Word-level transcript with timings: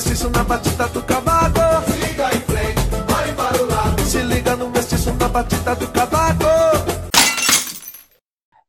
mestiço 0.00 0.30
na 0.30 0.42
batida 0.42 0.88
do 0.88 1.02
cavaco. 1.02 1.60
Se 1.84 1.98
liga 1.98 2.34
em 2.34 2.40
frente, 2.40 2.80
olhe 3.14 3.34
para 3.34 3.62
o 3.62 3.66
lado. 3.66 4.02
Se 4.02 4.22
liga 4.22 4.56
no 4.56 4.70
mestiço 4.70 5.12
na 5.12 5.28
batida 5.28 5.76
do 5.76 5.86
cavaco. 5.88 6.44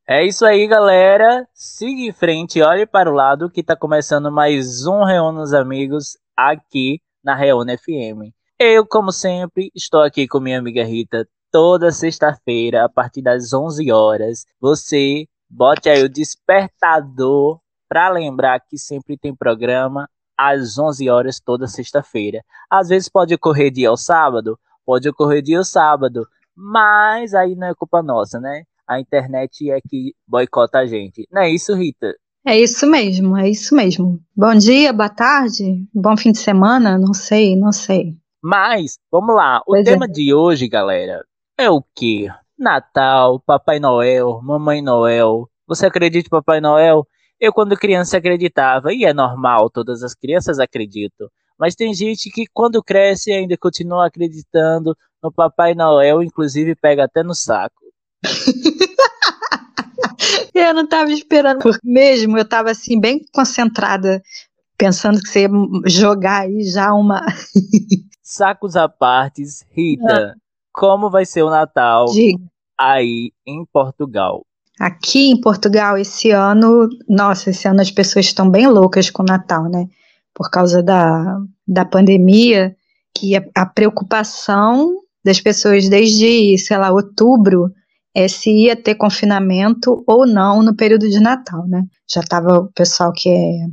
É 0.06 0.26
isso 0.26 0.46
aí, 0.46 0.68
galera. 0.68 1.48
Siga 1.54 2.02
em 2.02 2.12
frente, 2.12 2.62
olhe 2.62 2.86
para 2.86 3.10
o 3.10 3.14
lado 3.14 3.50
que 3.50 3.64
tá 3.64 3.78
começando 3.78 4.30
mais 4.30 4.86
um 4.86 5.06
Reúne 5.06 5.40
os 5.40 5.54
Amigos 5.54 6.18
aqui 6.36 7.00
na 7.24 7.34
Reúne 7.34 7.78
FM. 7.78 8.36
Eu, 8.60 8.86
como 8.86 9.14
sempre, 9.14 9.72
estou 9.74 10.02
aqui 10.02 10.28
com 10.28 10.42
minha 10.42 10.60
amiga 10.60 10.84
Rita 10.84 11.26
toda 11.50 11.94
sexta-feira 11.94 12.84
a 12.84 12.90
partir 12.90 13.22
das 13.22 13.54
11 13.54 13.90
horas. 13.90 14.46
Você 14.60 15.28
bote 15.50 15.88
aí 15.88 16.04
o 16.04 16.10
despertador 16.10 17.58
para 17.88 18.10
lembrar 18.10 18.60
que 18.60 18.78
sempre 18.78 19.18
tem 19.18 19.34
programa 19.34 20.10
às 20.50 20.78
11 20.78 21.10
horas 21.10 21.40
toda 21.40 21.68
sexta-feira. 21.68 22.44
Às 22.70 22.90
vezes 22.90 23.08
pode 23.08 23.34
ocorrer 23.34 23.72
dia 23.72 23.90
ao 23.90 23.98
sábado, 23.98 24.58
pode 24.86 25.08
ocorrer 25.08 25.42
dia 25.42 25.60
ao 25.60 25.64
sábado, 25.64 26.28
mas 26.56 27.34
aí 27.34 27.56
não 27.56 27.68
é 27.68 27.76
culpa 27.76 28.02
nossa, 28.02 28.40
né? 28.40 28.64
A 28.88 29.00
internet 29.00 29.70
é 29.70 29.80
que 29.88 30.14
boicota 30.28 30.80
a 30.80 30.86
gente. 30.86 31.28
Não 31.32 31.42
é 31.42 31.50
isso, 31.50 31.76
Rita? 31.76 32.14
É 32.44 32.58
isso 32.60 32.88
mesmo, 32.88 33.38
é 33.38 33.48
isso 33.48 33.76
mesmo. 33.76 34.20
Bom 34.36 34.56
dia, 34.56 34.92
boa 34.92 35.10
tarde, 35.10 35.86
bom 35.94 36.18
fim 36.18 36.32
de 36.32 36.40
semana, 36.40 36.98
não 36.98 37.14
sei, 37.14 37.56
não 37.56 37.72
sei. 37.72 38.16
Mas, 38.42 38.98
vamos 39.12 39.36
lá, 39.36 39.60
o 39.60 39.74
Pois 39.74 39.86
é. 39.88 39.92
tema 39.92 40.08
de 40.08 40.34
hoje, 40.34 40.68
galera, 40.68 41.24
é 41.56 41.70
o 41.70 41.84
quê? 41.96 42.28
Natal, 42.58 43.40
Papai 43.40 43.80
Noel, 43.80 44.42
Mamãe 44.42 44.82
Noel. 44.82 45.48
Você 45.68 45.86
acredita 45.86 46.28
em 46.28 46.30
Papai 46.30 46.60
Noel? 46.60 47.08
Eu, 47.42 47.52
quando 47.52 47.76
criança, 47.76 48.18
acreditava, 48.18 48.94
e 48.94 49.04
é 49.04 49.12
normal, 49.12 49.68
todas 49.68 50.04
as 50.04 50.14
crianças 50.14 50.60
acreditam. 50.60 51.28
Mas 51.58 51.74
tem 51.74 51.92
gente 51.92 52.30
que, 52.30 52.46
quando 52.54 52.84
cresce, 52.84 53.32
ainda 53.32 53.58
continua 53.58 54.06
acreditando 54.06 54.96
no 55.24 55.32
Papai 55.32 55.74
Noel, 55.74 56.22
inclusive 56.22 56.76
pega 56.76 57.06
até 57.06 57.24
no 57.24 57.34
saco. 57.34 57.82
Eu 60.54 60.74
não 60.76 60.84
estava 60.84 61.12
esperando 61.12 61.60
por 61.60 61.76
mesmo, 61.84 62.38
eu 62.38 62.44
estava 62.44 62.70
assim, 62.72 63.00
bem 63.00 63.26
concentrada, 63.34 64.22
pensando 64.78 65.20
que 65.20 65.28
você 65.28 65.42
ia 65.44 65.50
jogar 65.86 66.42
aí 66.42 66.64
já 66.64 66.94
uma. 66.94 67.26
Sacos 68.22 68.76
à 68.76 68.88
partes, 68.88 69.66
Rita, 69.72 70.36
como 70.72 71.10
vai 71.10 71.26
ser 71.26 71.42
o 71.42 71.50
Natal 71.50 72.06
Diga. 72.06 72.44
aí 72.78 73.32
em 73.46 73.66
Portugal? 73.66 74.46
Aqui 74.82 75.30
em 75.30 75.40
Portugal, 75.40 75.96
esse 75.96 76.32
ano, 76.32 76.90
nossa, 77.08 77.52
esse 77.52 77.68
ano 77.68 77.82
as 77.82 77.92
pessoas 77.92 78.26
estão 78.26 78.50
bem 78.50 78.66
loucas 78.66 79.12
com 79.12 79.22
o 79.22 79.26
Natal, 79.28 79.70
né? 79.70 79.86
Por 80.34 80.50
causa 80.50 80.82
da, 80.82 81.38
da 81.68 81.86
pandemia, 81.86 82.76
que 83.16 83.36
a, 83.36 83.44
a 83.56 83.64
preocupação 83.64 84.92
das 85.24 85.40
pessoas 85.40 85.88
desde, 85.88 86.58
sei 86.58 86.78
lá, 86.80 86.90
outubro 86.90 87.72
é 88.16 88.28
se 88.28 88.50
ia 88.50 88.76
ter 88.76 88.96
confinamento 88.96 90.04
ou 90.08 90.26
não 90.26 90.64
no 90.64 90.76
período 90.76 91.08
de 91.08 91.20
Natal, 91.20 91.68
né? 91.68 91.84
Já 92.12 92.22
estava 92.22 92.62
o 92.62 92.74
pessoal 92.74 93.14
que 93.14 93.30
é 93.30 93.68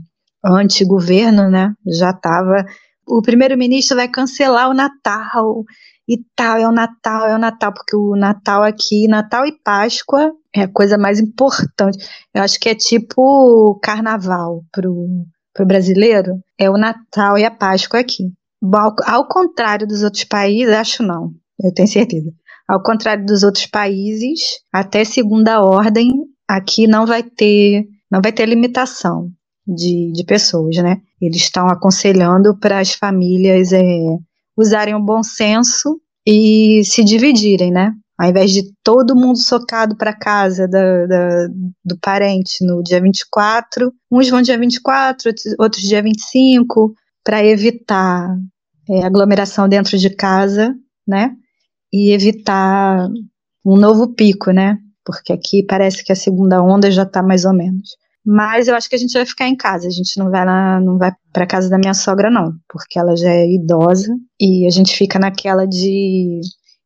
anti-governo, 0.45 1.49
né? 1.49 1.73
Já 1.87 2.11
estava. 2.11 2.67
O 3.07 3.23
primeiro-ministro 3.23 3.97
vai 3.97 4.09
cancelar 4.09 4.69
o 4.69 4.75
Natal 4.75 5.65
e 6.09 6.25
tal, 6.35 6.57
é 6.57 6.67
o 6.67 6.73
Natal, 6.73 7.27
é 7.27 7.35
o 7.35 7.39
Natal, 7.39 7.73
porque 7.75 7.95
o 7.95 8.17
Natal 8.17 8.63
aqui, 8.63 9.07
Natal 9.07 9.45
e 9.45 9.53
Páscoa 9.53 10.33
é 10.55 10.63
a 10.63 10.69
coisa 10.69 10.97
mais 10.97 11.21
importante. 11.21 11.99
Eu 12.35 12.43
acho 12.43 12.59
que 12.59 12.71
é 12.71 12.75
tipo 12.75 13.79
carnaval 13.83 14.65
pro, 14.73 15.07
pro 15.53 15.67
brasileiro, 15.67 16.41
é 16.59 16.71
o 16.71 16.79
Natal 16.79 17.37
e 17.37 17.45
a 17.45 17.51
Páscoa 17.51 18.01
aqui. 18.01 18.33
Ao, 18.73 18.95
ao 19.05 19.29
contrário 19.29 19.87
dos 19.87 20.03
outros 20.03 20.25
países, 20.25 20.73
acho 20.75 21.03
não, 21.03 21.33
eu 21.63 21.73
tenho 21.75 21.87
certeza. 21.87 22.33
Ao 22.67 22.83
contrário 22.83 23.25
dos 23.27 23.43
outros 23.43 23.67
países, 23.67 24.61
até 24.73 25.05
segunda 25.05 25.63
ordem, 25.63 26.11
aqui 26.49 26.87
não 26.87 27.07
vai 27.07 27.23
ter, 27.23 27.87
não 28.11 28.21
vai 28.23 28.33
ter 28.33 28.47
limitação 28.47 29.31
de, 29.67 30.11
de 30.13 30.25
pessoas, 30.25 30.77
né? 30.77 31.03
Eles 31.21 31.43
estão 31.43 31.69
aconselhando 31.69 32.59
para 32.59 32.79
as 32.79 32.93
famílias 32.93 33.73
é, 33.73 33.83
usarem 34.59 34.95
o 34.95 35.01
bom 35.01 35.23
senso 35.23 36.01
e 36.27 36.83
se 36.85 37.05
dividirem, 37.05 37.71
né? 37.73 37.93
Ao 38.19 38.29
invés 38.29 38.51
de 38.51 38.65
todo 38.83 39.15
mundo 39.15 39.39
socado 39.39 39.97
para 39.97 40.13
casa 40.13 40.67
da, 40.67 41.07
da- 41.07 41.49
do 41.85 41.97
parente 42.03 42.65
no 42.67 42.83
dia 42.83 43.01
24, 43.01 43.93
uns 44.11 44.29
vão 44.29 44.43
dia 44.43 44.59
24, 44.59 45.31
outros- 45.61 45.83
dia 45.85 46.03
25, 46.03 46.95
para 47.25 47.45
evitar 47.45 48.37
é, 48.91 49.05
aglomeração 49.05 49.69
dentro 49.69 49.97
de 49.99 50.11
casa, 50.11 50.75
né? 51.07 51.33
E 51.93 52.11
evitar 52.13 53.09
um 53.65 53.77
novo 53.77 54.15
pico, 54.15 54.51
né? 54.51 54.79
Porque 55.05 55.33
aqui 55.33 55.63
parece 55.63 56.05
que 56.05 56.13
a 56.13 56.17
segunda 56.17 56.63
onda 56.63 56.91
já 56.91 57.05
está 57.05 57.23
mais 57.23 57.45
ou 57.45 57.55
menos. 57.55 57.97
Mas 58.25 58.69
eu 58.69 58.75
acho 58.75 58.89
que 58.89 58.97
a 58.97 58.99
gente 58.99 59.13
vai 59.13 59.25
ficar 59.25 59.49
em 59.49 59.57
casa. 59.57 59.87
A 59.87 59.91
gente 59.91 60.19
não 60.19 60.31
vai 60.31 60.45
lá, 60.45 60.81
não 60.81 60.99
vai 60.99 61.13
para 61.33 61.47
casa 61.47 61.71
da 61.71 61.79
minha 61.79 61.95
sogra 61.95 62.31
não, 62.31 62.53
porque 62.69 62.99
ela 62.99 63.17
já 63.17 63.31
é 63.31 63.47
idosa 63.47 64.13
e 64.41 64.67
a 64.67 64.71
gente 64.71 64.95
fica 64.95 65.19
naquela 65.19 65.67
de 65.67 66.41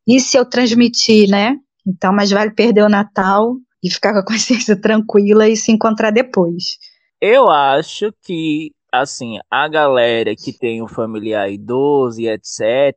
e 0.07 0.19
se 0.19 0.37
eu 0.37 0.45
transmitir, 0.45 1.29
né? 1.29 1.55
Então, 1.87 2.13
mais 2.13 2.29
vale 2.29 2.51
perder 2.51 2.83
o 2.83 2.89
Natal 2.89 3.55
e 3.83 3.89
ficar 3.89 4.13
com 4.13 4.19
a 4.19 4.25
consciência 4.25 4.79
tranquila 4.79 5.47
e 5.47 5.55
se 5.55 5.71
encontrar 5.71 6.11
depois. 6.11 6.77
Eu 7.21 7.49
acho 7.49 8.11
que, 8.21 8.71
assim, 8.91 9.37
a 9.49 9.67
galera 9.67 10.35
que 10.35 10.51
tem 10.51 10.81
um 10.81 10.87
familiar 10.87 11.49
idoso 11.49 12.19
e 12.19 12.27
etc., 12.27 12.95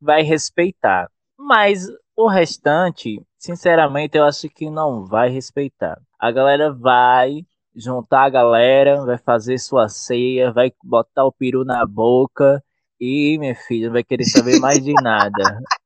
vai 0.00 0.22
respeitar. 0.22 1.08
Mas 1.38 1.86
o 2.16 2.28
restante, 2.28 3.20
sinceramente, 3.38 4.16
eu 4.16 4.24
acho 4.24 4.48
que 4.48 4.68
não 4.68 5.04
vai 5.04 5.30
respeitar. 5.30 6.00
A 6.18 6.30
galera 6.30 6.72
vai 6.72 7.44
juntar 7.74 8.24
a 8.24 8.30
galera, 8.30 9.04
vai 9.04 9.18
fazer 9.18 9.58
sua 9.58 9.88
ceia, 9.88 10.52
vai 10.52 10.72
botar 10.82 11.24
o 11.24 11.32
peru 11.32 11.64
na 11.64 11.86
boca 11.86 12.62
e, 13.00 13.38
minha 13.38 13.54
filha, 13.54 13.86
não 13.86 13.94
vai 13.94 14.04
querer 14.04 14.24
saber 14.24 14.56
mais 14.56 14.82
de 14.84 14.96
nada. 14.98 15.60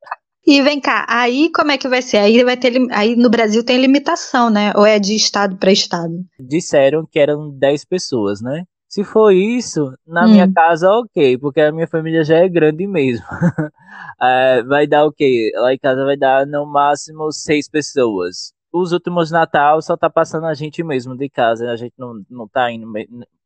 E 0.47 0.61
vem 0.61 0.79
cá, 0.79 1.05
aí 1.09 1.51
como 1.51 1.71
é 1.71 1.77
que 1.77 1.87
vai 1.87 2.03
ser? 2.03 2.17
Aí 2.17 2.43
vai 2.43 2.55
ter, 2.55 2.73
aí 2.91 3.15
no 3.15 3.31
Brasil 3.31 3.65
tem 3.65 3.79
limitação, 3.79 4.47
né? 4.47 4.71
Ou 4.75 4.85
é 4.85 4.99
de 4.99 5.15
estado 5.15 5.57
para 5.57 5.71
estado? 5.71 6.13
disseram 6.39 7.05
que 7.05 7.19
eram 7.19 7.49
10 7.49 7.85
pessoas, 7.85 8.41
né? 8.41 8.63
Se 8.87 9.03
for 9.03 9.31
isso, 9.31 9.91
na 10.05 10.25
Hum. 10.25 10.31
minha 10.31 10.47
casa, 10.53 10.89
ok, 10.91 11.37
porque 11.39 11.59
a 11.59 11.71
minha 11.71 11.87
família 11.87 12.23
já 12.23 12.37
é 12.37 12.47
grande 12.49 12.87
mesmo. 12.87 13.25
É, 14.21 14.63
vai 14.63 14.87
dar 14.87 15.05
o 15.05 15.11
quê? 15.11 15.51
Lá 15.55 15.73
em 15.73 15.77
casa 15.77 16.05
vai 16.05 16.15
dar 16.15 16.47
no 16.47 16.65
máximo 16.65 17.31
seis 17.33 17.67
pessoas. 17.67 18.53
Os 18.77 18.91
últimos 18.91 19.31
Natal 19.31 19.81
só 19.81 19.95
tá 19.95 20.09
passando 20.09 20.47
a 20.47 20.53
gente 20.53 20.83
mesmo 20.83 21.15
de 21.15 21.29
casa, 21.29 21.71
a 21.71 21.77
gente 21.77 21.93
não, 21.97 22.21
não 22.29 22.45
tá 22.45 22.69
indo 22.69 22.85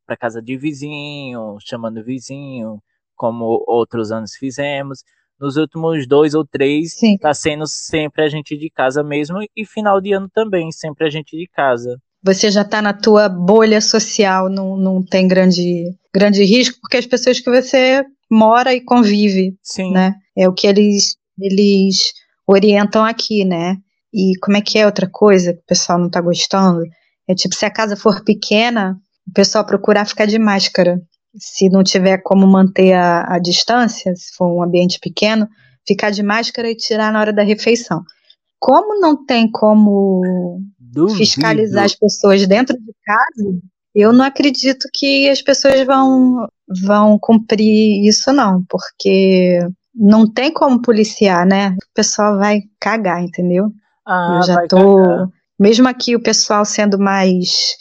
pra 0.03 0.17
casa 0.17 0.41
de 0.41 0.57
vizinho, 0.57 1.57
chamando 1.59 2.03
vizinho, 2.03 2.81
como 3.16 3.63
outros 3.67 4.12
anos 4.12 4.34
fizemos. 4.35 5.03
Nos 5.40 5.56
últimos 5.56 6.07
dois 6.07 6.34
ou 6.34 6.44
três, 6.44 6.95
Sim. 6.95 7.16
tá 7.16 7.31
sendo 7.31 7.67
sempre 7.67 8.23
a 8.23 8.28
gente 8.28 8.57
de 8.57 8.72
casa 8.72 9.03
mesmo, 9.03 9.38
e 9.56 9.66
final 9.67 10.01
de 10.01 10.13
ano 10.13 10.28
também, 10.34 10.72
sempre 10.72 11.06
a 11.06 11.12
gente 11.12 11.38
de 11.38 11.47
casa. 11.47 12.01
Você 12.23 12.50
já 12.50 12.63
está 12.63 12.81
na 12.81 12.91
tua 12.91 13.29
bolha 13.29 13.79
social, 13.81 14.50
não, 14.50 14.75
não 14.75 15.03
tem 15.03 15.28
grande, 15.28 15.96
grande 16.11 16.44
risco, 16.44 16.79
porque 16.81 16.97
as 16.97 17.06
pessoas 17.06 17.40
que 17.40 17.51
você 17.51 18.03
mora 18.31 18.73
e 18.73 18.81
convive, 18.81 19.56
Sim. 19.61 19.94
né? 19.94 20.16
É 20.35 20.50
o 20.50 20.53
que 20.53 20.66
eles, 20.66 21.17
eles 21.40 22.13
orientam 22.47 23.06
aqui, 23.06 23.46
né? 23.46 23.78
E 24.14 24.34
como 24.42 24.58
é 24.58 24.62
que 24.62 24.78
é 24.78 24.86
outra 24.86 25.08
coisa 25.09 25.53
que 25.53 25.59
o 25.59 25.66
pessoal 25.68 26.00
não 26.00 26.08
está 26.08 26.22
gostando? 26.22 26.84
É 27.28 27.36
tipo, 27.36 27.56
se 27.56 27.66
a 27.66 27.72
casa 27.72 27.96
for 27.96 28.24
pequena, 28.24 28.97
o 29.28 29.34
pessoal 29.34 29.66
procurar 29.66 30.06
ficar 30.06 30.25
de 30.25 30.40
máscara. 30.40 31.00
Se 31.38 31.70
não 31.70 31.84
tiver 31.84 32.17
como 32.23 32.47
manter 32.47 32.94
a, 32.94 33.35
a 33.35 33.40
distância, 33.40 34.16
se 34.16 34.35
for 34.35 34.47
um 34.47 34.64
ambiente 34.64 35.00
pequeno, 35.00 35.47
ficar 35.88 36.09
de 36.09 36.23
máscara 36.23 36.70
e 36.70 36.76
tirar 36.76 37.11
na 37.11 37.20
hora 37.20 37.32
da 37.32 37.44
refeição. 37.44 38.03
Como 38.59 39.00
não 39.00 39.26
tem 39.26 39.50
como 39.50 40.22
Duvido. 40.79 41.17
fiscalizar 41.17 41.85
as 41.85 41.96
pessoas 41.96 42.46
dentro 42.47 42.76
de 42.78 42.94
casa, 43.05 43.59
eu 43.96 44.12
não 44.12 44.26
acredito 44.26 44.88
que 44.94 45.29
as 45.29 45.41
pessoas 45.41 45.85
vão, 45.85 46.47
vão 46.84 47.17
cumprir 47.20 48.08
isso, 48.08 48.34
não, 48.34 48.64
porque 48.67 49.59
não 49.96 50.32
tem 50.32 50.52
como 50.52 50.82
policiar, 50.82 51.46
né? 51.46 51.70
O 51.70 51.94
pessoal 51.94 52.38
vai 52.38 52.62
cagar, 52.79 53.22
entendeu? 53.23 53.72
Ah, 54.09 54.38
eu 54.38 54.44
já 54.44 54.56
vai 54.56 54.67
tô. 54.67 55.32
Mesmo 55.59 55.88
aqui 55.88 56.16
o 56.16 56.23
pessoal 56.23 56.66
sendo 56.66 56.97
mais 56.97 57.78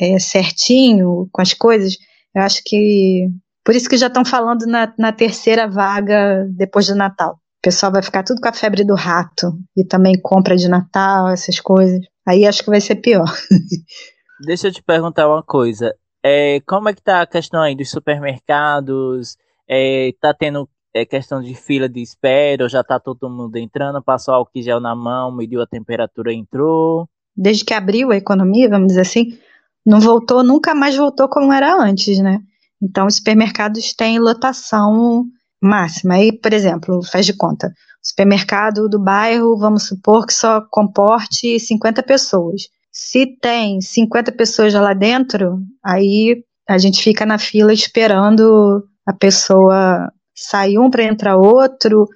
é, 0.00 0.18
certinho 0.18 1.28
com 1.30 1.42
as 1.42 1.52
coisas, 1.52 1.96
eu 2.34 2.42
acho 2.42 2.62
que. 2.64 3.28
Por 3.62 3.74
isso 3.74 3.88
que 3.88 3.96
já 3.96 4.06
estão 4.06 4.24
falando 4.24 4.64
na, 4.66 4.92
na 4.98 5.12
terceira 5.12 5.68
vaga 5.68 6.46
depois 6.50 6.86
do 6.86 6.94
Natal. 6.94 7.34
O 7.34 7.62
pessoal 7.62 7.92
vai 7.92 8.02
ficar 8.02 8.22
tudo 8.22 8.40
com 8.40 8.48
a 8.48 8.52
febre 8.52 8.84
do 8.84 8.94
rato 8.94 9.52
e 9.76 9.84
também 9.84 10.18
compra 10.18 10.56
de 10.56 10.68
Natal, 10.68 11.28
essas 11.28 11.60
coisas. 11.60 12.00
Aí 12.26 12.46
acho 12.46 12.62
que 12.62 12.70
vai 12.70 12.80
ser 12.80 12.96
pior. 12.96 13.26
Deixa 14.46 14.68
eu 14.68 14.72
te 14.72 14.82
perguntar 14.82 15.28
uma 15.28 15.42
coisa. 15.42 15.92
É, 16.24 16.60
como 16.60 16.88
é 16.88 16.94
que 16.94 17.02
tá 17.02 17.22
a 17.22 17.26
questão 17.26 17.60
aí 17.60 17.76
dos 17.76 17.90
supermercados 17.90 19.36
É, 19.68 20.10
tá 20.20 20.32
tendo 20.32 20.68
é, 20.96 21.04
questão 21.04 21.42
de 21.42 21.54
fila 21.54 21.88
de 21.88 22.00
espera, 22.00 22.68
já 22.68 22.82
tá 22.82 22.98
todo 22.98 23.28
mundo 23.28 23.56
entrando, 23.56 24.02
passou 24.02 24.34
álcool 24.34 24.62
gel 24.62 24.80
na 24.80 24.94
mão, 24.94 25.30
mediu 25.30 25.60
a 25.60 25.66
temperatura, 25.66 26.32
entrou. 26.32 27.08
Desde 27.36 27.64
que 27.64 27.74
abriu 27.74 28.10
a 28.10 28.16
economia, 28.16 28.68
vamos 28.68 28.88
dizer 28.88 29.02
assim, 29.02 29.38
não 29.84 30.00
voltou, 30.00 30.42
nunca 30.42 30.74
mais 30.74 30.96
voltou 30.96 31.28
como 31.28 31.52
era 31.52 31.76
antes, 31.78 32.18
né? 32.18 32.40
Então, 32.82 33.06
os 33.06 33.16
supermercados 33.16 33.92
têm 33.92 34.18
lotação 34.18 35.24
máxima. 35.62 36.14
Aí, 36.14 36.32
por 36.32 36.52
exemplo, 36.52 37.02
faz 37.04 37.26
de 37.26 37.34
conta, 37.34 37.72
supermercado 38.02 38.88
do 38.88 38.98
bairro, 38.98 39.58
vamos 39.58 39.86
supor 39.88 40.26
que 40.26 40.32
só 40.32 40.62
comporte 40.70 41.60
50 41.60 42.02
pessoas. 42.02 42.62
Se 42.90 43.26
tem 43.38 43.80
50 43.80 44.32
pessoas 44.32 44.72
lá 44.72 44.94
dentro, 44.94 45.58
aí 45.84 46.42
a 46.68 46.78
gente 46.78 47.02
fica 47.02 47.26
na 47.26 47.38
fila 47.38 47.72
esperando 47.72 48.82
a 49.06 49.12
pessoa 49.12 50.10
sair 50.36 50.78
um 50.78 50.90
para 50.90 51.04
entrar 51.04 51.36
outro. 51.36 52.06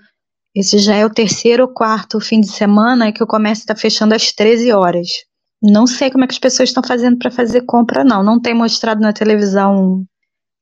Esse 0.55 0.79
já 0.79 0.95
é 0.95 1.07
o 1.07 1.11
terceiro 1.11 1.65
ou 1.65 1.73
quarto 1.73 2.21
fim 2.21 2.41
de 2.41 2.49
semana 2.49 3.13
que 3.13 3.23
o 3.23 3.27
comércio 3.27 3.63
está 3.63 3.75
fechando 3.75 4.15
às 4.15 4.33
13 4.33 4.73
horas. 4.73 5.09
Não 5.63 5.87
sei 5.87 6.11
como 6.11 6.25
é 6.25 6.27
que 6.27 6.35
as 6.35 6.39
pessoas 6.39 6.69
estão 6.71 6.83
fazendo 6.83 7.19
para 7.19 7.31
fazer 7.31 7.63
compra, 7.63 8.05
não. 8.05 8.23
Não 8.23 8.41
tem 8.41 8.55
mostrado 8.55 9.01
na 9.01 9.13
televisão 9.13 10.05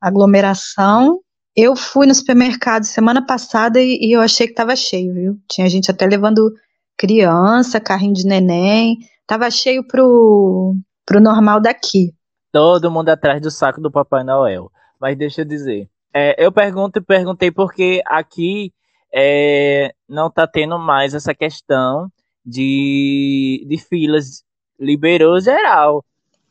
aglomeração. 0.00 1.20
Eu 1.56 1.74
fui 1.74 2.06
no 2.06 2.14
supermercado 2.14 2.84
semana 2.84 3.24
passada 3.24 3.80
e, 3.80 3.98
e 4.00 4.12
eu 4.12 4.20
achei 4.20 4.46
que 4.46 4.52
estava 4.52 4.76
cheio, 4.76 5.12
viu? 5.14 5.38
Tinha 5.50 5.68
gente 5.68 5.90
até 5.90 6.06
levando 6.06 6.52
criança, 6.96 7.80
carrinho 7.80 8.12
de 8.12 8.26
neném. 8.26 8.98
Tava 9.26 9.50
cheio 9.50 9.86
pro, 9.86 10.74
pro 11.06 11.20
normal 11.20 11.60
daqui. 11.60 12.12
Todo 12.52 12.90
mundo 12.90 13.08
atrás 13.08 13.40
do 13.40 13.50
saco 13.50 13.80
do 13.80 13.90
Papai 13.90 14.24
Noel. 14.24 14.70
Mas 15.00 15.16
deixa 15.16 15.42
eu 15.42 15.44
dizer. 15.44 15.88
É, 16.12 16.34
eu 16.42 16.50
pergunto 16.50 17.02
perguntei 17.02 17.50
porque 17.50 18.02
aqui 18.06 18.72
é, 19.14 19.94
não 20.08 20.30
tá 20.30 20.46
tendo 20.46 20.78
mais 20.78 21.14
essa 21.14 21.34
questão 21.34 22.10
de, 22.44 23.64
de 23.68 23.78
filas. 23.78 24.44
Liberou 24.80 25.40
geral. 25.40 26.04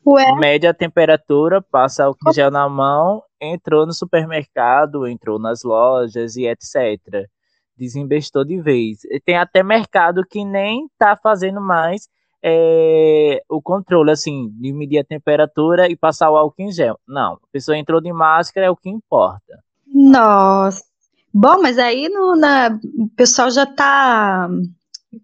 Ué? 0.06 0.32
Média 0.36 0.72
temperatura, 0.72 1.60
passa 1.60 2.08
o 2.08 2.14
que 2.14 2.32
gel 2.32 2.50
na 2.50 2.68
mão, 2.68 3.22
entrou 3.40 3.86
no 3.86 3.92
supermercado, 3.92 5.06
entrou 5.06 5.38
nas 5.38 5.62
lojas 5.62 6.36
e 6.36 6.46
etc. 6.46 7.26
Desinvestou 7.76 8.44
de 8.44 8.60
vez. 8.60 9.00
Tem 9.24 9.36
até 9.36 9.62
mercado 9.62 10.24
que 10.28 10.44
nem 10.44 10.88
tá 10.98 11.16
fazendo 11.16 11.60
mais 11.60 12.08
é, 12.42 13.42
o 13.48 13.60
controle, 13.60 14.10
assim, 14.10 14.48
de 14.50 14.72
medir 14.72 14.98
a 14.98 15.04
temperatura 15.04 15.90
e 15.90 15.96
passar 15.96 16.30
o 16.30 16.36
álcool 16.36 16.62
em 16.62 16.72
gel. 16.72 16.98
Não, 17.06 17.34
a 17.34 17.46
pessoa 17.52 17.76
entrou 17.76 18.00
de 18.00 18.12
máscara, 18.12 18.66
é 18.66 18.70
o 18.70 18.76
que 18.76 18.88
importa. 18.88 19.58
Nossa. 19.86 20.82
Bom, 21.32 21.60
mas 21.60 21.78
aí 21.78 22.08
no, 22.08 22.36
na, 22.36 22.78
o 22.98 23.08
pessoal 23.16 23.50
já 23.50 23.66
tá. 23.66 24.48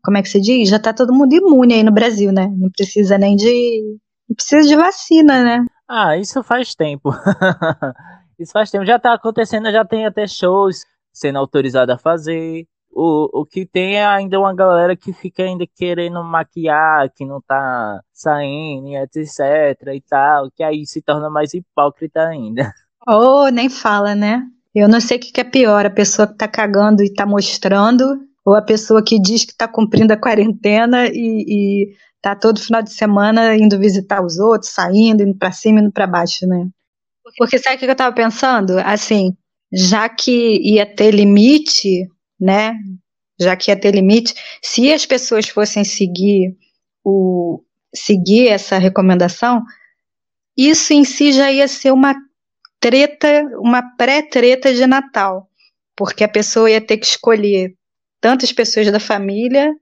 Como 0.02 0.16
é 0.16 0.22
que 0.22 0.28
se 0.28 0.40
diz? 0.40 0.68
Já 0.68 0.78
tá 0.78 0.92
todo 0.92 1.12
mundo 1.12 1.34
imune 1.34 1.74
aí 1.74 1.82
no 1.82 1.92
Brasil, 1.92 2.32
né? 2.32 2.52
Não 2.56 2.70
precisa 2.70 3.18
nem 3.18 3.36
de. 3.36 3.98
Não 4.28 4.34
precisa 4.36 4.66
de 4.66 4.76
vacina, 4.76 5.42
né? 5.44 5.64
Ah, 5.88 6.16
isso 6.16 6.42
faz 6.42 6.74
tempo. 6.74 7.10
isso 8.38 8.52
faz 8.52 8.70
tempo. 8.70 8.86
Já 8.86 8.98
tá 8.98 9.14
acontecendo, 9.14 9.70
já 9.70 9.84
tem 9.84 10.06
até 10.06 10.26
shows 10.26 10.84
sendo 11.12 11.38
autorizado 11.38 11.92
a 11.92 11.98
fazer. 11.98 12.66
O, 12.96 13.40
o 13.40 13.44
que 13.44 13.66
tem 13.66 13.96
é 13.96 14.06
ainda 14.06 14.38
uma 14.38 14.54
galera 14.54 14.96
que 14.96 15.12
fica 15.12 15.42
ainda 15.42 15.66
querendo 15.66 16.22
maquiar, 16.22 17.10
que 17.12 17.24
não 17.24 17.40
tá 17.40 18.00
saindo, 18.12 18.88
etc 18.94 19.28
e 19.92 20.00
tal, 20.00 20.48
que 20.52 20.62
aí 20.62 20.86
se 20.86 21.02
torna 21.02 21.28
mais 21.28 21.52
hipócrita 21.52 22.20
ainda. 22.20 22.72
Oh, 23.06 23.50
nem 23.50 23.68
fala, 23.68 24.14
né? 24.14 24.42
Eu 24.74 24.88
não 24.88 24.98
sei 24.98 25.18
o 25.18 25.20
que, 25.20 25.38
é 25.38 25.44
pior, 25.44 25.84
a 25.84 25.90
pessoa 25.90 26.26
que 26.26 26.38
tá 26.38 26.48
cagando 26.48 27.02
e 27.02 27.12
tá 27.12 27.26
mostrando, 27.26 28.18
ou 28.42 28.54
a 28.54 28.62
pessoa 28.62 29.04
que 29.04 29.20
diz 29.20 29.44
que 29.44 29.54
tá 29.54 29.68
cumprindo 29.68 30.14
a 30.14 30.16
quarentena 30.16 31.06
e, 31.08 31.44
e 31.46 31.96
tá 32.22 32.34
todo 32.34 32.58
final 32.58 32.82
de 32.82 32.90
semana 32.90 33.54
indo 33.54 33.78
visitar 33.78 34.24
os 34.24 34.38
outros, 34.38 34.72
saindo, 34.72 35.22
indo 35.22 35.36
pra 35.36 35.52
cima, 35.52 35.80
indo 35.80 35.92
pra 35.92 36.06
baixo, 36.06 36.46
né? 36.46 36.66
Porque 37.36 37.58
sabe 37.58 37.76
o 37.76 37.78
que 37.78 37.84
eu 37.84 37.94
tava 37.94 38.14
pensando? 38.14 38.78
Assim, 38.78 39.36
já 39.70 40.08
que 40.08 40.58
ia 40.62 40.86
ter 40.86 41.10
limite, 41.10 42.08
né? 42.40 42.76
Já 43.40 43.56
que 43.56 43.70
ia 43.70 43.78
ter 43.78 43.94
limite, 43.94 44.34
se 44.62 44.92
as 44.92 45.04
pessoas 45.04 45.48
fossem 45.48 45.84
seguir 45.84 46.56
o 47.04 47.62
seguir 47.94 48.48
essa 48.48 48.78
recomendação, 48.78 49.62
isso 50.56 50.92
em 50.92 51.04
si 51.04 51.32
já 51.32 51.50
ia 51.50 51.68
ser 51.68 51.92
uma 51.92 52.14
treta, 52.80 53.44
uma 53.58 53.82
pré-treta 53.96 54.72
de 54.74 54.86
Natal, 54.86 55.48
porque 55.96 56.24
a 56.24 56.28
pessoa 56.28 56.70
ia 56.70 56.80
ter 56.80 56.98
que 56.98 57.06
escolher 57.06 57.74
tantas 58.20 58.52
pessoas 58.52 58.90
da 58.90 59.00
família 59.00 59.72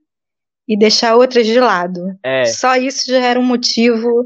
e 0.67 0.77
deixar 0.77 1.15
outras 1.15 1.45
de 1.45 1.59
lado. 1.59 2.01
É. 2.23 2.45
Só 2.45 2.75
isso 2.75 3.07
já 3.07 3.19
era 3.19 3.39
um 3.39 3.45
motivo. 3.45 4.25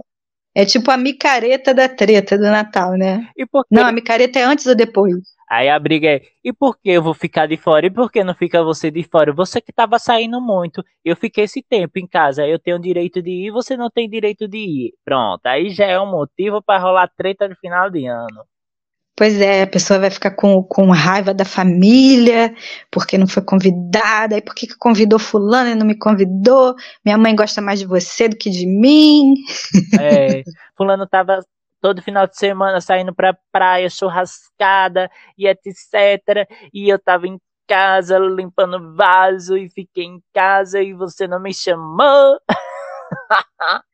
É 0.55 0.65
tipo 0.65 0.89
a 0.89 0.97
micareta 0.97 1.73
da 1.73 1.87
treta 1.87 2.37
do 2.37 2.43
Natal, 2.43 2.93
né? 2.93 3.29
Não, 3.69 3.85
a 3.85 3.91
micareta 3.91 4.39
é 4.39 4.43
antes 4.43 4.65
ou 4.65 4.75
depois? 4.75 5.15
Aí 5.49 5.69
a 5.69 5.79
briga 5.79 6.09
é, 6.09 6.21
e 6.43 6.51
por 6.51 6.77
que 6.77 6.89
eu 6.89 7.01
vou 7.01 7.13
ficar 7.13 7.47
de 7.47 7.55
fora? 7.55 7.85
E 7.85 7.89
por 7.89 8.11
que 8.11 8.23
não 8.23 8.35
fica 8.35 8.61
você 8.63 8.91
de 8.91 9.03
fora? 9.03 9.31
Você 9.31 9.61
que 9.61 9.71
tava 9.71 9.97
saindo 9.97 10.41
muito. 10.41 10.83
Eu 11.05 11.15
fiquei 11.15 11.45
esse 11.45 11.63
tempo 11.63 11.97
em 11.99 12.07
casa. 12.07 12.45
Eu 12.45 12.59
tenho 12.59 12.79
direito 12.79 13.21
de 13.21 13.29
ir, 13.31 13.51
você 13.51 13.77
não 13.77 13.89
tem 13.89 14.09
direito 14.09 14.47
de 14.47 14.57
ir. 14.57 14.93
Pronto. 15.05 15.45
Aí 15.45 15.69
já 15.69 15.85
é 15.85 15.99
um 15.99 16.11
motivo 16.11 16.61
para 16.61 16.81
rolar 16.81 17.09
treta 17.15 17.47
no 17.47 17.55
final 17.55 17.89
de 17.89 18.05
ano. 18.05 18.45
Pois 19.17 19.41
é, 19.41 19.63
a 19.63 19.67
pessoa 19.67 19.97
vai 19.97 20.11
ficar 20.11 20.29
com, 20.31 20.61
com 20.61 20.91
raiva 20.91 21.33
da 21.33 21.43
família, 21.43 22.53
porque 22.91 23.17
não 23.17 23.25
foi 23.25 23.41
convidada, 23.41 24.37
e 24.37 24.41
por 24.43 24.53
que, 24.53 24.67
que 24.67 24.77
convidou 24.77 25.17
fulano 25.17 25.71
e 25.71 25.75
não 25.75 25.87
me 25.87 25.97
convidou? 25.97 26.75
Minha 27.03 27.17
mãe 27.17 27.35
gosta 27.35 27.59
mais 27.59 27.79
de 27.79 27.87
você 27.87 28.29
do 28.29 28.37
que 28.37 28.51
de 28.51 28.67
mim. 28.67 29.33
É, 29.99 30.43
fulano 30.77 31.07
tava 31.07 31.39
todo 31.87 32.01
final 32.01 32.27
de 32.27 32.37
semana 32.37 32.81
saindo 32.81 33.15
pra 33.15 33.37
praia, 33.49 33.89
churrascada 33.89 35.09
e 35.37 35.47
etc. 35.47 36.45
E 36.73 36.91
eu 36.91 36.99
tava 36.99 37.27
em 37.27 37.39
casa 37.65 38.19
limpando 38.19 38.93
vaso 38.93 39.55
e 39.55 39.69
fiquei 39.69 40.03
em 40.03 40.21
casa 40.33 40.81
e 40.81 40.93
você 40.93 41.25
não 41.29 41.39
me 41.39 41.53
chamou. 41.53 42.37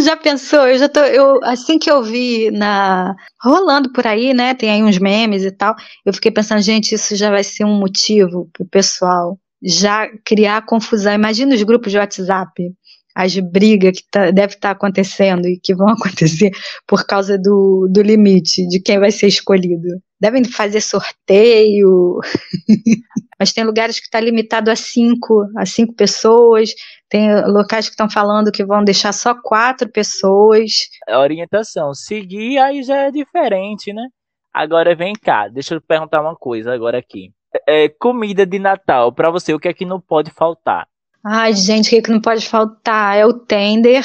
Já 0.00 0.16
pensou? 0.16 0.66
Eu 0.66 0.78
já 0.78 0.88
tô, 0.88 1.00
eu, 1.00 1.40
assim 1.44 1.78
que 1.78 1.90
eu 1.90 2.02
vi 2.02 2.50
na 2.50 3.14
rolando 3.42 3.92
por 3.92 4.06
aí, 4.06 4.34
né? 4.34 4.54
Tem 4.54 4.70
aí 4.70 4.82
uns 4.82 4.98
memes 4.98 5.44
e 5.44 5.50
tal. 5.50 5.74
Eu 6.04 6.12
fiquei 6.12 6.30
pensando, 6.30 6.60
gente, 6.60 6.94
isso 6.94 7.14
já 7.16 7.30
vai 7.30 7.44
ser 7.44 7.64
um 7.64 7.78
motivo 7.78 8.48
pro 8.52 8.66
pessoal 8.66 9.38
já 9.62 10.08
criar 10.24 10.64
confusão. 10.66 11.12
Imagina 11.12 11.54
os 11.54 11.62
grupos 11.62 11.92
de 11.92 11.98
WhatsApp, 11.98 12.72
as 13.18 13.36
brigas 13.36 13.98
que 13.98 14.04
tá, 14.08 14.30
deve 14.30 14.54
estar 14.54 14.68
tá 14.68 14.70
acontecendo 14.70 15.48
e 15.48 15.58
que 15.58 15.74
vão 15.74 15.88
acontecer 15.90 16.52
por 16.86 17.04
causa 17.04 17.36
do, 17.36 17.88
do 17.90 18.00
limite 18.00 18.64
de 18.68 18.80
quem 18.80 19.00
vai 19.00 19.10
ser 19.10 19.26
escolhido. 19.26 19.88
Devem 20.20 20.44
fazer 20.44 20.80
sorteio. 20.80 22.20
Mas 23.38 23.52
tem 23.52 23.64
lugares 23.64 23.98
que 23.98 24.06
está 24.06 24.20
limitado 24.20 24.70
a 24.70 24.76
cinco, 24.76 25.44
a 25.56 25.66
cinco 25.66 25.94
pessoas. 25.94 26.70
Tem 27.08 27.44
locais 27.46 27.86
que 27.86 27.92
estão 27.92 28.08
falando 28.08 28.52
que 28.52 28.64
vão 28.64 28.84
deixar 28.84 29.12
só 29.12 29.34
quatro 29.34 29.90
pessoas. 29.90 30.72
A 31.08 31.18
orientação, 31.18 31.94
seguir 31.94 32.58
aí 32.58 32.84
já 32.84 33.06
é 33.06 33.10
diferente, 33.10 33.92
né? 33.92 34.06
Agora 34.54 34.94
vem 34.94 35.12
cá, 35.12 35.48
deixa 35.48 35.74
eu 35.74 35.80
perguntar 35.80 36.20
uma 36.20 36.36
coisa 36.36 36.72
agora 36.72 36.98
aqui. 36.98 37.30
É, 37.66 37.88
comida 37.88 38.46
de 38.46 38.58
Natal, 38.58 39.12
para 39.12 39.30
você, 39.30 39.54
o 39.54 39.58
que 39.58 39.68
é 39.68 39.74
que 39.74 39.84
não 39.84 40.00
pode 40.00 40.30
faltar? 40.30 40.86
Ai, 41.24 41.54
gente, 41.54 41.88
o 41.88 41.90
que, 41.90 42.02
que 42.02 42.10
não 42.10 42.20
pode 42.20 42.46
faltar? 42.48 43.16
É 43.16 43.26
o 43.26 43.32
tender. 43.32 44.04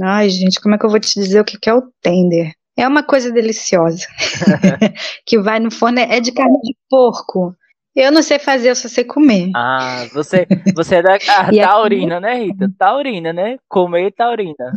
Ai, 0.00 0.28
gente, 0.28 0.60
como 0.60 0.74
é 0.74 0.78
que 0.78 0.86
eu 0.86 0.90
vou 0.90 1.00
te 1.00 1.12
dizer 1.14 1.40
o 1.40 1.44
que, 1.44 1.58
que 1.58 1.68
é 1.68 1.74
o 1.74 1.90
tender? 2.02 2.52
É 2.76 2.86
uma 2.86 3.02
coisa 3.02 3.32
deliciosa. 3.32 4.06
que 5.24 5.38
vai 5.38 5.58
no 5.58 5.70
forno, 5.70 5.98
é 5.98 6.20
de 6.20 6.32
carne 6.32 6.58
de 6.62 6.76
porco. 6.88 7.54
Eu 7.94 8.12
não 8.12 8.22
sei 8.22 8.38
fazer, 8.38 8.68
eu 8.68 8.76
só 8.76 8.88
sei 8.88 9.04
comer. 9.04 9.50
Ah, 9.56 10.06
você, 10.12 10.46
você 10.74 10.96
é 10.96 11.02
da 11.02 11.14
ah, 11.28 11.50
taurina, 11.50 12.20
né, 12.20 12.34
Rita? 12.44 12.70
Taurina, 12.78 13.32
né? 13.32 13.56
Comer 13.66 14.12
taurina. 14.12 14.72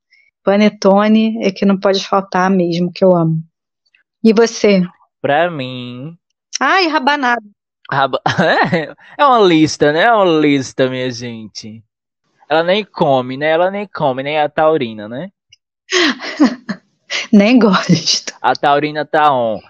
Panetone 0.49 1.45
é 1.45 1.53
que 1.53 1.67
não 1.67 1.79
pode 1.79 2.03
faltar 2.09 2.51
mesmo, 2.51 2.91
que 2.91 3.05
eu 3.05 3.15
amo. 3.15 3.37
E 4.25 4.33
você? 4.33 4.83
Pra 5.21 5.51
mim. 5.51 6.17
Ai, 6.59 6.87
rabanada. 6.87 7.45
Raba... 7.91 8.19
É 9.19 9.27
uma 9.27 9.41
lista, 9.41 9.93
né? 9.93 10.05
É 10.05 10.13
uma 10.13 10.25
lista, 10.41 10.89
minha 10.89 11.11
gente. 11.11 11.85
Ela 12.49 12.63
nem 12.63 12.83
come, 12.83 13.37
né? 13.37 13.51
Ela 13.51 13.71
nem 13.71 13.87
come, 13.87 14.23
nem 14.23 14.41
a 14.41 14.49
taurina, 14.49 15.07
né? 15.07 15.31
nem 17.31 17.59
gosto. 17.59 18.33
A 18.41 18.57
taurina 18.57 19.05
tá 19.05 19.31
on. 19.31 19.61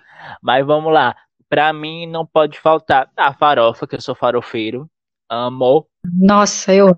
Mas 0.41 0.65
vamos 0.65 0.93
lá. 0.93 1.17
Pra 1.49 1.73
mim 1.73 2.07
não 2.07 2.25
pode 2.25 2.61
faltar 2.61 3.11
a 3.17 3.35
farofa, 3.35 3.85
que 3.85 3.97
eu 3.97 4.01
sou 4.01 4.15
farofeiro. 4.15 4.89
Amo. 5.29 5.89
Nossa, 6.05 6.73
eu. 6.73 6.97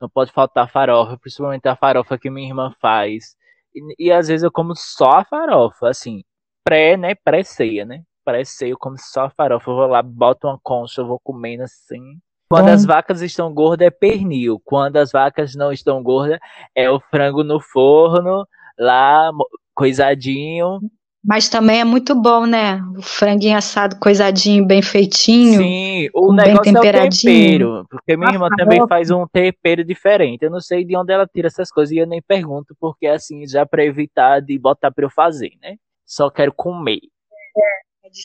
Não 0.00 0.08
pode 0.08 0.32
faltar 0.32 0.70
farofa, 0.70 1.18
principalmente 1.18 1.66
a 1.68 1.76
farofa 1.76 2.18
que 2.18 2.30
minha 2.30 2.48
irmã 2.48 2.72
faz. 2.80 3.36
E, 3.74 4.06
e 4.06 4.12
às 4.12 4.28
vezes 4.28 4.44
eu 4.44 4.52
como 4.52 4.74
só 4.76 5.18
a 5.18 5.24
farofa, 5.24 5.88
assim, 5.88 6.22
pré, 6.64 6.96
né? 6.96 7.14
Pré-ceia, 7.14 7.84
né? 7.84 8.02
Pré-ceia 8.24 8.70
eu 8.70 8.78
como 8.78 8.96
só 8.98 9.26
a 9.26 9.30
farofa. 9.30 9.70
Eu 9.70 9.74
vou 9.76 9.86
lá, 9.86 10.02
boto 10.02 10.46
uma 10.46 10.58
concha, 10.62 11.00
eu 11.00 11.06
vou 11.06 11.18
comendo 11.18 11.64
assim. 11.64 12.18
Quando 12.50 12.66
Bom. 12.66 12.72
as 12.72 12.84
vacas 12.84 13.20
estão 13.20 13.52
gordas 13.52 13.86
é 13.86 13.90
pernil. 13.90 14.60
Quando 14.64 14.96
as 14.96 15.12
vacas 15.12 15.54
não 15.54 15.72
estão 15.72 16.02
gordas 16.02 16.38
é 16.74 16.90
o 16.90 16.98
frango 16.98 17.44
no 17.44 17.60
forno, 17.60 18.46
lá 18.78 19.30
coisadinho. 19.74 20.80
Mas 21.24 21.48
também 21.48 21.80
é 21.80 21.84
muito 21.84 22.14
bom, 22.14 22.46
né? 22.46 22.80
O 22.96 23.02
franguinho 23.02 23.56
assado, 23.56 23.98
coisadinho, 23.98 24.64
bem 24.64 24.80
feitinho. 24.80 25.58
Sim, 25.58 26.08
o 26.14 26.28
com 26.28 26.36
bem 26.36 26.46
negócio 26.46 26.68
é 26.68 26.70
o 26.70 26.74
temperadinho. 26.74 27.58
tempero. 27.58 27.86
Porque 27.90 28.16
minha 28.16 28.32
irmã 28.32 28.48
também 28.56 28.86
faz 28.88 29.10
um 29.10 29.26
tempero 29.26 29.84
diferente. 29.84 30.42
Eu 30.42 30.50
não 30.50 30.60
sei 30.60 30.84
de 30.84 30.96
onde 30.96 31.12
ela 31.12 31.26
tira 31.26 31.48
essas 31.48 31.70
coisas 31.70 31.92
e 31.92 31.98
eu 31.98 32.06
nem 32.06 32.22
pergunto, 32.22 32.74
porque 32.80 33.06
assim, 33.06 33.46
já 33.46 33.66
pra 33.66 33.84
evitar 33.84 34.40
de 34.40 34.58
botar 34.58 34.90
pra 34.92 35.04
eu 35.04 35.10
fazer, 35.10 35.50
né? 35.60 35.76
Só 36.06 36.30
quero 36.30 36.52
comer. 36.52 37.00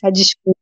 A 0.04 0.10
desculpa. 0.10 0.58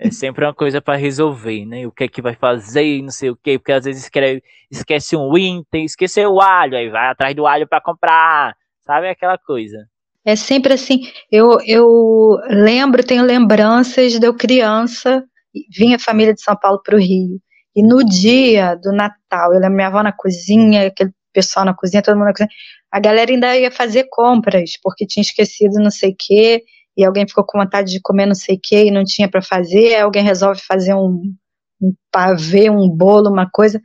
É 0.00 0.10
sempre 0.10 0.44
uma 0.44 0.54
coisa 0.54 0.80
pra 0.80 0.96
resolver, 0.96 1.64
né? 1.66 1.86
O 1.86 1.92
que 1.92 2.04
é 2.04 2.08
que 2.08 2.22
vai 2.22 2.34
fazer, 2.34 3.02
não 3.02 3.10
sei 3.10 3.30
o 3.30 3.36
quê, 3.36 3.58
porque 3.58 3.72
às 3.72 3.84
vezes 3.84 4.02
escreve, 4.04 4.42
esquece 4.70 5.16
um 5.16 5.36
item, 5.36 5.84
esqueceu 5.84 6.32
o 6.32 6.40
alho, 6.40 6.76
aí 6.76 6.88
vai 6.88 7.08
atrás 7.08 7.34
do 7.34 7.46
alho 7.46 7.68
pra 7.68 7.80
comprar, 7.80 8.56
sabe 8.80 9.08
aquela 9.08 9.38
coisa. 9.38 9.86
É 10.28 10.36
sempre 10.36 10.74
assim. 10.74 11.00
Eu, 11.32 11.58
eu 11.64 12.36
lembro, 12.50 13.02
tenho 13.02 13.24
lembranças 13.24 14.12
de 14.12 14.26
eu 14.26 14.34
criança, 14.34 15.24
vinha 15.74 15.96
a 15.96 15.98
família 15.98 16.34
de 16.34 16.42
São 16.42 16.54
Paulo 16.54 16.82
para 16.84 16.96
o 16.96 16.98
Rio. 16.98 17.40
E 17.74 17.82
no 17.82 18.04
dia 18.04 18.74
do 18.74 18.92
Natal, 18.92 19.54
eu 19.54 19.58
lembro 19.58 19.76
minha 19.76 19.88
avó 19.88 20.02
na 20.02 20.12
cozinha, 20.12 20.88
aquele 20.88 21.12
pessoal 21.32 21.64
na 21.64 21.72
cozinha, 21.72 22.02
todo 22.02 22.16
mundo 22.16 22.26
na 22.26 22.32
cozinha. 22.32 22.50
A 22.92 23.00
galera 23.00 23.30
ainda 23.30 23.56
ia 23.56 23.70
fazer 23.70 24.06
compras, 24.10 24.72
porque 24.82 25.06
tinha 25.06 25.22
esquecido 25.22 25.82
não 25.82 25.90
sei 25.90 26.10
o 26.10 26.16
quê, 26.18 26.62
e 26.94 27.06
alguém 27.06 27.26
ficou 27.26 27.46
com 27.46 27.58
vontade 27.58 27.90
de 27.90 28.00
comer 28.02 28.26
não 28.26 28.34
sei 28.34 28.56
o 28.56 28.60
quê 28.62 28.84
e 28.84 28.90
não 28.90 29.04
tinha 29.04 29.30
para 29.30 29.40
fazer. 29.40 29.94
Aí 29.94 30.02
alguém 30.02 30.22
resolve 30.22 30.60
fazer 30.60 30.92
um, 30.92 31.22
um 31.80 31.94
pavê, 32.12 32.68
um 32.68 32.86
bolo, 32.86 33.30
uma 33.30 33.48
coisa. 33.50 33.80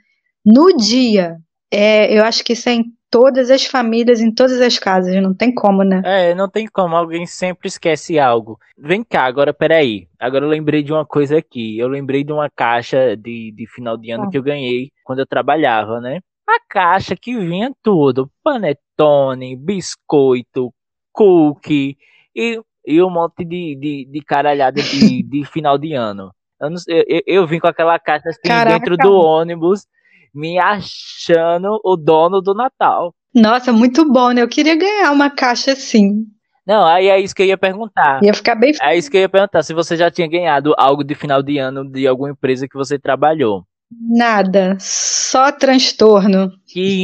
No 0.45 0.75
dia, 0.75 1.37
é, 1.75 2.17
eu 2.17 2.23
acho 2.23 2.43
que 2.43 2.53
isso 2.53 2.69
é 2.69 2.73
em 2.73 2.85
todas 3.09 3.51
as 3.51 3.65
famílias, 3.65 4.21
em 4.21 4.33
todas 4.33 4.59
as 4.59 4.79
casas, 4.79 5.15
não 5.21 5.33
tem 5.33 5.53
como, 5.53 5.83
né? 5.83 6.01
É, 6.03 6.33
não 6.33 6.49
tem 6.49 6.67
como, 6.67 6.95
alguém 6.95 7.25
sempre 7.25 7.67
esquece 7.67 8.17
algo. 8.19 8.59
Vem 8.77 9.03
cá, 9.03 9.25
agora 9.25 9.53
peraí. 9.53 10.07
Agora 10.19 10.45
eu 10.45 10.49
lembrei 10.49 10.81
de 10.81 10.91
uma 10.91 11.05
coisa 11.05 11.37
aqui. 11.37 11.77
Eu 11.77 11.87
lembrei 11.87 12.23
de 12.23 12.31
uma 12.31 12.49
caixa 12.49 13.15
de, 13.15 13.51
de 13.55 13.67
final 13.67 13.97
de 13.97 14.09
ano 14.11 14.23
Ah. 14.23 14.29
que 14.29 14.37
eu 14.37 14.43
ganhei 14.43 14.91
quando 15.03 15.19
eu 15.19 15.27
trabalhava, 15.27 15.99
né? 16.01 16.19
A 16.47 16.59
caixa 16.69 17.15
que 17.15 17.37
vinha 17.37 17.71
tudo: 17.83 18.29
panetone, 18.43 19.55
biscoito, 19.55 20.73
cookie 21.11 21.97
e, 22.35 22.59
e 22.85 23.01
um 23.01 23.09
monte 23.09 23.45
de, 23.45 23.75
de, 23.75 24.05
de 24.11 24.21
caralhada 24.21 24.81
de, 24.81 25.23
de 25.23 25.45
final 25.45 25.77
de 25.77 25.93
ano. 25.93 26.31
Eu, 26.59 26.69
não 26.69 26.77
eu, 26.87 27.21
eu 27.27 27.47
vim 27.47 27.59
com 27.59 27.67
aquela 27.67 27.97
caixa 27.99 28.29
assim 28.29 28.41
Caraca. 28.43 28.79
dentro 28.79 28.97
do 28.97 29.13
ônibus, 29.13 29.85
me 30.33 30.57
achando 30.59 31.79
o 31.83 31.95
dono 31.95 32.41
do 32.41 32.53
Natal. 32.53 33.13
Nossa, 33.33 33.71
muito 33.71 34.09
bom, 34.11 34.31
né? 34.31 34.41
Eu 34.41 34.47
queria 34.47 34.75
ganhar 34.75 35.11
uma 35.11 35.29
caixa 35.29 35.73
assim. 35.73 36.25
Não, 36.65 36.85
aí 36.85 37.07
é 37.07 37.19
isso 37.19 37.35
que 37.35 37.41
eu 37.41 37.47
ia 37.47 37.57
perguntar. 37.57 38.23
Ia 38.23 38.33
ficar 38.33 38.55
bem. 38.55 38.73
É 38.81 38.97
isso 38.97 39.11
que 39.11 39.17
eu 39.17 39.21
ia 39.21 39.29
perguntar, 39.29 39.63
se 39.63 39.73
você 39.73 39.97
já 39.97 40.09
tinha 40.09 40.27
ganhado 40.27 40.73
algo 40.77 41.03
de 41.03 41.13
final 41.13 41.43
de 41.43 41.57
ano 41.57 41.89
de 41.89 42.07
alguma 42.07 42.29
empresa 42.29 42.67
que 42.67 42.77
você 42.77 42.97
trabalhou. 42.97 43.65
Nada, 43.91 44.77
só 44.79 45.51
transtorno. 45.51 46.51
Que 46.65 47.03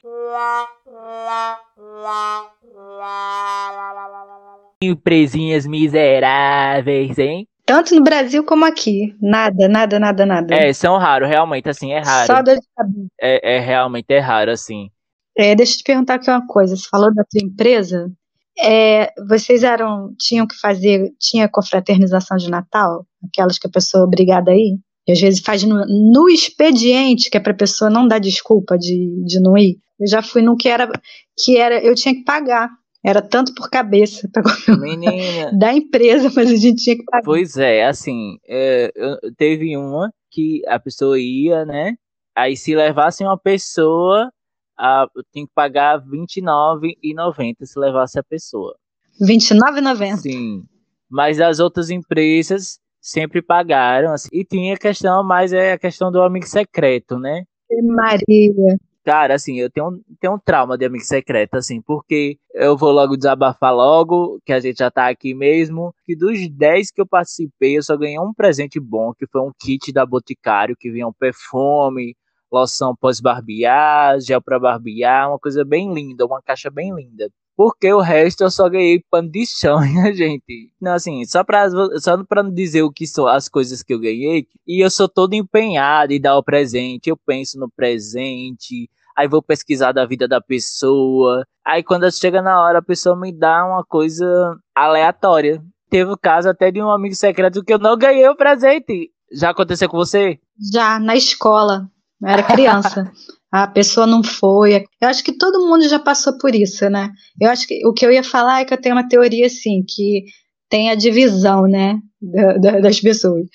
empresinhas 4.81 5.67
miseráveis, 5.67 7.19
hein? 7.19 7.49
Tanto 7.69 7.93
no 7.93 8.01
Brasil 8.01 8.43
como 8.43 8.65
aqui. 8.65 9.15
Nada, 9.21 9.67
nada, 9.67 9.99
nada, 9.99 10.25
nada. 10.25 10.55
É, 10.55 10.73
são 10.73 10.97
raros, 10.97 11.29
realmente, 11.29 11.69
assim, 11.69 11.93
é 11.93 12.03
Só 12.03 12.33
raro. 12.33 12.43
dor 12.45 12.55
de 12.55 12.67
cabeça. 12.75 13.07
É, 13.21 13.57
é 13.57 13.59
realmente 13.59 14.07
é 14.09 14.17
raro, 14.17 14.49
assim. 14.49 14.89
É, 15.38 15.53
deixa 15.53 15.73
eu 15.73 15.77
te 15.77 15.83
perguntar 15.83 16.15
aqui 16.15 16.31
uma 16.31 16.47
coisa. 16.47 16.75
Você 16.75 16.89
falou 16.89 17.13
da 17.13 17.23
tua 17.23 17.45
empresa. 17.45 18.11
É, 18.59 19.13
vocês 19.27 19.61
eram, 19.61 20.15
tinham 20.17 20.47
que 20.47 20.55
fazer, 20.55 21.11
tinha 21.19 21.47
confraternização 21.47 22.38
de 22.38 22.49
Natal? 22.49 23.05
Aquelas 23.23 23.59
que 23.59 23.67
a 23.67 23.71
pessoa 23.71 24.01
é 24.01 24.07
obrigada 24.07 24.49
a 24.49 24.55
ir? 24.55 24.79
E 25.07 25.11
às 25.11 25.21
vezes 25.21 25.39
faz 25.39 25.61
no, 25.61 25.85
no 25.85 26.27
expediente, 26.27 27.29
que 27.29 27.38
é 27.38 27.39
pra 27.39 27.53
pessoa 27.53 27.88
não 27.91 28.07
dar 28.07 28.17
desculpa 28.17 28.79
de, 28.79 29.23
de 29.27 29.39
não 29.39 29.55
ir. 29.55 29.77
Eu 29.99 30.07
já 30.07 30.23
fui 30.23 30.41
num 30.41 30.57
que 30.57 30.67
era, 30.67 30.89
que 31.38 31.55
era, 31.55 31.79
eu 31.85 31.93
tinha 31.93 32.15
que 32.15 32.23
pagar. 32.23 32.67
Era 33.03 33.22
tanto 33.22 33.53
por 33.56 33.70
cabeça 33.70 34.27
pra 34.34 34.44
Menina, 34.77 35.51
da 35.58 35.74
empresa, 35.74 36.29
mas 36.36 36.51
a 36.51 36.56
gente 36.56 36.84
tinha 36.84 36.98
que 36.98 37.03
pagar. 37.06 37.24
pois 37.24 37.56
é, 37.58 37.86
assim, 37.86 38.38
é, 38.48 38.91
eu- 38.96 39.18
teve 39.38 39.75
uma 39.77 40.12
que 40.32 40.62
a 40.68 40.77
pessoa 40.79 41.18
ia, 41.20 41.65
né? 41.65 41.96
Aí 42.36 42.56
se 42.58 42.75
levasse 42.75 43.24
uma 43.24 43.38
pessoa, 43.38 44.29
a, 44.77 45.08
tinha 45.34 45.46
que 45.46 45.51
pagar 45.53 46.00
R$29,90 46.00 47.65
se 47.65 47.79
levasse 47.79 48.20
a 48.20 48.24
pessoa. 48.24 48.75
R$29,90. 49.20 50.18
Sim. 50.18 50.63
Mas 51.10 51.39
as 51.41 51.60
outras 51.60 51.89
empresas 51.89 52.79
sempre 53.01 53.41
pagaram. 53.41 54.13
assim. 54.13 54.29
E 54.32 54.46
tinha 54.46 54.75
a 54.75 54.77
questão, 54.77 55.24
mas 55.24 55.51
é 55.53 55.74
a 55.74 55.79
questão 55.79 56.12
do 56.12 56.22
amigo 56.22 56.46
secreto, 56.46 57.18
né? 57.18 57.44
Maria. 57.84 58.77
Cara, 59.09 59.33
assim, 59.33 59.59
eu 59.59 59.71
tenho, 59.71 59.87
um- 59.89 60.01
tenho 60.19 60.33
um 60.35 60.39
trauma 60.39 60.77
de 60.77 60.85
amigo 60.85 61.03
secreto, 61.03 61.55
assim, 61.55 61.81
porque 61.81 62.37
eu 62.53 62.77
vou 62.77 62.91
logo 62.91 63.17
desabafar 63.17 63.73
logo, 63.73 64.39
que 64.45 64.53
a 64.53 64.59
gente 64.59 64.77
já 64.77 64.91
tá 64.91 65.07
aqui 65.09 65.33
mesmo, 65.33 65.95
que 66.05 66.15
dos 66.15 66.47
10 66.47 66.91
que 66.91 67.01
eu 67.01 67.07
participei, 67.07 67.75
eu 67.75 67.81
só 67.81 67.97
ganhei 67.97 68.19
um 68.19 68.31
presente 68.31 68.79
bom, 68.79 69.11
que 69.17 69.25
foi 69.25 69.41
um 69.41 69.51
kit 69.59 69.91
da 69.91 70.05
Boticário, 70.05 70.75
que 70.79 70.91
vinha 70.91 71.07
um 71.07 71.13
perfume, 71.13 72.15
loção 72.51 72.95
pós-barbear, 72.95 74.19
gel 74.21 74.41
pra 74.43 74.59
barbear, 74.59 75.29
uma 75.29 75.39
coisa 75.39 75.65
bem 75.65 75.91
linda, 75.91 76.23
uma 76.27 76.39
caixa 76.41 76.69
bem 76.69 76.93
linda. 76.93 77.31
Porque 77.55 77.91
o 77.91 77.99
resto 77.99 78.41
eu 78.43 78.51
só 78.51 78.69
ganhei 78.69 79.03
pano 79.09 79.29
de 79.31 79.43
chão, 79.45 79.79
né, 80.05 80.13
gente? 80.13 80.71
Não, 80.79 80.93
assim, 80.93 81.25
só 81.25 81.43
pra, 81.43 81.67
só 81.99 82.23
pra 82.23 82.43
não 82.43 82.53
dizer 82.53 82.83
o 82.83 82.91
que 82.91 83.05
são 83.07 83.25
as 83.27 83.49
coisas 83.49 83.81
que 83.83 83.93
eu 83.93 83.99
ganhei, 83.99 84.45
e 84.67 84.83
eu 84.83 84.89
sou 84.91 85.09
todo 85.09 85.33
empenhado 85.33 86.13
em 86.13 86.21
dar 86.21 86.37
o 86.37 86.43
presente, 86.43 87.09
eu 87.09 87.17
penso 87.17 87.59
no 87.59 87.69
presente, 87.69 88.87
aí 89.19 89.27
vou 89.27 89.41
pesquisar 89.43 89.91
da 89.91 90.05
vida 90.05 90.27
da 90.27 90.39
pessoa, 90.39 91.43
aí 91.65 91.83
quando 91.83 92.09
chega 92.11 92.41
na 92.41 92.61
hora 92.63 92.79
a 92.79 92.81
pessoa 92.81 93.19
me 93.19 93.31
dá 93.38 93.65
uma 93.65 93.83
coisa 93.83 94.55
aleatória. 94.75 95.61
Teve 95.89 96.11
o 96.11 96.17
caso 96.17 96.47
até 96.49 96.71
de 96.71 96.81
um 96.81 96.89
amigo 96.89 97.15
secreto 97.15 97.63
que 97.63 97.73
eu 97.73 97.79
não 97.79 97.97
ganhei 97.97 98.27
o 98.29 98.35
presente. 98.35 99.09
Já 99.33 99.49
aconteceu 99.49 99.89
com 99.89 99.97
você? 99.97 100.39
Já 100.71 100.99
na 100.99 101.15
escola, 101.15 101.88
eu 102.21 102.27
era 102.29 102.43
criança. 102.43 103.11
A 103.51 103.65
pessoa 103.65 104.05
não 104.05 104.23
foi. 104.23 104.85
Eu 105.01 105.07
acho 105.09 105.23
que 105.23 105.35
todo 105.35 105.65
mundo 105.67 105.89
já 105.89 105.97
passou 105.97 106.38
por 106.38 106.53
isso, 106.53 106.88
né? 106.88 107.09
Eu 107.41 107.49
acho 107.49 107.67
que 107.67 107.83
o 107.83 107.91
que 107.91 108.05
eu 108.05 108.11
ia 108.11 108.23
falar 108.23 108.59
é 108.61 108.65
que 108.65 108.71
eu 108.71 108.79
tenho 108.79 108.93
uma 108.93 109.07
teoria 109.07 109.47
assim, 109.47 109.83
que 109.89 110.25
tem 110.69 110.91
a 110.91 110.95
divisão, 110.95 111.63
né, 111.63 111.97
da- 112.21 112.57
da- 112.57 112.79
das 112.79 112.99
pessoas. 113.01 113.47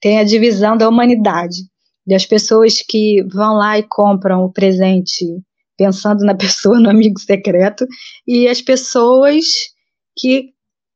Tem 0.00 0.18
a 0.18 0.24
divisão 0.24 0.74
da 0.74 0.88
humanidade. 0.88 1.56
Das 2.06 2.26
pessoas 2.26 2.82
que 2.88 3.22
vão 3.32 3.54
lá 3.54 3.78
e 3.78 3.82
compram 3.88 4.44
o 4.44 4.52
presente 4.52 5.24
pensando 5.76 6.24
na 6.24 6.34
pessoa, 6.36 6.78
no 6.80 6.90
amigo 6.90 7.18
secreto, 7.20 7.86
e 8.26 8.48
as 8.48 8.60
pessoas 8.60 9.44
que 10.18 10.50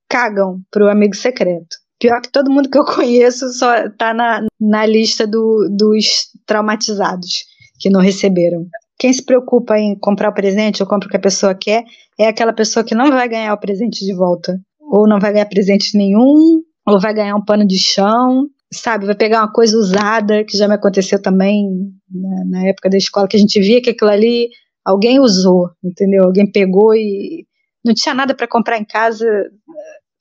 cagam 0.09 0.61
pro 0.71 0.89
amigo 0.89 1.15
secreto. 1.17 1.77
Pior 1.99 2.21
que 2.21 2.31
todo 2.31 2.51
mundo 2.51 2.69
que 2.71 2.79
eu 2.79 2.85
conheço 2.85 3.49
só 3.55 3.89
tá 3.91 4.13
na, 4.13 4.43
na 4.61 4.85
lista 4.87 5.27
do- 5.27 5.69
dos 5.71 6.27
traumatizados 6.47 7.45
que 7.81 7.89
não 7.91 8.01
receberam. 8.01 8.67
Quem 8.99 9.13
se 9.13 9.25
preocupa 9.25 9.79
em 9.79 9.99
comprar 9.99 10.31
o 10.31 10.35
presente 10.35 10.83
ou 10.83 10.89
compra 10.89 11.07
o 11.09 11.11
que 11.11 11.17
a 11.17 11.21
pessoa 11.21 11.55
quer 11.55 11.85
é 12.19 12.29
aquela 12.29 12.53
pessoa 12.53 12.85
que 12.85 12.95
não 12.95 13.11
vai 13.11 13.29
ganhar 13.29 13.53
o 13.55 13.59
presente 13.61 14.05
de 14.05 14.15
volta. 14.15 14.59
Ou 14.81 15.07
não 15.09 15.19
vai 15.19 15.33
ganhar 15.33 15.47
presente 15.47 15.97
nenhum, 15.97 16.63
ou 16.87 17.01
vai 17.01 17.13
ganhar 17.13 17.35
um 17.35 17.45
pano 17.45 17.67
de 17.67 17.79
chão, 17.79 18.47
sabe? 18.73 19.07
Vai 19.07 19.15
pegar 19.15 19.41
uma 19.41 19.53
coisa 19.53 19.77
usada, 19.77 20.45
que 20.45 20.57
já 20.57 20.69
me 20.69 20.75
aconteceu 20.75 21.21
também 21.21 21.69
na, 22.11 22.45
na 22.45 22.69
época 22.69 22.91
da 22.91 22.97
escola, 22.97 23.29
que 23.29 23.37
a 23.37 23.41
gente 23.41 23.61
via 23.61 23.81
que 23.81 23.91
aquilo 23.91 24.11
ali 24.11 24.49
alguém 24.85 25.21
usou, 25.21 25.71
entendeu? 25.83 26.25
Alguém 26.25 26.51
pegou 26.51 26.95
e 26.95 27.47
não 27.85 27.95
tinha 27.95 28.15
nada 28.15 28.35
para 28.35 28.49
comprar 28.49 28.79
em 28.79 28.85
casa. 28.85 29.27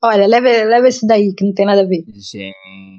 Olha, 0.03 0.27
leva, 0.27 0.47
leva 0.47 0.87
esse 0.87 1.05
daí, 1.05 1.33
que 1.33 1.45
não 1.45 1.53
tem 1.53 1.65
nada 1.65 1.81
a 1.81 1.87
ver. 1.87 2.03
Gente. 2.13 2.53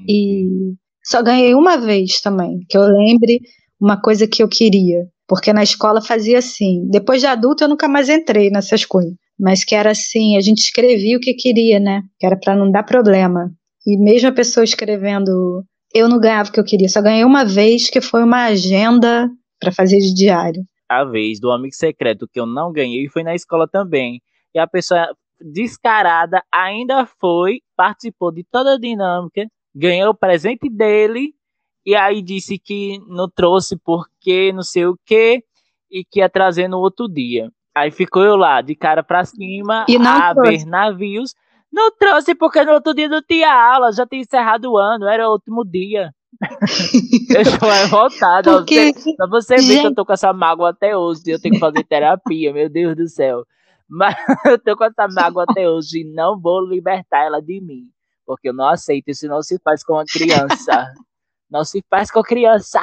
E 0.09 0.75
só 1.05 1.23
ganhei 1.23 1.55
uma 1.55 1.77
vez 1.77 2.21
também, 2.21 2.61
que 2.69 2.77
eu 2.77 2.83
lembre 2.83 3.41
uma 3.81 4.01
coisa 4.01 4.27
que 4.27 4.43
eu 4.43 4.49
queria. 4.49 5.07
Porque 5.29 5.53
na 5.53 5.63
escola 5.63 6.01
fazia 6.01 6.39
assim. 6.39 6.89
Depois 6.89 7.21
de 7.21 7.27
adulto 7.27 7.65
eu 7.65 7.69
nunca 7.69 7.89
mais 7.89 8.09
entrei 8.09 8.49
nessas 8.49 8.85
coisas. 8.85 9.13
Mas 9.39 9.65
que 9.65 9.75
era 9.75 9.91
assim, 9.91 10.37
a 10.37 10.41
gente 10.41 10.59
escrevia 10.59 11.17
o 11.17 11.21
que 11.21 11.35
queria, 11.35 11.81
né? 11.81 12.03
Que 12.19 12.27
era 12.27 12.37
para 12.37 12.57
não 12.57 12.71
dar 12.71 12.85
problema. 12.85 13.53
E 13.87 13.97
mesmo 13.97 14.29
a 14.29 14.33
pessoa 14.33 14.65
escrevendo, 14.65 15.65
eu 15.95 16.09
não 16.09 16.19
ganhava 16.19 16.49
o 16.49 16.53
que 16.53 16.59
eu 16.59 16.65
queria. 16.65 16.89
Só 16.89 17.01
ganhei 17.01 17.25
uma 17.25 17.45
vez 17.45 17.89
que 17.89 18.01
foi 18.01 18.25
uma 18.25 18.47
agenda 18.47 19.31
para 19.61 19.73
fazer 19.73 19.99
de 19.99 20.13
diário. 20.15 20.63
a 20.89 21.05
vez 21.05 21.41
do 21.41 21.51
amigo 21.51 21.75
secreto 21.75 22.29
que 22.29 22.39
eu 22.39 22.47
não 22.47 22.73
ganhei 22.73 23.09
foi 23.09 23.23
na 23.23 23.35
escola 23.35 23.67
também. 23.69 24.21
E 24.55 24.59
a 24.59 24.67
pessoa 24.67 25.09
descarada 25.41 26.43
ainda 26.53 27.07
foi, 27.21 27.61
participou 27.77 28.33
de 28.33 28.45
toda 28.45 28.75
a 28.75 28.79
dinâmica, 28.79 29.47
ganhou 29.75 30.11
o 30.11 30.15
presente 30.15 30.69
dele 30.71 31.35
e 31.85 31.95
aí 31.95 32.23
disse 32.23 32.59
que 32.59 32.99
não 33.09 33.29
trouxe 33.29 33.77
porque 33.77 34.53
não 34.53 34.63
sei 34.63 34.87
o 34.87 34.97
que 35.05 35.43
e 35.91 36.05
que 36.05 36.21
ia 36.21 36.29
trazer 36.29 36.69
no 36.69 36.79
outro 36.79 37.09
dia. 37.09 37.51
Aí 37.75 37.91
ficou 37.91 38.23
eu 38.25 38.37
lá, 38.37 38.63
de 38.63 38.75
cara 38.75 39.03
pra 39.03 39.25
cima, 39.25 39.85
a 40.29 40.35
trouxe. 40.35 40.65
ver 40.65 40.65
navios. 40.67 41.35
Não 41.73 41.91
trouxe 41.97 42.35
porque 42.35 42.65
no 42.65 42.73
outro 42.73 42.95
dia 42.95 43.09
não 43.09 43.23
tinha 43.23 43.53
aula, 43.53 43.93
já 43.93 44.07
tinha 44.07 44.23
encerrado 44.23 44.71
o 44.73 44.79
ano, 44.79 45.07
era 45.07 45.29
o 45.29 45.33
último 45.33 45.65
dia. 45.65 46.11
eu 47.35 47.41
estou 47.43 47.71
revoltada. 47.71 48.59
Porque... 48.59 48.93
Você, 48.93 49.17
pra 49.17 49.27
você 49.27 49.57
ver 49.57 49.81
que 49.81 49.87
eu 49.87 49.95
tô 49.95 50.05
com 50.05 50.13
essa 50.13 50.33
mágoa 50.33 50.71
até 50.71 50.97
hoje, 50.97 51.23
eu 51.27 51.41
tenho 51.41 51.55
que 51.55 51.61
fazer 51.61 51.85
terapia, 51.85 52.53
meu 52.53 52.69
Deus 52.69 52.97
do 52.97 53.09
céu. 53.09 53.45
Mas 53.89 54.17
eu 54.47 54.59
tô 54.59 54.77
com 54.77 54.85
essa 54.85 55.07
mágoa 55.09 55.45
até 55.49 55.69
hoje 55.69 56.01
e 56.01 56.15
não 56.15 56.39
vou 56.41 56.67
libertar 56.67 57.25
ela 57.25 57.41
de 57.41 57.61
mim. 57.61 57.85
Porque 58.27 58.49
eu 58.49 58.55
não 58.55 58.69
aceito, 58.69 59.09
isso 59.09 59.29
não 59.29 59.43
se 59.43 59.59
faz 59.63 59.85
com 59.85 59.99
a 59.99 60.05
criança. 60.05 60.93
não 61.51 61.65
se 61.65 61.83
faz 61.89 62.11
com 62.11 62.21
a 62.21 62.25
criança. 62.25 62.81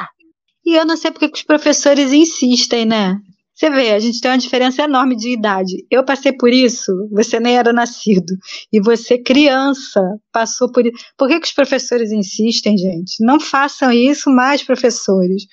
E 0.64 0.74
eu 0.74 0.86
não 0.86 0.96
sei 0.96 1.10
porque 1.10 1.26
os 1.26 1.42
professores 1.42 2.12
insistem, 2.12 2.86
né? 2.86 3.20
Você 3.54 3.70
vê, 3.70 3.92
a 3.92 4.00
gente 4.00 4.20
tem 4.20 4.32
uma 4.32 4.38
diferença 4.38 4.82
enorme 4.82 5.14
de 5.14 5.30
idade. 5.30 5.86
Eu 5.88 6.04
passei 6.04 6.32
por 6.32 6.52
isso, 6.52 6.92
você 7.12 7.38
nem 7.38 7.56
era 7.56 7.72
nascido. 7.72 8.34
E 8.72 8.80
você, 8.80 9.16
criança, 9.16 10.02
passou 10.32 10.72
por 10.72 10.84
isso. 10.84 10.96
Por 11.16 11.28
que, 11.28 11.38
que 11.38 11.46
os 11.46 11.52
professores 11.52 12.10
insistem, 12.10 12.76
gente? 12.76 13.24
Não 13.24 13.38
façam 13.38 13.92
isso 13.92 14.28
mais, 14.28 14.64
professores. 14.64 15.44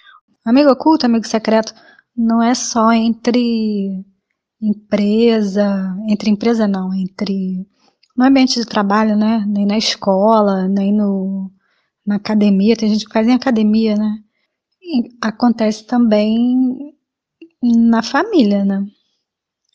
Amigo 0.43 0.72
oculto, 0.72 1.05
amigo 1.05 1.27
secreto, 1.27 1.74
não 2.17 2.41
é 2.41 2.55
só 2.55 2.91
entre 2.91 4.03
empresa, 4.60 5.96
entre 6.10 6.31
empresa 6.31 6.67
não, 6.67 6.91
entre 6.93 7.67
no 8.17 8.25
ambiente 8.25 8.60
de 8.60 8.65
trabalho, 8.65 9.15
né? 9.15 9.46
Nem 9.48 9.65
na 9.65 9.77
escola, 9.77 10.67
nem 10.67 10.91
no, 10.91 11.51
na 12.05 12.15
academia. 12.15 12.75
Tem 12.75 12.89
gente 12.89 13.05
que 13.05 13.13
faz 13.13 13.27
em 13.27 13.34
academia, 13.34 13.96
né? 13.96 14.17
E 14.81 15.10
acontece 15.22 15.86
também 15.86 16.96
na 17.61 18.01
família, 18.01 18.65
né? 18.65 18.85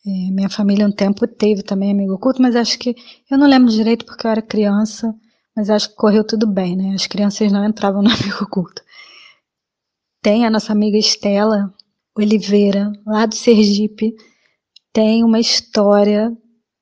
É, 0.07 0.31
minha 0.31 0.49
família 0.49 0.87
um 0.87 0.93
tempo 0.93 1.27
teve 1.27 1.63
também 1.63 1.91
amigo 1.91 2.15
oculto, 2.15 2.41
mas 2.41 2.55
acho 2.55 2.79
que 2.79 2.95
eu 3.31 3.37
não 3.37 3.49
lembro 3.49 3.73
direito 3.73 4.05
porque 4.05 4.27
eu 4.27 4.31
era 4.31 4.43
criança, 4.43 5.15
mas 5.55 5.69
acho 5.69 5.91
que 5.91 5.97
correu 5.97 6.25
tudo 6.25 6.47
bem, 6.47 6.77
né? 6.77 6.95
As 6.95 7.07
crianças 7.07 7.51
não 7.51 7.65
entravam 7.65 8.03
no 8.03 8.11
amigo 8.13 8.45
oculto. 8.45 8.83
Tem 10.23 10.47
a 10.47 10.51
nossa 10.51 10.73
amiga 10.73 10.97
Estela 10.97 11.73
Oliveira, 12.17 12.93
lá 13.05 13.27
do 13.27 13.35
Sergipe, 13.35 14.15
tem 14.93 15.23
uma 15.25 15.39
história 15.39 16.33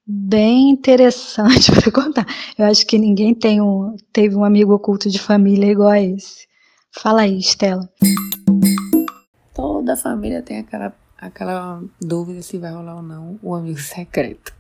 bem 0.06 0.70
interessante 0.70 1.72
para 1.72 1.90
contar. 1.90 2.26
Eu 2.58 2.66
acho 2.66 2.86
que 2.86 2.98
ninguém 2.98 3.34
tem 3.34 3.60
um, 3.60 3.96
teve 4.12 4.36
um 4.36 4.44
amigo 4.44 4.74
oculto 4.74 5.10
de 5.10 5.18
família 5.18 5.70
igual 5.70 5.90
a 5.90 6.00
esse. 6.00 6.46
Fala 6.92 7.22
aí, 7.22 7.38
Estela 7.38 7.88
toda 9.54 9.96
família 9.96 10.42
tem 10.42 10.58
aquela, 10.58 10.92
aquela 11.16 11.82
dúvida 12.00 12.42
se 12.42 12.58
vai 12.58 12.72
rolar 12.72 12.96
ou 12.96 13.02
não 13.02 13.38
o 13.40 13.54
amigo 13.54 13.78
secreto. 13.78 14.52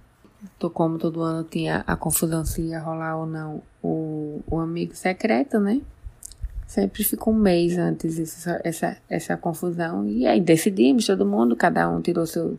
Tô, 0.58 0.70
como 0.70 0.98
todo 0.98 1.22
ano 1.22 1.42
tinha 1.42 1.82
a 1.86 1.96
confusão 1.96 2.44
se 2.44 2.62
ia 2.62 2.78
rolar 2.78 3.16
ou 3.16 3.26
não 3.26 3.62
o, 3.82 4.40
o 4.46 4.58
amigo 4.58 4.94
secreto, 4.94 5.58
né? 5.58 5.80
Sempre 6.66 7.04
fica 7.04 7.28
um 7.28 7.34
mês 7.34 7.76
antes 7.76 8.18
essa, 8.18 8.60
essa, 8.62 8.96
essa 9.08 9.36
confusão. 9.36 10.06
E 10.06 10.26
aí 10.26 10.40
decidimos, 10.40 11.06
todo 11.06 11.26
mundo, 11.26 11.56
cada 11.56 11.88
um 11.88 12.00
tirou 12.00 12.26
seu, 12.26 12.58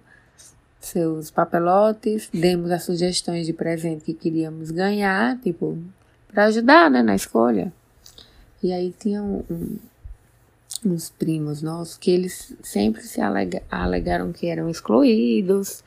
seus 0.79 1.31
papelotes, 1.31 2.29
demos 2.33 2.71
as 2.71 2.83
sugestões 2.83 3.45
de 3.45 3.53
presente 3.53 4.03
que 4.03 4.13
queríamos 4.13 4.71
ganhar, 4.71 5.39
tipo, 5.39 5.77
para 6.27 6.45
ajudar, 6.45 6.89
né, 6.89 7.03
na 7.03 7.15
escolha. 7.15 7.71
E 8.63 8.71
aí 8.71 8.93
tinha 8.97 9.21
um 9.21 9.77
uns 10.85 11.09
primos 11.09 11.61
nossos 11.61 11.97
que 11.97 12.11
eles 12.11 12.53
sempre 12.61 13.01
se 13.01 13.21
alega, 13.21 13.61
alegaram 13.69 14.31
que 14.31 14.47
eram 14.47 14.69
excluídos. 14.69 15.83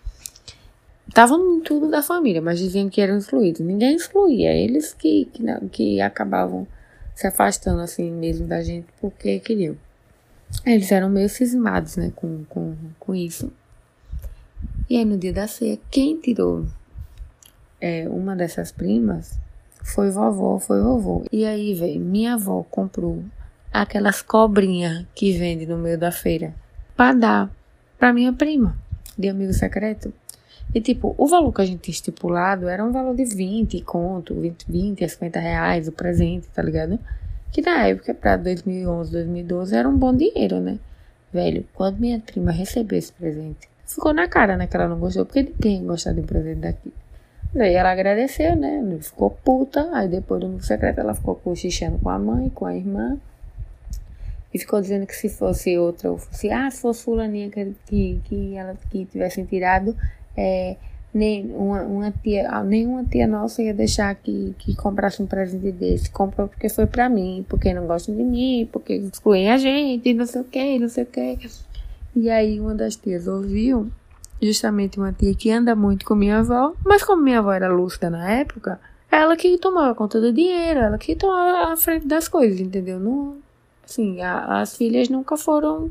Estavam 1.06 1.60
tudo 1.60 1.90
da 1.90 2.02
família, 2.02 2.42
mas 2.42 2.58
diziam 2.58 2.88
que 2.88 3.00
eram 3.00 3.16
excluídos. 3.16 3.60
Ninguém 3.60 3.96
excluía, 3.96 4.52
eles 4.52 4.92
que, 4.92 5.26
que, 5.32 5.42
que 5.70 6.00
acabavam 6.00 6.66
se 7.14 7.26
afastando 7.26 7.80
assim 7.80 8.10
mesmo 8.10 8.46
da 8.46 8.62
gente 8.62 8.86
porque 9.00 9.38
queriam. 9.40 9.76
Eles 10.64 10.90
eram 10.92 11.08
meio 11.08 11.28
cismados, 11.28 11.96
né, 11.96 12.12
com, 12.14 12.44
com, 12.44 12.76
com 12.98 13.14
isso. 13.14 13.52
E 14.88 14.96
aí 14.96 15.04
no 15.04 15.18
dia 15.18 15.32
da 15.32 15.46
ceia, 15.46 15.78
quem 15.90 16.18
tirou 16.18 16.66
é, 17.80 18.08
uma 18.08 18.34
dessas 18.34 18.72
primas 18.72 19.38
foi 19.82 20.10
vovó, 20.10 20.58
foi 20.58 20.80
vovô. 20.82 21.24
E 21.32 21.44
aí, 21.44 21.74
velho, 21.74 22.00
minha 22.00 22.34
avó 22.34 22.64
comprou 22.70 23.22
aquelas 23.72 24.22
cobrinhas 24.22 25.04
que 25.14 25.32
vende 25.32 25.66
no 25.66 25.76
meio 25.76 25.98
da 25.98 26.10
feira 26.10 26.54
para 26.96 27.14
dar 27.14 27.50
para 27.98 28.12
minha 28.12 28.32
prima 28.32 28.76
de 29.16 29.28
amigo 29.28 29.52
secreto. 29.52 30.12
E 30.74 30.80
tipo, 30.80 31.14
o 31.16 31.26
valor 31.26 31.52
que 31.52 31.62
a 31.62 31.64
gente 31.64 31.80
tinha 31.80 31.92
estipulado 31.92 32.68
era 32.68 32.84
um 32.84 32.92
valor 32.92 33.16
de 33.16 33.24
20 33.24 33.80
conto, 33.82 34.34
20, 34.34 34.66
20 34.68 35.04
a 35.04 35.08
50 35.08 35.40
reais 35.40 35.88
o 35.88 35.92
presente, 35.92 36.46
tá 36.48 36.62
ligado? 36.62 36.98
Que 37.50 37.62
na 37.62 37.86
época, 37.86 38.12
pra 38.12 38.36
2011, 38.36 39.10
2012, 39.10 39.74
era 39.74 39.88
um 39.88 39.96
bom 39.96 40.14
dinheiro, 40.14 40.60
né? 40.60 40.78
Velho, 41.32 41.64
quando 41.74 41.98
minha 41.98 42.20
prima 42.20 42.52
recebeu 42.52 42.98
esse 42.98 43.12
presente, 43.12 43.68
ficou 43.86 44.12
na 44.12 44.28
cara, 44.28 44.56
né? 44.56 44.66
Que 44.66 44.76
ela 44.76 44.88
não 44.88 44.98
gostou, 44.98 45.24
porque 45.24 45.42
ninguém 45.42 45.84
gosta 45.84 46.12
de 46.12 46.20
um 46.20 46.24
presente 46.24 46.60
daqui. 46.60 46.92
Daí 47.54 47.74
ela 47.74 47.90
agradeceu, 47.90 48.54
né? 48.54 48.84
Ficou 49.00 49.30
puta. 49.30 49.88
Aí 49.94 50.08
depois 50.08 50.40
do 50.40 50.46
amigo 50.46 50.62
secreto, 50.62 51.00
ela 51.00 51.14
ficou 51.14 51.34
cochichando 51.34 51.98
com 51.98 52.10
a 52.10 52.18
mãe, 52.18 52.50
com 52.50 52.66
a 52.66 52.76
irmã. 52.76 53.18
E 54.52 54.58
ficou 54.58 54.80
dizendo 54.80 55.06
que 55.06 55.14
se 55.14 55.28
fosse 55.28 55.76
outra, 55.76 56.10
ou 56.10 56.18
fosse, 56.18 56.50
ah, 56.50 56.70
se 56.70 56.80
fosse 56.80 57.04
fulaninha 57.04 57.50
que, 57.50 57.74
que, 57.86 58.20
que 58.24 58.56
ela 58.56 58.74
que 58.90 59.04
tivessem 59.04 59.44
tirado, 59.44 59.94
é, 60.36 60.76
nem 61.12 61.50
uma, 61.50 61.82
uma 61.82 62.10
tia, 62.10 62.48
ah, 62.50 62.62
nenhuma 62.62 63.04
tia 63.04 63.26
nossa 63.26 63.62
ia 63.62 63.74
deixar 63.74 64.14
que, 64.14 64.54
que 64.58 64.74
comprasse 64.74 65.22
um 65.22 65.26
presente 65.26 65.72
desse. 65.72 66.10
Comprou 66.10 66.48
porque 66.48 66.68
foi 66.68 66.86
pra 66.86 67.08
mim, 67.08 67.44
porque 67.48 67.74
não 67.74 67.86
gostam 67.86 68.16
de 68.16 68.22
mim, 68.22 68.68
porque 68.72 68.94
excluem 68.94 69.50
a 69.50 69.58
gente, 69.58 70.14
não 70.14 70.26
sei 70.26 70.40
o 70.40 70.44
que, 70.44 70.78
não 70.78 70.88
sei 70.88 71.04
o 71.04 71.06
que. 71.06 71.38
E 72.16 72.30
aí 72.30 72.58
uma 72.60 72.74
das 72.74 72.96
tias 72.96 73.26
ouviu, 73.26 73.90
justamente 74.40 74.98
uma 74.98 75.12
tia 75.12 75.34
que 75.34 75.50
anda 75.50 75.74
muito 75.74 76.06
com 76.06 76.14
minha 76.14 76.38
avó, 76.38 76.74
mas 76.84 77.02
como 77.02 77.22
minha 77.22 77.40
avó 77.40 77.52
era 77.52 77.68
lúcida 77.68 78.08
na 78.08 78.30
época, 78.30 78.80
ela 79.10 79.36
que 79.36 79.58
tomava 79.58 79.94
conta 79.94 80.20
do 80.20 80.32
dinheiro, 80.32 80.80
ela 80.80 80.98
que 80.98 81.16
tomava 81.16 81.72
a 81.72 81.76
frente 81.76 82.06
das 82.06 82.28
coisas, 82.28 82.60
entendeu? 82.60 83.00
Não, 83.00 83.36
Sim, 83.88 84.20
a, 84.20 84.60
as 84.60 84.76
filhas 84.76 85.08
nunca 85.08 85.34
foram 85.38 85.90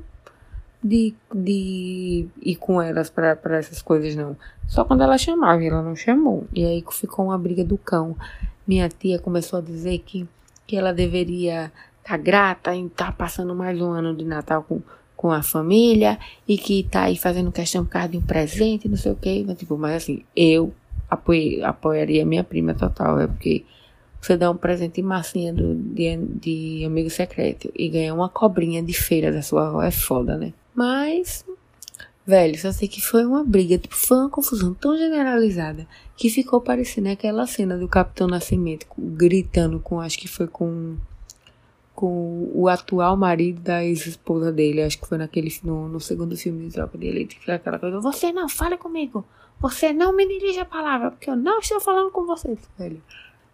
de, 0.83 1.15
de 1.33 2.27
ir 2.43 2.55
com 2.57 2.79
elas 2.79 3.09
para 3.09 3.35
essas 3.57 3.81
coisas, 3.81 4.15
não. 4.15 4.37
Só 4.67 4.85
quando 4.85 5.01
ela 5.01 5.17
chamava, 5.17 5.63
ela 5.63 5.81
não 5.81 5.95
chamou. 5.95 6.45
E 6.53 6.63
aí 6.63 6.85
ficou 6.91 7.25
uma 7.25 7.39
briga 7.39 7.63
do 7.65 7.75
cão. 7.75 8.15
Minha 8.67 8.87
tia 8.87 9.17
começou 9.17 9.57
a 9.57 9.63
dizer 9.63 9.97
que, 10.05 10.29
que 10.67 10.77
ela 10.77 10.93
deveria 10.93 11.71
estar 12.03 12.03
tá 12.03 12.17
grata 12.17 12.75
em 12.75 12.85
estar 12.85 13.07
tá 13.07 13.11
passando 13.13 13.55
mais 13.55 13.81
um 13.81 13.89
ano 13.89 14.15
de 14.15 14.23
Natal 14.23 14.61
com, 14.61 14.79
com 15.15 15.31
a 15.31 15.41
família 15.41 16.19
e 16.47 16.55
que 16.55 16.83
tá 16.83 17.05
aí 17.05 17.17
fazendo 17.17 17.51
questão 17.51 17.83
por 17.83 17.89
causa 17.89 18.09
de 18.09 18.17
um 18.19 18.21
presente, 18.21 18.87
não 18.87 18.95
sei 18.95 19.11
o 19.11 19.15
quê. 19.15 19.43
Mas, 19.43 19.57
tipo, 19.57 19.75
mas 19.75 20.03
assim, 20.03 20.23
eu 20.35 20.71
apoiei, 21.09 21.63
apoiaria 21.63 22.23
minha 22.23 22.43
prima 22.43 22.75
total, 22.75 23.19
é 23.19 23.25
porque 23.25 23.65
você 24.21 24.35
dá 24.35 24.49
um 24.49 24.57
presente 24.57 25.01
massinha 25.01 25.53
do, 25.53 25.75
de, 25.75 26.17
de 26.17 26.83
amigo 26.85 27.09
secreto 27.09 27.71
e 27.75 27.87
ganha 27.87 28.13
uma 28.13 28.29
cobrinha 28.29 28.81
de 28.81 28.93
feira 28.93 29.31
da 29.31 29.41
sua 29.41 29.67
avó. 29.67 29.81
É 29.81 29.91
foda, 29.91 30.37
né? 30.37 30.53
Mas, 30.73 31.45
velho, 32.25 32.59
só 32.59 32.71
sei 32.71 32.87
que 32.87 33.01
foi 33.01 33.25
uma 33.25 33.43
briga, 33.43 33.77
tipo, 33.77 33.95
foi 33.95 34.17
uma 34.17 34.29
confusão 34.29 34.73
tão 34.73 34.97
generalizada 34.97 35.87
que 36.15 36.29
ficou 36.29 36.59
parecendo 36.59 37.09
aquela 37.09 37.45
cena 37.47 37.77
do 37.77 37.87
Capitão 37.87 38.27
Nascimento 38.27 38.85
gritando 38.97 39.79
com, 39.79 39.99
acho 39.99 40.17
que 40.17 40.27
foi 40.27 40.47
com 40.47 40.95
com 41.95 42.51
o 42.53 42.67
atual 42.67 43.17
marido 43.17 43.59
da 43.59 43.83
ex-esposa 43.83 44.51
dele, 44.51 44.83
acho 44.83 44.99
que 44.99 45.07
foi 45.07 45.17
naquele 45.17 45.51
no, 45.63 45.89
no 45.89 45.99
segundo 45.99 46.37
filme 46.37 46.67
de 46.67 46.73
Tropa 46.75 46.95
de 46.95 47.07
Elite, 47.07 47.39
que 47.39 47.49
aquela 47.49 47.79
coisa, 47.79 47.99
você 47.99 48.31
não, 48.31 48.47
fale 48.47 48.77
comigo, 48.77 49.25
você 49.59 49.91
não 49.91 50.15
me 50.15 50.27
dirige 50.27 50.59
a 50.59 50.65
palavra, 50.65 51.09
porque 51.09 51.27
eu 51.27 51.35
não 51.35 51.57
estou 51.57 51.81
falando 51.81 52.11
com 52.11 52.23
você, 52.27 52.55
velho 52.77 53.01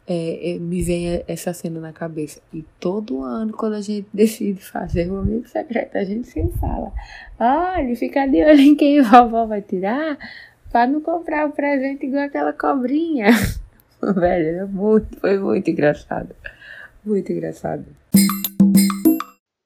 é, 0.08 0.52
é, 0.52 0.60
me 0.60 0.82
vem 0.82 1.24
essa 1.28 1.54
cena 1.54 1.80
na 1.80 1.94
cabeça. 1.94 2.42
E 2.54 2.64
todo 2.80 3.24
ano, 3.24 3.54
quando 3.54 3.74
a 3.74 3.82
gente 3.82 4.08
decide 4.14 4.62
fazer 4.62 5.10
um 5.10 5.20
amigo 5.20 5.48
secreto, 5.48 5.98
a 5.98 6.04
gente 6.04 6.28
sempre 6.28 6.58
fala: 6.58 6.92
olha, 7.40 7.96
fica 7.96 8.26
de 8.28 8.44
olho 8.44 8.60
em 8.60 8.76
quem 8.76 9.02
vovó 9.02 9.46
vai 9.46 9.62
tirar, 9.62 10.18
para 10.72 10.88
não 10.88 11.02
comprar 11.02 11.48
o 11.48 11.52
presente 11.52 12.06
igual 12.06 12.24
aquela 12.24 12.54
cobrinha. 12.54 13.28
Velho, 14.02 14.60
é 14.60 14.66
muito, 14.66 15.20
foi 15.20 15.40
muito 15.40 15.70
engraçado. 15.70 16.36
Muito 17.06 17.32
engraçado. 17.32 17.86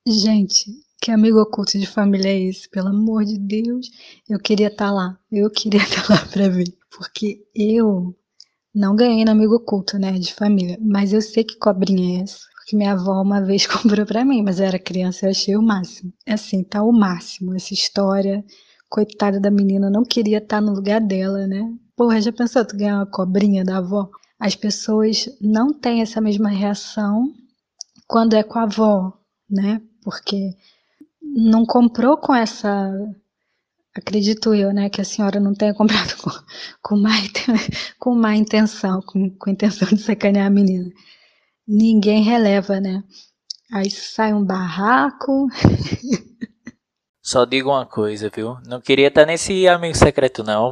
Gente, 0.07 0.71
Que 1.01 1.11
amigo 1.11 1.39
oculto 1.39 1.77
de 1.77 1.85
família 1.85 2.29
é 2.29 2.39
esse? 2.39 2.69
Pelo 2.69 2.89
amor 2.89 3.23
de 3.23 3.37
Deus. 3.37 3.89
Eu 4.29 4.39
queria 4.39 4.67
estar 4.67 4.87
tá 4.87 4.91
lá. 4.91 5.19
Eu 5.31 5.49
queria 5.49 5.81
estar 5.81 6.05
tá 6.07 6.13
lá 6.15 6.25
para 6.25 6.49
ver. 6.49 6.73
Porque 6.89 7.43
eu 7.55 8.15
não 8.77 8.95
ganhei 8.95 9.25
no 9.25 9.31
amigo 9.31 9.55
oculto, 9.55 9.97
né? 9.97 10.11
De 10.11 10.31
família. 10.31 10.77
Mas 10.79 11.11
eu 11.11 11.19
sei 11.19 11.43
que 11.43 11.57
cobrinha 11.57 12.19
é 12.19 12.23
essa. 12.23 12.37
Porque 12.55 12.75
minha 12.75 12.91
avó 12.91 13.21
uma 13.21 13.41
vez 13.41 13.65
comprou 13.67 14.05
para 14.05 14.23
mim, 14.23 14.43
mas 14.43 14.59
eu 14.59 14.67
era 14.67 14.77
criança 14.77 15.25
e 15.25 15.29
achei 15.29 15.57
o 15.57 15.61
máximo. 15.63 16.13
É 16.25 16.33
assim, 16.33 16.63
tá 16.63 16.83
o 16.83 16.91
máximo 16.91 17.55
essa 17.55 17.73
história. 17.73 18.45
Coitada 18.87 19.39
da 19.39 19.49
menina, 19.49 19.89
não 19.89 20.03
queria 20.03 20.37
estar 20.37 20.57
tá 20.57 20.61
no 20.61 20.73
lugar 20.73 21.01
dela, 21.01 21.47
né? 21.47 21.73
Porra, 21.95 22.21
já 22.21 22.31
pensou 22.31 22.63
tu 22.63 22.77
ganhar 22.77 22.97
uma 22.97 23.05
cobrinha 23.07 23.65
da 23.65 23.77
avó? 23.79 24.09
As 24.39 24.55
pessoas 24.55 25.27
não 25.41 25.73
têm 25.73 26.01
essa 26.01 26.21
mesma 26.21 26.49
reação 26.49 27.33
quando 28.07 28.35
é 28.35 28.43
com 28.43 28.59
a 28.59 28.63
avó, 28.63 29.11
né? 29.49 29.81
Porque 30.03 30.51
não 31.21 31.65
comprou 31.65 32.15
com 32.15 32.33
essa. 32.33 32.91
Acredito 33.97 34.53
eu, 34.53 34.71
né? 34.71 34.89
Que 34.89 35.01
a 35.01 35.05
senhora 35.05 35.39
não 35.39 35.53
tenha 35.53 35.73
comprado 35.73 36.15
com, 36.17 36.29
com, 36.81 36.97
má, 36.97 37.11
com 37.99 38.13
má 38.15 38.35
intenção, 38.35 39.01
com, 39.01 39.29
com 39.31 39.49
intenção 39.49 39.87
de 39.87 39.97
sacanear 39.97 40.45
a 40.47 40.51
menina. 40.51 40.91
Ninguém 41.67 42.23
releva, 42.23 42.79
né? 42.79 43.03
Aí 43.73 43.89
sai 43.89 44.33
um 44.33 44.45
barraco. 44.45 45.47
Só 47.21 47.43
digo 47.43 47.69
uma 47.69 47.85
coisa, 47.85 48.31
viu? 48.33 48.57
Não 48.65 48.79
queria 48.79 49.07
estar 49.07 49.25
nesse 49.25 49.67
amigo 49.67 49.97
secreto, 49.97 50.43
não. 50.43 50.71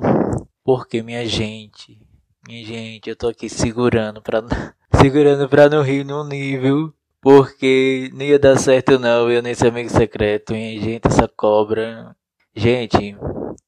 Porque, 0.64 1.02
minha 1.02 1.26
gente, 1.26 2.00
minha 2.48 2.64
gente, 2.64 3.10
eu 3.10 3.16
tô 3.16 3.28
aqui 3.28 3.50
segurando 3.50 4.22
pra, 4.22 4.42
segurando 5.02 5.50
pra 5.50 5.68
não 5.68 5.82
rir 5.82 6.06
num 6.06 6.24
nível 6.24 6.94
porque 7.26 8.12
não 8.14 8.24
ia 8.24 8.38
dar 8.38 8.56
certo 8.56 9.00
não, 9.00 9.32
eu 9.32 9.42
nesse 9.42 9.66
amigo 9.66 9.90
secreto, 9.90 10.54
hein? 10.54 10.80
Gente, 10.80 11.08
essa 11.08 11.28
cobra. 11.28 12.16
Gente, 12.56 13.18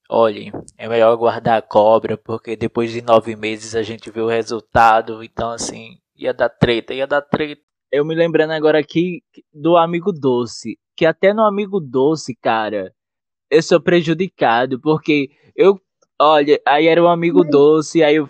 olhem, 0.10 0.52
é 0.78 0.88
melhor 0.88 1.16
guardar 1.18 1.58
a 1.58 1.62
cobra, 1.62 2.18
porque 2.18 2.56
depois 2.56 2.92
de 2.92 3.02
nove 3.02 3.36
meses 3.36 3.76
a 3.76 3.84
gente 3.84 4.10
vê 4.10 4.22
o 4.22 4.28
resultado. 4.28 5.24
Então, 5.24 5.52
assim, 5.52 5.98
ia 6.16 6.34
dar 6.34 6.50
treta, 6.50 6.94
ia 6.94 7.06
dar 7.06 7.22
treta. 7.22 7.62
Eu 7.92 8.06
me 8.06 8.16
lembrando 8.16 8.52
agora 8.52 8.80
aqui 8.80 9.22
do 9.54 9.78
amigo 9.78 10.12
doce. 10.12 10.78
Que 10.96 11.06
até 11.06 11.34
no 11.34 11.44
amigo 11.44 11.80
doce, 11.80 12.36
cara, 12.36 12.94
eu 13.52 13.62
sou 13.62 13.82
prejudicado, 13.82 14.80
porque 14.80 15.30
eu. 15.56 15.80
Olha, 16.20 16.60
aí 16.66 16.88
era 16.88 17.04
um 17.04 17.08
amigo 17.08 17.44
doce, 17.44 18.04
aí 18.04 18.16
eu 18.16 18.30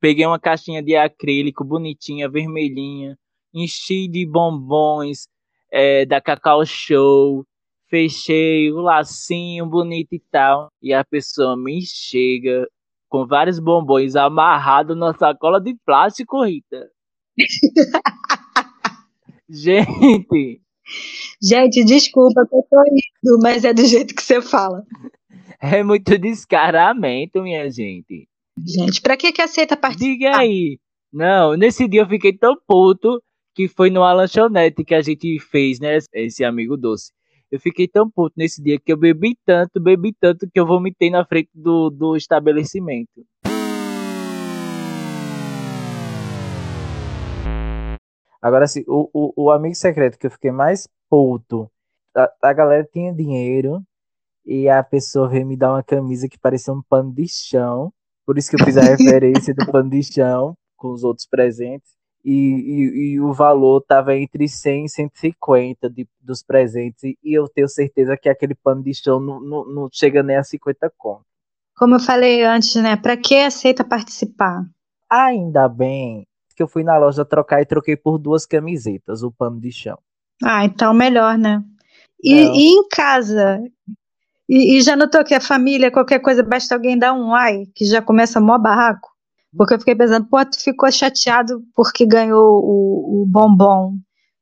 peguei 0.00 0.24
uma 0.26 0.38
caixinha 0.38 0.82
de 0.82 0.94
acrílico 0.94 1.64
bonitinha, 1.64 2.28
vermelhinha 2.28 3.18
enchi 3.54 4.08
de 4.08 4.26
bombons 4.26 5.28
é, 5.72 6.04
da 6.04 6.20
Cacau 6.20 6.66
Show, 6.66 7.46
fechei 7.94 8.72
o 8.72 8.80
lacinho 8.80 9.66
bonito 9.66 10.14
e 10.14 10.18
tal, 10.18 10.68
e 10.82 10.92
a 10.92 11.04
pessoa 11.04 11.56
me 11.56 11.80
chega 11.86 12.66
com 13.08 13.24
vários 13.24 13.60
bombons 13.60 14.16
amarrados 14.16 14.96
na 14.96 15.14
sacola 15.14 15.60
de 15.60 15.76
plástico, 15.86 16.44
Rita. 16.44 16.90
Gente. 19.48 20.60
Gente, 21.40 21.84
desculpa 21.84 22.44
que 22.48 22.56
eu 22.56 22.66
tô 22.68 22.82
rindo, 22.82 23.38
mas 23.40 23.64
é 23.64 23.72
do 23.72 23.84
jeito 23.84 24.12
que 24.12 24.22
você 24.22 24.42
fala. 24.42 24.82
É 25.60 25.84
muito 25.84 26.18
descaramento, 26.18 27.42
minha 27.42 27.70
gente. 27.70 28.28
Gente, 28.58 29.00
pra 29.00 29.16
que 29.16 29.32
que 29.32 29.40
aceita 29.40 29.76
participar? 29.76 30.10
Diga 30.10 30.36
aí. 30.36 30.80
Não, 31.12 31.56
nesse 31.56 31.86
dia 31.86 32.02
eu 32.02 32.08
fiquei 32.08 32.36
tão 32.36 32.56
puto 32.66 33.22
que 33.54 33.68
foi 33.68 33.88
numa 33.88 34.12
lanchonete 34.12 34.84
que 34.84 34.94
a 34.94 35.00
gente 35.00 35.38
fez, 35.38 35.78
né? 35.78 35.98
Esse 36.12 36.44
amigo 36.44 36.76
doce. 36.76 37.12
Eu 37.54 37.60
fiquei 37.60 37.86
tão 37.86 38.10
puto 38.10 38.34
nesse 38.36 38.60
dia 38.60 38.80
que 38.80 38.92
eu 38.92 38.96
bebi 38.96 39.38
tanto, 39.46 39.80
bebi 39.80 40.12
tanto 40.12 40.44
que 40.50 40.58
eu 40.58 40.66
vomitei 40.66 41.08
na 41.08 41.24
frente 41.24 41.50
do, 41.54 41.88
do 41.88 42.16
estabelecimento. 42.16 43.24
Agora, 48.42 48.64
assim, 48.64 48.82
o, 48.88 49.08
o, 49.14 49.44
o 49.44 49.50
amigo 49.52 49.76
secreto 49.76 50.18
que 50.18 50.26
eu 50.26 50.32
fiquei 50.32 50.50
mais 50.50 50.88
puto, 51.08 51.70
a, 52.16 52.28
a 52.42 52.52
galera 52.52 52.88
tinha 52.92 53.14
dinheiro 53.14 53.80
e 54.44 54.68
a 54.68 54.82
pessoa 54.82 55.28
veio 55.28 55.46
me 55.46 55.56
dar 55.56 55.74
uma 55.74 55.82
camisa 55.84 56.28
que 56.28 56.36
parecia 56.36 56.72
um 56.72 56.82
pano 56.82 57.14
de 57.14 57.28
chão. 57.28 57.92
Por 58.26 58.36
isso 58.36 58.50
que 58.50 58.60
eu 58.60 58.64
fiz 58.64 58.76
a 58.76 58.82
referência 58.96 59.54
do 59.54 59.70
pano 59.70 59.90
de 59.90 60.02
chão 60.02 60.56
com 60.76 60.90
os 60.90 61.04
outros 61.04 61.28
presentes 61.28 61.92
e, 62.24 62.32
e, 62.32 63.12
e, 63.12 63.20
o 63.20 63.32
valor 63.32 63.80
estava 63.82 64.16
entre 64.16 64.48
100 64.48 64.86
e 64.86 64.88
150 64.88 65.90
de, 65.90 66.08
dos 66.20 66.42
presentes, 66.42 67.02
e 67.02 67.38
eu 67.38 67.46
tenho 67.48 67.68
certeza 67.68 68.16
que 68.16 68.28
aquele 68.28 68.54
pano 68.54 68.82
de 68.82 68.94
chão 68.94 69.20
não, 69.20 69.40
não, 69.40 69.64
não 69.66 69.88
chega 69.92 70.22
nem 70.22 70.36
a 70.36 70.42
50 70.42 70.90
conto. 70.96 71.24
Como 71.76 71.96
eu 71.96 72.00
falei 72.00 72.42
antes, 72.44 72.74
né? 72.76 72.96
Para 72.96 73.16
que 73.16 73.36
aceita 73.36 73.84
participar? 73.84 74.64
Ainda 75.10 75.68
bem 75.68 76.26
que 76.56 76.62
eu 76.62 76.68
fui 76.68 76.84
na 76.84 76.96
loja 76.96 77.24
trocar 77.24 77.60
e 77.60 77.66
troquei 77.66 77.96
por 77.96 78.16
duas 78.16 78.46
camisetas, 78.46 79.22
o 79.22 79.30
pano 79.30 79.60
de 79.60 79.72
chão. 79.72 79.98
Ah, 80.42 80.64
então 80.64 80.94
melhor, 80.94 81.36
né? 81.36 81.62
E, 82.22 82.32
e 82.32 82.68
em 82.74 82.88
casa? 82.88 83.60
E, 84.48 84.76
e, 84.76 84.80
já 84.80 84.94
notou 84.94 85.24
que 85.24 85.34
a 85.34 85.40
família, 85.40 85.90
qualquer 85.90 86.20
coisa, 86.20 86.42
basta 86.42 86.74
alguém 86.74 86.98
dar 86.98 87.12
um 87.12 87.34
ai, 87.34 87.66
que 87.74 87.84
já 87.84 88.00
começa 88.00 88.40
mó 88.40 88.56
barraco? 88.58 89.13
Porque 89.56 89.74
eu 89.74 89.78
fiquei 89.78 89.94
pensando, 89.94 90.26
pô, 90.28 90.44
tu 90.44 90.60
ficou 90.62 90.90
chateado 90.90 91.62
porque 91.74 92.06
ganhou 92.06 92.60
o, 92.62 93.22
o 93.22 93.26
bombom 93.26 93.94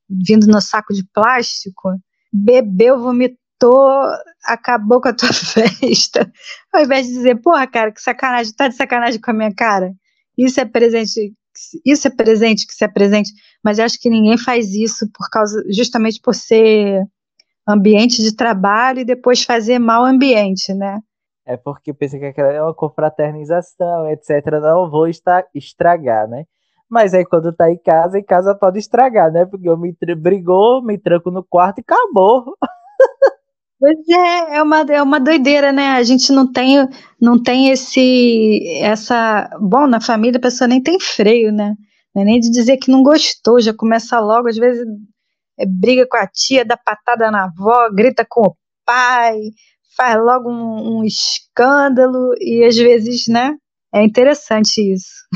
vindo 0.08 0.46
no 0.46 0.60
saco 0.60 0.92
de 0.92 1.04
plástico, 1.12 1.90
bebeu, 2.32 3.00
vomitou, 3.00 4.02
acabou 4.44 5.00
com 5.00 5.08
a 5.08 5.14
tua 5.14 5.32
festa. 5.32 6.30
Ao 6.72 6.82
invés 6.82 7.06
de 7.06 7.12
dizer, 7.12 7.40
porra, 7.40 7.66
cara, 7.66 7.92
que 7.92 8.00
sacanagem, 8.00 8.52
tá 8.54 8.68
de 8.68 8.76
sacanagem 8.76 9.20
com 9.20 9.30
a 9.30 9.34
minha 9.34 9.54
cara. 9.54 9.92
Isso 10.36 10.60
é 10.60 10.64
presente, 10.64 11.34
isso 11.84 12.08
é 12.08 12.10
presente 12.10 12.66
que 12.66 12.74
se 12.74 12.84
é 12.84 12.88
presente, 12.88 13.32
mas 13.62 13.78
acho 13.78 13.98
que 14.00 14.10
ninguém 14.10 14.38
faz 14.38 14.74
isso 14.74 15.06
por 15.12 15.28
causa, 15.30 15.62
justamente 15.70 16.20
por 16.20 16.34
ser 16.34 17.02
ambiente 17.68 18.22
de 18.22 18.34
trabalho 18.34 19.00
e 19.00 19.04
depois 19.04 19.44
fazer 19.44 19.78
mal 19.78 20.04
ambiente, 20.04 20.74
né? 20.74 20.98
É 21.46 21.56
porque 21.56 21.92
pensa 21.92 22.18
que 22.18 22.26
aquela 22.26 22.52
é 22.52 22.62
uma 22.62 22.74
confraternização, 22.74 24.08
etc. 24.10 24.46
Não 24.60 24.90
vou 24.90 25.08
estragar, 25.08 26.28
né? 26.28 26.44
Mas 26.88 27.14
aí 27.14 27.24
quando 27.24 27.52
tá 27.52 27.70
em 27.70 27.78
casa, 27.78 28.18
em 28.18 28.24
casa 28.24 28.54
pode 28.54 28.78
estragar, 28.78 29.32
né? 29.32 29.44
Porque 29.46 29.68
eu 29.68 29.76
me 29.76 29.96
brigou, 30.16 30.82
me 30.82 30.98
tranco 30.98 31.30
no 31.30 31.42
quarto 31.42 31.78
e 31.78 31.80
acabou. 31.82 32.56
Pois 33.82 33.98
é, 34.08 34.58
é 34.58 34.62
uma, 34.62 34.82
é 34.82 35.02
uma 35.02 35.18
doideira, 35.18 35.72
né? 35.72 35.88
A 35.88 36.04
gente 36.04 36.30
não 36.30 36.46
tem, 36.52 36.88
não 37.20 37.42
tem 37.42 37.70
esse, 37.70 38.62
essa, 38.80 39.50
bom, 39.60 39.88
na 39.88 40.00
família 40.00 40.38
a 40.38 40.40
pessoa 40.40 40.68
nem 40.68 40.80
tem 40.80 41.00
freio, 41.00 41.50
né? 41.50 41.74
É 42.14 42.22
nem 42.22 42.38
de 42.38 42.48
dizer 42.48 42.76
que 42.76 42.92
não 42.92 43.02
gostou, 43.02 43.60
já 43.60 43.74
começa 43.74 44.20
logo, 44.20 44.48
às 44.48 44.56
vezes 44.56 44.86
é, 45.58 45.66
briga 45.66 46.06
com 46.08 46.16
a 46.16 46.28
tia, 46.28 46.64
dá 46.64 46.76
patada 46.76 47.28
na 47.32 47.46
avó, 47.46 47.90
grita 47.92 48.24
com 48.28 48.42
o 48.42 48.56
pai, 48.86 49.36
faz 49.96 50.16
logo 50.16 50.50
um, 50.50 50.98
um 50.98 51.04
escândalo 51.04 52.34
e 52.38 52.64
às 52.64 52.76
vezes, 52.76 53.26
né? 53.28 53.56
É 53.94 54.02
interessante 54.02 54.78
isso. 54.80 55.26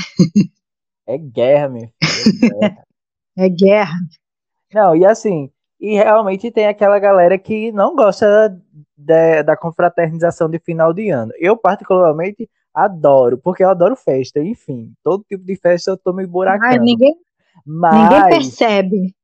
É 1.06 1.18
guerra, 1.18 1.68
meu 1.68 1.88
filho. 2.02 2.56
É 2.56 2.58
guerra. 2.58 2.84
é 3.38 3.48
guerra. 3.48 3.96
Não, 4.74 4.96
e 4.96 5.06
assim, 5.06 5.50
e 5.80 5.94
realmente 5.94 6.50
tem 6.50 6.66
aquela 6.66 6.98
galera 6.98 7.38
que 7.38 7.70
não 7.72 7.94
gosta 7.94 8.48
de, 8.96 9.42
da 9.42 9.56
confraternização 9.56 10.48
de 10.48 10.58
final 10.58 10.92
de 10.92 11.10
ano. 11.10 11.32
Eu, 11.38 11.56
particularmente, 11.56 12.48
adoro, 12.74 13.38
porque 13.38 13.62
eu 13.62 13.70
adoro 13.70 13.94
festa, 13.94 14.40
enfim. 14.40 14.92
Todo 15.02 15.24
tipo 15.24 15.44
de 15.44 15.56
festa 15.56 15.90
eu 15.90 15.96
tô 15.96 16.12
me 16.12 16.26
buracando. 16.26 16.74
Ah, 16.74 16.78
ninguém, 16.78 17.14
Mas... 17.64 17.94
ninguém 17.94 18.28
percebe. 18.28 19.14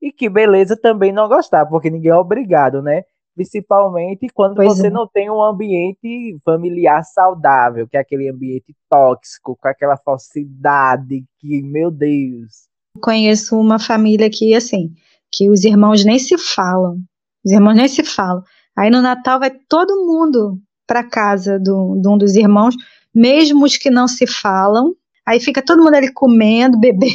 E 0.00 0.12
que 0.12 0.28
beleza 0.28 0.76
também 0.76 1.12
não 1.12 1.28
gostar, 1.28 1.64
porque 1.66 1.88
ninguém 1.88 2.10
é 2.10 2.16
obrigado, 2.16 2.82
né? 2.82 3.04
Principalmente 3.34 4.26
quando 4.32 4.56
pois 4.56 4.76
você 4.76 4.86
é. 4.86 4.90
não 4.90 5.06
tem 5.06 5.30
um 5.30 5.42
ambiente 5.42 6.38
familiar 6.44 7.02
saudável, 7.04 7.88
que 7.88 7.96
é 7.96 8.00
aquele 8.00 8.28
ambiente 8.28 8.74
tóxico, 8.88 9.56
com 9.60 9.68
aquela 9.68 9.96
falsidade 9.96 11.24
que, 11.38 11.62
meu 11.62 11.90
Deus. 11.90 12.68
Conheço 13.00 13.58
uma 13.58 13.78
família 13.78 14.28
que, 14.30 14.54
assim, 14.54 14.92
que 15.32 15.50
os 15.50 15.64
irmãos 15.64 16.04
nem 16.04 16.18
se 16.18 16.36
falam. 16.36 16.98
Os 17.44 17.52
irmãos 17.52 17.74
nem 17.74 17.88
se 17.88 18.04
falam. 18.04 18.42
Aí 18.76 18.90
no 18.90 19.02
Natal 19.02 19.40
vai 19.40 19.50
todo 19.68 20.06
mundo 20.06 20.58
para 20.86 21.02
casa 21.02 21.58
do, 21.58 21.98
de 22.00 22.08
um 22.08 22.18
dos 22.18 22.34
irmãos, 22.34 22.74
mesmo 23.14 23.64
os 23.64 23.76
que 23.76 23.90
não 23.90 24.06
se 24.06 24.26
falam. 24.26 24.94
Aí 25.26 25.40
fica 25.40 25.62
todo 25.62 25.82
mundo 25.82 25.94
ali 25.94 26.12
comendo, 26.12 26.78
bebendo, 26.80 27.12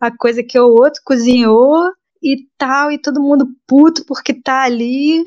a 0.00 0.16
coisa 0.16 0.42
que 0.42 0.58
o 0.58 0.68
outro 0.68 1.00
cozinhou 1.04 1.90
e 2.24 2.48
tal, 2.58 2.90
e 2.90 2.98
todo 2.98 3.22
mundo 3.22 3.46
puto 3.66 4.04
porque 4.06 4.34
tá 4.34 4.62
ali. 4.64 5.22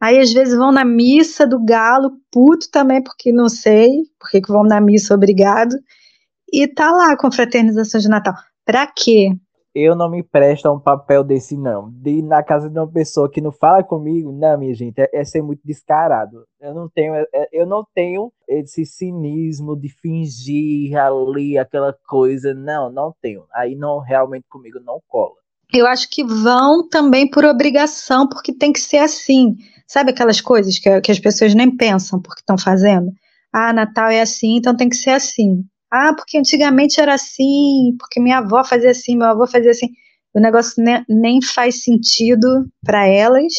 Aí 0.00 0.18
às 0.20 0.32
vezes 0.32 0.56
vão 0.56 0.70
na 0.70 0.84
missa 0.84 1.46
do 1.46 1.64
galo, 1.64 2.12
puto 2.30 2.70
também, 2.70 3.02
porque 3.02 3.32
não 3.32 3.48
sei, 3.48 3.90
porque 4.20 4.40
que 4.40 4.52
vão 4.52 4.62
na 4.62 4.80
missa, 4.80 5.14
obrigado. 5.14 5.74
E 6.52 6.68
tá 6.68 6.90
lá 6.90 7.16
com 7.16 7.32
fraternização 7.32 8.00
de 8.00 8.08
Natal. 8.08 8.34
Pra 8.66 8.86
quê? 8.86 9.30
eu 9.74 9.96
não 9.96 10.08
me 10.08 10.22
presto 10.22 10.66
a 10.66 10.72
um 10.72 10.78
papel 10.78 11.24
desse, 11.24 11.56
não. 11.56 11.90
De 11.90 12.18
ir 12.18 12.22
na 12.22 12.42
casa 12.44 12.70
de 12.70 12.78
uma 12.78 12.86
pessoa 12.90 13.28
que 13.28 13.40
não 13.40 13.50
fala 13.50 13.82
comigo, 13.82 14.30
não, 14.30 14.56
minha 14.56 14.72
gente, 14.72 15.00
é, 15.00 15.10
é 15.12 15.24
ser 15.24 15.42
muito 15.42 15.60
descarado. 15.64 16.46
Eu 16.60 16.72
não 16.72 16.88
tenho, 16.88 17.14
é, 17.14 17.26
é 17.32 17.48
eu 17.52 17.66
não 17.66 17.84
tenho 17.92 18.32
esse 18.48 18.86
cinismo 18.86 19.76
de 19.76 19.88
fingir 19.88 20.96
ali 20.96 21.58
aquela 21.58 21.92
coisa. 22.08 22.54
Não, 22.54 22.90
não 22.90 23.12
tenho. 23.20 23.44
Aí 23.52 23.74
não 23.74 23.98
realmente 23.98 24.46
comigo 24.48 24.78
não 24.80 25.00
cola. 25.08 25.34
Eu 25.72 25.86
acho 25.86 26.08
que 26.10 26.24
vão 26.24 26.88
também 26.88 27.28
por 27.28 27.44
obrigação, 27.44 28.28
porque 28.28 28.52
tem 28.52 28.72
que 28.72 28.80
ser 28.80 28.98
assim. 28.98 29.56
Sabe 29.86 30.10
aquelas 30.10 30.40
coisas 30.40 30.78
que, 30.78 31.00
que 31.00 31.12
as 31.12 31.18
pessoas 31.18 31.54
nem 31.54 31.74
pensam 31.74 32.20
porque 32.20 32.40
estão 32.40 32.58
fazendo? 32.58 33.12
Ah, 33.52 33.72
Natal 33.72 34.08
é 34.08 34.20
assim, 34.20 34.56
então 34.56 34.76
tem 34.76 34.88
que 34.88 34.96
ser 34.96 35.10
assim. 35.10 35.64
Ah, 35.90 36.12
porque 36.14 36.38
antigamente 36.38 37.00
era 37.00 37.14
assim, 37.14 37.94
porque 37.98 38.20
minha 38.20 38.38
avó 38.38 38.64
fazia 38.64 38.90
assim, 38.90 39.16
meu 39.16 39.28
avô 39.28 39.46
fazia 39.46 39.70
assim. 39.70 39.90
O 40.34 40.40
negócio 40.40 40.82
ne 40.82 41.04
nem 41.08 41.40
faz 41.40 41.84
sentido 41.84 42.66
para 42.84 43.06
elas. 43.06 43.52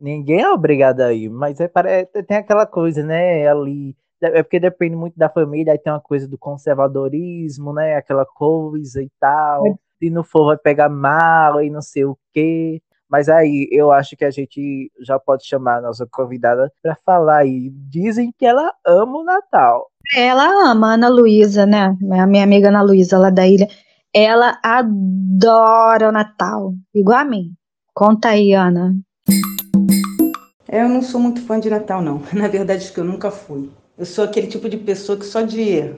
Ninguém 0.00 0.40
é 0.40 0.50
obrigado 0.50 1.02
a 1.02 1.12
ir, 1.12 1.28
mas 1.28 1.60
é, 1.60 1.70
é, 1.84 2.04
tem 2.22 2.38
aquela 2.38 2.66
coisa, 2.66 3.02
né, 3.04 3.46
ali. 3.46 3.94
É 4.22 4.42
porque 4.42 4.58
depende 4.58 4.96
muito 4.96 5.18
da 5.18 5.28
família, 5.28 5.72
aí 5.72 5.78
tem 5.78 5.92
uma 5.92 6.00
coisa 6.00 6.26
do 6.26 6.38
conservadorismo, 6.38 7.72
né, 7.74 7.96
aquela 7.96 8.24
coisa 8.24 9.02
e 9.02 9.10
tal. 9.20 9.66
É. 9.66 9.74
Se 10.02 10.10
não 10.10 10.24
for, 10.24 10.46
vai 10.46 10.56
pegar 10.56 10.88
mal 10.88 11.62
e 11.62 11.70
não 11.70 11.80
sei 11.80 12.04
o 12.04 12.18
quê. 12.32 12.82
Mas 13.08 13.28
aí 13.28 13.68
eu 13.70 13.92
acho 13.92 14.16
que 14.16 14.24
a 14.24 14.32
gente 14.32 14.90
já 15.00 15.16
pode 15.16 15.46
chamar 15.46 15.76
a 15.76 15.80
nossa 15.80 16.04
convidada 16.10 16.72
para 16.82 16.96
falar 17.06 17.38
aí. 17.38 17.70
Dizem 17.88 18.34
que 18.36 18.44
ela 18.44 18.72
ama 18.84 19.18
o 19.18 19.22
Natal. 19.22 19.86
Ela 20.16 20.72
ama 20.72 20.88
a 20.88 20.94
Ana 20.94 21.08
Luísa, 21.08 21.64
né? 21.64 21.96
A 22.18 22.26
minha 22.26 22.42
amiga 22.42 22.70
Ana 22.70 22.82
Luísa, 22.82 23.16
lá 23.16 23.30
da 23.30 23.46
ilha. 23.46 23.68
Ela 24.12 24.58
adora 24.60 26.08
o 26.08 26.12
Natal, 26.12 26.74
igual 26.92 27.20
a 27.20 27.24
mim. 27.24 27.52
Conta 27.94 28.30
aí, 28.30 28.54
Ana. 28.54 28.96
Eu 30.68 30.88
não 30.88 31.00
sou 31.00 31.20
muito 31.20 31.40
fã 31.42 31.60
de 31.60 31.70
Natal, 31.70 32.02
não. 32.02 32.20
Na 32.34 32.48
verdade, 32.48 32.82
acho 32.82 32.92
que 32.92 32.98
eu 32.98 33.04
nunca 33.04 33.30
fui. 33.30 33.70
Eu 33.96 34.04
sou 34.04 34.24
aquele 34.24 34.48
tipo 34.48 34.68
de 34.68 34.78
pessoa 34.78 35.16
que 35.16 35.24
só 35.24 35.42
de 35.42 35.94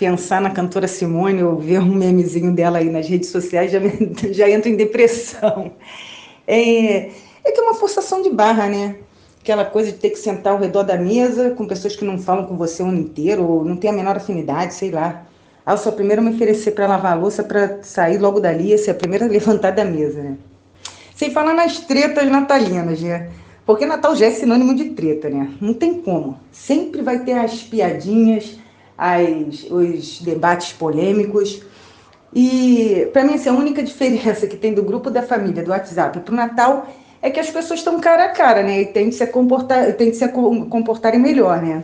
pensar 0.00 0.40
na 0.40 0.48
cantora 0.48 0.88
Simone 0.88 1.42
ou 1.42 1.58
ver 1.58 1.78
um 1.78 1.94
memezinho 1.94 2.54
dela 2.54 2.78
aí 2.78 2.88
nas 2.88 3.06
redes 3.06 3.28
sociais 3.28 3.70
já, 3.70 3.78
já 4.32 4.48
entro 4.48 4.70
em 4.70 4.74
depressão. 4.74 5.72
É, 6.46 7.10
é 7.44 7.52
que 7.52 7.60
é 7.60 7.62
uma 7.62 7.74
forçação 7.74 8.22
de 8.22 8.30
barra, 8.30 8.66
né? 8.66 8.96
Aquela 9.42 9.64
coisa 9.64 9.92
de 9.92 9.98
ter 9.98 10.08
que 10.08 10.18
sentar 10.18 10.54
ao 10.54 10.58
redor 10.58 10.84
da 10.84 10.96
mesa 10.96 11.50
com 11.50 11.66
pessoas 11.66 11.94
que 11.94 12.04
não 12.04 12.18
falam 12.18 12.46
com 12.46 12.56
você 12.56 12.82
o 12.82 12.86
ano 12.86 12.98
inteiro, 12.98 13.46
ou 13.46 13.62
não 13.62 13.76
tem 13.76 13.90
a 13.90 13.92
menor 13.92 14.16
afinidade, 14.16 14.72
sei 14.72 14.90
lá. 14.90 15.26
Ah, 15.66 15.74
eu 15.74 15.78
sou 15.78 15.92
a 15.92 15.94
primeira 15.94 16.22
a 16.22 16.24
me 16.24 16.34
oferecer 16.34 16.70
para 16.70 16.86
lavar 16.86 17.12
a 17.12 17.16
louça 17.16 17.44
para 17.44 17.82
sair 17.82 18.16
logo 18.16 18.40
dali 18.40 18.76
ser 18.78 18.92
a 18.92 18.94
primeira 18.94 19.26
a 19.26 19.28
levantar 19.30 19.72
da 19.72 19.84
mesa, 19.84 20.22
né? 20.22 20.36
Sem 21.14 21.30
falar 21.30 21.52
nas 21.52 21.78
tretas 21.80 22.26
natalinas, 22.30 23.02
né? 23.02 23.30
Porque 23.66 23.84
Natal 23.84 24.16
já 24.16 24.26
é 24.26 24.30
sinônimo 24.30 24.74
de 24.74 24.90
treta, 24.90 25.28
né? 25.28 25.50
Não 25.60 25.74
tem 25.74 25.94
como. 26.00 26.40
Sempre 26.50 27.02
vai 27.02 27.18
ter 27.18 27.34
as 27.34 27.62
piadinhas, 27.62 28.58
as, 29.00 29.64
os 29.70 30.20
debates 30.20 30.74
polêmicos. 30.74 31.62
E 32.34 33.08
para 33.14 33.24
mim, 33.24 33.40
é 33.42 33.48
a 33.48 33.52
única 33.52 33.82
diferença 33.82 34.46
que 34.46 34.58
tem 34.58 34.74
do 34.74 34.82
grupo 34.82 35.10
da 35.10 35.22
família 35.22 35.64
do 35.64 35.70
WhatsApp 35.70 36.20
para 36.20 36.32
o 36.32 36.36
Natal 36.36 36.86
é 37.22 37.30
que 37.30 37.40
as 37.40 37.50
pessoas 37.50 37.80
estão 37.80 37.98
cara 37.98 38.26
a 38.26 38.28
cara, 38.28 38.62
né? 38.62 38.82
E 38.82 38.86
tem 38.86 39.08
que 39.08 39.14
se 39.14 39.26
comportar, 39.26 39.94
tem 39.94 40.12
se 40.12 40.28
comportarem 40.28 41.18
melhor, 41.18 41.62
né? 41.62 41.82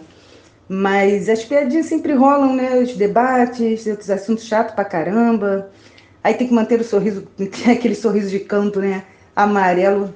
Mas 0.69 1.29
as 1.29 1.43
piadinhas 1.43 1.87
sempre 1.87 2.13
rolam, 2.13 2.55
né? 2.55 2.77
Os 2.77 2.95
debates, 2.95 3.87
os 3.87 4.11
assuntos 4.11 4.45
chatos 4.45 4.75
pra 4.75 4.85
caramba. 4.85 5.71
Aí 6.23 6.35
tem 6.35 6.47
que 6.47 6.55
manter 6.55 6.81
o 6.81 6.85
sorriso, 6.85 7.27
aquele 7.71 7.95
sorriso 7.95 8.29
de 8.29 8.41
canto, 8.41 8.81
né? 8.81 9.05
Amarelo, 9.35 10.13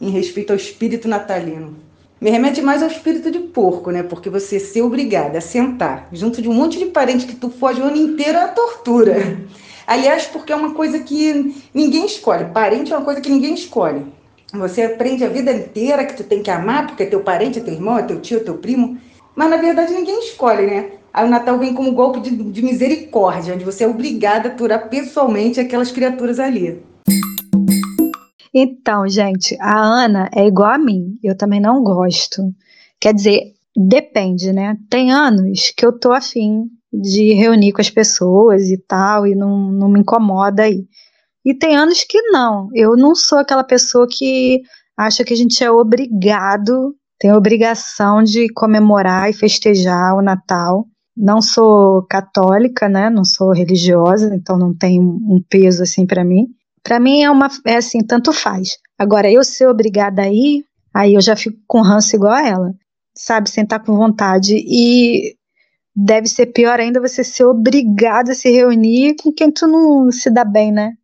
em 0.00 0.10
respeito 0.10 0.50
ao 0.50 0.56
espírito 0.56 1.08
natalino. 1.08 1.76
Me 2.20 2.30
remete 2.30 2.62
mais 2.62 2.82
ao 2.82 2.88
espírito 2.88 3.30
de 3.30 3.38
porco, 3.38 3.90
né? 3.90 4.02
Porque 4.02 4.30
você 4.30 4.58
ser 4.58 4.82
obrigada 4.82 5.38
a 5.38 5.40
sentar 5.40 6.08
junto 6.12 6.40
de 6.40 6.48
um 6.48 6.54
monte 6.54 6.78
de 6.78 6.86
parente 6.86 7.26
que 7.26 7.36
tu 7.36 7.50
foge 7.50 7.80
o 7.80 7.84
ano 7.84 7.96
inteiro 7.96 8.38
é 8.38 8.46
tortura. 8.48 9.38
Aliás, 9.86 10.26
porque 10.26 10.52
é 10.52 10.56
uma 10.56 10.72
coisa 10.72 11.00
que 11.00 11.54
ninguém 11.74 12.06
escolhe. 12.06 12.46
Parente 12.46 12.92
é 12.92 12.96
uma 12.96 13.04
coisa 13.04 13.20
que 13.20 13.28
ninguém 13.28 13.54
escolhe. 13.54 14.06
Você 14.54 14.82
aprende 14.82 15.24
a 15.24 15.28
vida 15.28 15.52
inteira 15.52 16.04
que 16.04 16.16
tu 16.16 16.24
tem 16.24 16.42
que 16.42 16.50
amar, 16.50 16.86
porque 16.86 17.02
é 17.02 17.06
teu 17.06 17.20
parente, 17.20 17.58
é 17.58 17.62
teu 17.62 17.74
irmão, 17.74 17.98
é 17.98 18.02
teu 18.02 18.20
tio, 18.20 18.38
é 18.38 18.40
teu 18.40 18.54
primo. 18.56 18.96
Mas 19.34 19.50
na 19.50 19.56
verdade 19.56 19.92
ninguém 19.92 20.20
escolhe, 20.20 20.66
né? 20.66 20.92
Aí 21.12 21.26
o 21.26 21.30
Natal 21.30 21.58
vem 21.58 21.74
como 21.74 21.90
um 21.90 21.94
golpe 21.94 22.20
de, 22.20 22.30
de 22.30 22.62
misericórdia, 22.62 23.54
onde 23.54 23.64
você 23.64 23.84
é 23.84 23.88
obrigada 23.88 24.48
a 24.48 24.52
aturar 24.52 24.88
pessoalmente 24.88 25.60
aquelas 25.60 25.92
criaturas 25.92 26.40
ali. 26.40 26.82
Então, 28.54 29.08
gente, 29.08 29.56
a 29.60 29.76
Ana 29.76 30.30
é 30.32 30.46
igual 30.46 30.70
a 30.70 30.78
mim. 30.78 31.18
Eu 31.22 31.36
também 31.36 31.60
não 31.60 31.82
gosto. 31.82 32.54
Quer 33.00 33.12
dizer, 33.12 33.54
depende, 33.76 34.52
né? 34.52 34.78
Tem 34.88 35.10
anos 35.10 35.72
que 35.76 35.84
eu 35.84 35.98
tô 35.98 36.12
afim 36.12 36.66
de 36.92 37.34
reunir 37.34 37.72
com 37.72 37.80
as 37.80 37.90
pessoas 37.90 38.70
e 38.70 38.78
tal, 38.78 39.26
e 39.26 39.34
não, 39.34 39.72
não 39.72 39.88
me 39.88 39.98
incomoda 40.00 40.62
aí. 40.62 40.86
E 41.44 41.52
tem 41.52 41.76
anos 41.76 42.04
que 42.04 42.20
não. 42.30 42.68
Eu 42.72 42.96
não 42.96 43.14
sou 43.16 43.38
aquela 43.38 43.64
pessoa 43.64 44.06
que 44.08 44.62
acha 44.96 45.24
que 45.24 45.34
a 45.34 45.36
gente 45.36 45.62
é 45.62 45.70
obrigado, 45.70 46.94
tem 47.18 47.32
obrigação 47.32 48.22
de 48.22 48.48
comemorar 48.52 49.28
e 49.28 49.32
festejar 49.32 50.16
o 50.16 50.22
Natal. 50.22 50.86
Não 51.16 51.42
sou 51.42 52.02
católica, 52.06 52.88
né? 52.88 53.10
Não 53.10 53.24
sou 53.24 53.52
religiosa, 53.52 54.34
então 54.34 54.56
não 54.56 54.72
tem 54.72 55.00
um 55.00 55.42
peso 55.48 55.82
assim 55.82 56.06
para 56.06 56.24
mim. 56.24 56.46
Para 56.84 57.00
mim 57.00 57.22
é 57.22 57.30
uma 57.30 57.48
é 57.66 57.76
assim, 57.76 58.04
tanto 58.04 58.32
faz. 58.32 58.76
Agora 58.98 59.32
eu 59.32 59.42
ser 59.42 59.66
obrigada 59.66 60.22
a 60.22 60.28
ir, 60.28 60.64
aí 60.92 61.14
eu 61.14 61.20
já 61.20 61.34
fico 61.34 61.58
com 61.66 61.80
ranço 61.80 62.14
igual 62.14 62.34
a 62.34 62.46
ela. 62.46 62.74
Sabe, 63.16 63.48
sentar 63.48 63.82
com 63.82 63.96
vontade 63.96 64.54
e 64.56 65.34
deve 65.96 66.28
ser 66.28 66.46
pior 66.46 66.78
ainda 66.78 67.00
você 67.00 67.24
ser 67.24 67.44
obrigado 67.44 68.30
a 68.30 68.34
se 68.34 68.50
reunir 68.50 69.16
com 69.22 69.32
quem 69.32 69.50
tu 69.50 69.66
não 69.66 70.10
se 70.10 70.30
dá 70.30 70.44
bem, 70.44 70.72
né? 70.72 70.94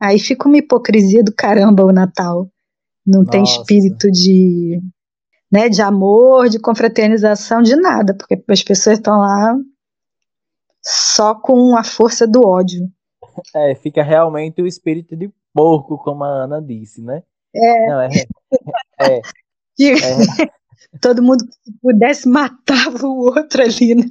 Aí 0.00 0.18
fica 0.18 0.46
uma 0.46 0.58
hipocrisia 0.58 1.24
do 1.24 1.34
caramba 1.34 1.84
o 1.84 1.92
Natal. 1.92 2.48
Não 3.06 3.20
Nossa. 3.20 3.30
tem 3.30 3.42
espírito 3.42 4.10
de, 4.10 4.80
né, 5.50 5.68
de 5.68 5.80
amor, 5.80 6.48
de 6.48 6.58
confraternização, 6.58 7.62
de 7.62 7.74
nada, 7.74 8.14
porque 8.14 8.42
as 8.48 8.62
pessoas 8.62 8.98
estão 8.98 9.18
lá 9.18 9.56
só 10.84 11.34
com 11.34 11.76
a 11.76 11.82
força 11.82 12.26
do 12.26 12.46
ódio. 12.46 12.90
É, 13.54 13.74
fica 13.74 14.02
realmente 14.02 14.60
o 14.62 14.66
espírito 14.66 15.16
de 15.16 15.30
porco, 15.52 15.98
como 15.98 16.24
a 16.24 16.44
Ana 16.44 16.60
disse, 16.60 17.02
né? 17.02 17.22
É. 17.54 17.86
Não, 17.86 18.00
é, 18.02 18.08
é, 19.00 19.16
é, 19.16 19.22
todo 21.00 21.22
mundo 21.22 21.44
que 21.64 21.72
pudesse 21.80 22.28
matava 22.28 23.06
o 23.06 23.26
outro 23.26 23.62
ali 23.62 23.94
na, 23.94 24.04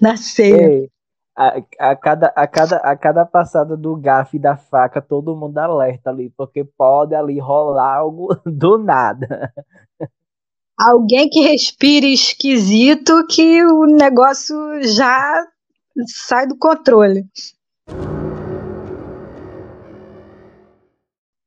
na 0.00 0.16
ceia. 0.16 0.88
a, 1.36 1.62
a, 1.78 1.96
cada, 1.96 2.26
a, 2.34 2.46
cada, 2.46 2.76
a 2.78 2.96
cada 2.96 3.24
passada 3.24 3.76
do 3.76 3.94
garfo 3.96 4.36
e 4.36 4.40
da 4.40 4.56
faca, 4.56 5.00
todo 5.00 5.36
mundo 5.36 5.58
alerta 5.58 6.10
ali, 6.10 6.30
porque 6.36 6.64
pode 6.64 7.14
ali 7.14 7.38
rolar 7.38 7.96
algo 7.96 8.28
do 8.44 8.76
nada. 8.78 9.52
Alguém 10.76 11.28
que 11.28 11.40
respire 11.40 12.12
esquisito 12.12 13.26
que 13.28 13.64
o 13.64 13.84
negócio 13.86 14.56
já 14.82 15.44
sai 16.06 16.46
do 16.46 16.56
controle. 16.56 17.24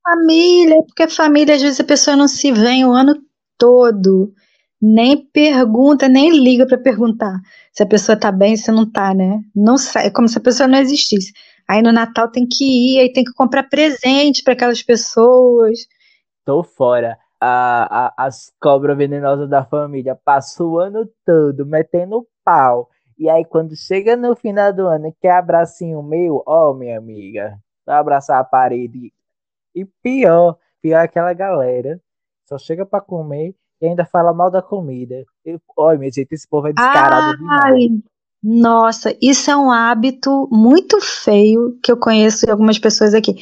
Família, 0.03 0.77
porque 0.87 1.07
família, 1.07 1.55
às 1.55 1.61
vezes 1.61 1.79
a 1.79 1.83
pessoa 1.83 2.15
não 2.15 2.27
se 2.27 2.51
vê 2.51 2.83
o 2.83 2.91
ano 2.91 3.15
todo 3.57 4.33
nem 4.81 5.15
pergunta, 5.15 6.09
nem 6.09 6.31
liga 6.31 6.65
para 6.65 6.77
perguntar 6.77 7.39
se 7.71 7.83
a 7.83 7.85
pessoa 7.85 8.19
tá 8.19 8.31
bem, 8.31 8.57
se 8.57 8.71
não 8.71 8.89
tá, 8.89 9.13
né? 9.13 9.39
Não 9.55 9.77
sai, 9.77 10.07
é 10.07 10.09
como 10.09 10.27
se 10.27 10.37
a 10.37 10.41
pessoa 10.41 10.67
não 10.67 10.79
existisse. 10.79 11.31
Aí 11.69 11.81
no 11.81 11.91
Natal 11.91 12.29
tem 12.29 12.47
que 12.47 12.65
ir, 12.65 12.99
aí 12.99 13.13
tem 13.13 13.23
que 13.23 13.33
comprar 13.33 13.63
presente 13.69 14.43
para 14.43 14.53
aquelas 14.53 14.81
pessoas. 14.81 15.79
Tô 16.43 16.63
fora. 16.63 17.17
A, 17.39 18.07
a, 18.07 18.25
as 18.25 18.51
cobras 18.59 18.97
venenosas 18.97 19.49
da 19.49 19.63
família 19.63 20.15
passam 20.25 20.67
o 20.67 20.79
ano 20.79 21.07
todo 21.25 21.65
metendo 21.65 22.27
pau. 22.43 22.89
E 23.17 23.29
aí, 23.29 23.45
quando 23.45 23.75
chega 23.75 24.15
no 24.15 24.35
final 24.35 24.73
do 24.73 24.87
ano, 24.87 25.15
quer 25.21 25.31
abracinho 25.31 26.01
meu, 26.01 26.43
ó, 26.45 26.71
oh, 26.71 26.73
minha 26.73 26.97
amiga, 26.97 27.55
vai 27.85 27.95
abraçar 27.97 28.39
a 28.39 28.43
parede. 28.43 29.13
E 29.75 29.85
pior, 30.03 30.57
pior 30.81 30.99
é 30.99 31.03
aquela 31.03 31.33
galera 31.33 32.01
só 32.51 32.57
chega 32.57 32.85
para 32.85 32.99
comer 32.99 33.55
e 33.81 33.87
ainda 33.87 34.03
fala 34.03 34.33
mal 34.33 34.51
da 34.51 34.61
comida. 34.61 35.23
olha, 35.77 35.97
minha 35.97 36.11
gente, 36.11 36.33
esse 36.33 36.47
povo 36.47 36.67
é 36.67 36.73
descarado 36.73 37.37
Ai, 37.49 37.77
demais. 37.77 38.01
Nossa, 38.43 39.15
isso 39.21 39.49
é 39.49 39.55
um 39.55 39.71
hábito 39.71 40.49
muito 40.51 40.99
feio 40.99 41.79
que 41.81 41.91
eu 41.91 41.97
conheço 41.97 42.45
de 42.45 42.51
algumas 42.51 42.77
pessoas 42.77 43.13
aqui. 43.13 43.35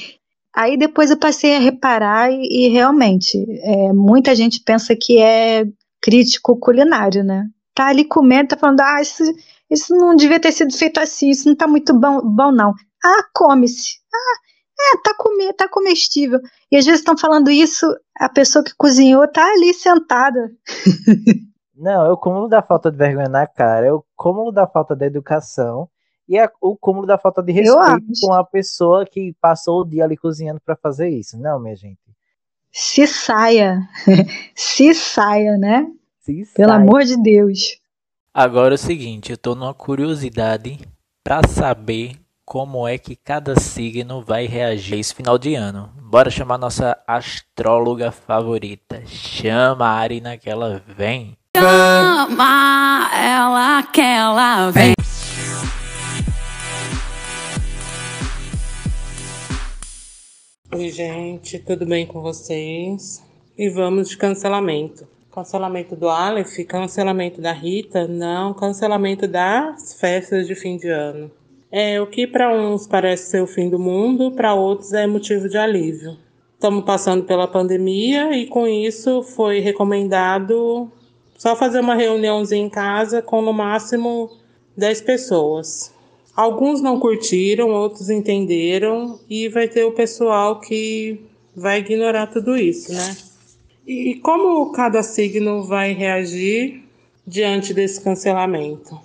Aí 0.55 0.77
depois 0.77 1.09
eu 1.09 1.17
passei 1.17 1.55
a 1.55 1.59
reparar 1.59 2.31
e, 2.31 2.65
e 2.65 2.67
realmente, 2.69 3.37
é, 3.61 3.93
muita 3.93 4.35
gente 4.35 4.61
pensa 4.63 4.95
que 4.95 5.19
é 5.19 5.65
crítico 6.01 6.59
culinário, 6.59 7.23
né? 7.23 7.47
Tá 7.73 7.87
ali 7.87 8.05
comendo, 8.05 8.49
tá 8.49 8.57
falando, 8.57 8.81
ah, 8.81 9.01
isso, 9.01 9.23
isso 9.71 9.95
não 9.95 10.15
devia 10.15 10.39
ter 10.39 10.51
sido 10.51 10.71
feito 10.73 10.99
assim, 10.99 11.29
isso 11.29 11.47
não 11.47 11.55
tá 11.55 11.67
muito 11.67 11.97
bom, 11.97 12.21
bom 12.21 12.51
não. 12.51 12.73
Ah, 13.03 13.23
come-se. 13.33 13.97
Ah, 14.13 14.48
É, 14.81 14.97
tá, 15.03 15.13
comer, 15.17 15.53
tá 15.53 15.67
comestível. 15.67 16.39
E 16.71 16.77
às 16.77 16.85
vezes 16.85 17.01
estão 17.01 17.17
falando 17.17 17.51
isso, 17.51 17.85
a 18.17 18.29
pessoa 18.29 18.63
que 18.63 18.73
cozinhou 18.77 19.27
tá 19.27 19.45
ali 19.45 19.73
sentada. 19.73 20.51
Não, 21.75 22.05
é 22.05 22.11
o 22.11 22.17
cúmulo 22.17 22.47
da 22.47 22.61
falta 22.61 22.91
de 22.91 22.97
vergonha 22.97 23.29
na 23.29 23.47
cara, 23.47 23.85
é 23.85 23.93
o 23.93 24.03
cúmulo 24.15 24.51
da 24.51 24.67
falta 24.67 24.95
de 24.95 25.05
educação 25.05 25.89
e 26.27 26.37
é 26.37 26.49
o 26.61 26.77
cúmulo 26.77 27.07
da 27.07 27.17
falta 27.17 27.41
de 27.41 27.51
respeito 27.51 28.05
com 28.21 28.33
a 28.33 28.43
pessoa 28.43 29.05
que 29.05 29.33
passou 29.41 29.81
o 29.81 29.85
dia 29.85 30.03
ali 30.03 30.17
cozinhando 30.17 30.61
pra 30.61 30.75
fazer 30.75 31.09
isso. 31.09 31.37
Não, 31.37 31.59
minha 31.59 31.75
gente. 31.75 31.99
Se 32.71 33.07
saia. 33.07 33.79
Se 34.53 34.93
saia, 34.93 35.57
né? 35.57 35.87
Se 36.19 36.45
Pelo 36.53 36.73
amor 36.73 37.03
de 37.03 37.21
Deus. 37.21 37.79
Agora 38.33 38.73
é 38.73 38.75
o 38.75 38.77
seguinte, 38.77 39.31
eu 39.31 39.37
tô 39.37 39.55
numa 39.55 39.73
curiosidade 39.73 40.79
pra 41.23 41.41
saber 41.47 42.11
como 42.49 42.87
é 42.87 42.97
que 42.97 43.15
cada 43.15 43.59
signo 43.59 44.23
vai 44.23 44.47
reagir 44.47 44.97
esse 44.97 45.13
final 45.13 45.37
de 45.37 45.53
ano. 45.53 45.87
Bora 46.01 46.31
chamar 46.31 46.57
nossa 46.57 46.97
astróloga 47.05 48.11
favorita. 48.11 49.03
Chama 49.05 49.85
a 49.85 49.99
Arina 49.99 50.35
que 50.35 50.49
ela 50.49 50.81
vem. 50.97 51.37
Chama 51.55 53.07
ela 53.15 53.83
que 53.83 54.01
ela 54.01 54.71
vem. 54.71 54.93
Oi, 60.73 60.89
gente, 60.89 61.59
tudo 61.59 61.85
bem 61.85 62.07
com 62.07 62.19
vocês? 62.19 63.23
E 63.55 63.69
vamos 63.69 64.09
de 64.09 64.17
cancelamento. 64.17 65.07
Cancelamento 65.31 65.95
do 65.95 66.09
Aleph, 66.09 66.57
cancelamento 66.67 67.39
da 67.39 67.51
Rita, 67.51 68.07
não, 68.07 68.55
cancelamento 68.55 69.27
das 69.27 69.93
festas 69.93 70.47
de 70.47 70.55
fim 70.55 70.77
de 70.77 70.89
ano. 70.89 71.31
É 71.71 72.01
o 72.01 72.07
que 72.07 72.25
para 72.25 72.51
uns 72.51 72.87
parece 72.87 73.29
ser 73.29 73.43
o 73.43 73.47
fim 73.47 73.69
do 73.69 73.77
mundo, 73.77 74.31
para 74.31 74.55
outros 74.55 74.91
é 74.91 75.05
motivo 75.05 75.47
de 75.47 75.57
alívio. 75.57 76.17
Estamos 76.55 76.83
passando 76.83 77.23
pela 77.23 77.47
pandemia 77.47 78.35
e 78.35 78.47
com 78.47 78.67
isso 78.67 79.21
foi 79.21 79.59
recomendado 79.59 80.91
só 81.37 81.55
fazer 81.55 81.79
uma 81.79 81.93
reuniãozinha 81.95 82.65
em 82.65 82.69
casa 82.69 83.21
com 83.21 83.41
no 83.41 83.53
máximo 83.53 84.31
10 84.75 85.01
pessoas. 85.01 85.93
Alguns 86.35 86.81
não 86.81 86.99
curtiram, 86.99 87.69
outros 87.69 88.09
entenderam 88.09 89.19
e 89.29 89.47
vai 89.47 89.67
ter 89.67 89.83
o 89.83 89.91
pessoal 89.91 90.59
que 90.59 91.21
vai 91.55 91.79
ignorar 91.79 92.27
tudo 92.27 92.57
isso, 92.57 92.91
né? 92.91 93.15
E 93.85 94.15
como 94.15 94.71
cada 94.71 95.03
signo 95.03 95.63
vai 95.63 95.93
reagir 95.93 96.83
diante 97.27 97.73
desse 97.73 98.01
cancelamento? 98.01 98.99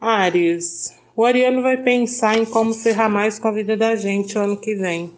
Ares, 0.00 0.94
o 1.14 1.24
ariano 1.24 1.62
vai 1.62 1.76
pensar 1.76 2.38
em 2.38 2.44
como 2.44 2.72
ferrar 2.72 3.10
mais 3.10 3.38
com 3.38 3.48
a 3.48 3.52
vida 3.52 3.76
da 3.76 3.94
gente 3.94 4.38
o 4.38 4.40
ano 4.40 4.56
que 4.56 4.74
vem. 4.74 5.12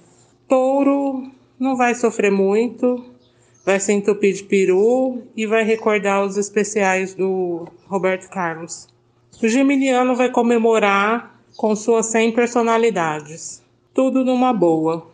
Touro 0.49 1.31
não 1.59 1.77
vai 1.77 1.95
sofrer 1.95 2.33
muito, 2.33 3.05
vai 3.65 3.79
se 3.79 3.93
entupir 3.93 4.35
de 4.35 4.45
peru 4.45 5.23
e 5.37 5.47
vai 5.47 5.65
recordar 5.65 6.25
os 6.25 6.37
especiais 6.37 7.15
do 7.15 7.67
Roberto 7.87 8.29
Carlos. 8.29 8.89
O 9.43 9.49
geminiano 9.49 10.15
vai 10.15 10.31
comemorar 10.31 11.39
com 11.57 11.75
suas 11.75 12.07
100 12.07 12.33
personalidades. 12.33 13.63
Tudo 13.93 14.25
numa 14.25 14.53
boa. 14.53 15.07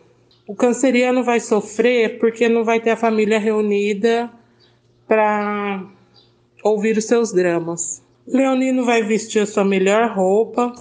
O 0.47 0.55
canceriano 0.55 1.23
vai 1.23 1.39
sofrer 1.39 2.19
porque 2.19 2.49
não 2.49 2.63
vai 2.63 2.79
ter 2.79 2.91
a 2.91 2.97
família 2.97 3.39
reunida 3.39 4.29
para 5.07 5.85
ouvir 6.63 6.97
os 6.97 7.05
seus 7.05 7.31
dramas. 7.31 8.01
Leonino 8.31 8.85
vai 8.85 9.03
vestir 9.03 9.41
a 9.41 9.45
sua 9.45 9.65
melhor 9.65 10.09
roupa 10.15 10.73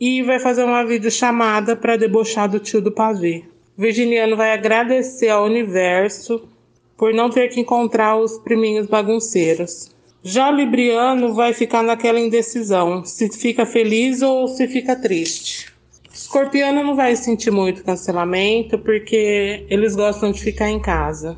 e 0.00 0.22
vai 0.22 0.40
fazer 0.40 0.64
uma 0.64 0.82
videochamada 0.86 1.76
para 1.76 1.98
debochar 1.98 2.48
do 2.48 2.58
tio 2.58 2.80
do 2.80 2.90
pavê. 2.90 3.44
Virginiano 3.76 4.36
vai 4.36 4.52
agradecer 4.52 5.28
ao 5.28 5.44
universo 5.44 6.48
por 6.96 7.12
não 7.12 7.28
ter 7.28 7.48
que 7.48 7.60
encontrar 7.60 8.16
os 8.16 8.38
priminhos 8.38 8.86
bagunceiros. 8.86 9.90
Já 10.22 10.50
Libriano 10.50 11.34
vai 11.34 11.52
ficar 11.52 11.82
naquela 11.82 12.18
indecisão, 12.18 13.04
se 13.04 13.28
fica 13.30 13.66
feliz 13.66 14.22
ou 14.22 14.48
se 14.48 14.66
fica 14.66 14.96
triste. 14.96 15.70
Escorpiano 16.12 16.82
não 16.82 16.96
vai 16.96 17.14
sentir 17.14 17.50
muito 17.50 17.84
cancelamento 17.84 18.78
porque 18.78 19.66
eles 19.68 19.94
gostam 19.94 20.32
de 20.32 20.40
ficar 20.40 20.70
em 20.70 20.80
casa. 20.80 21.36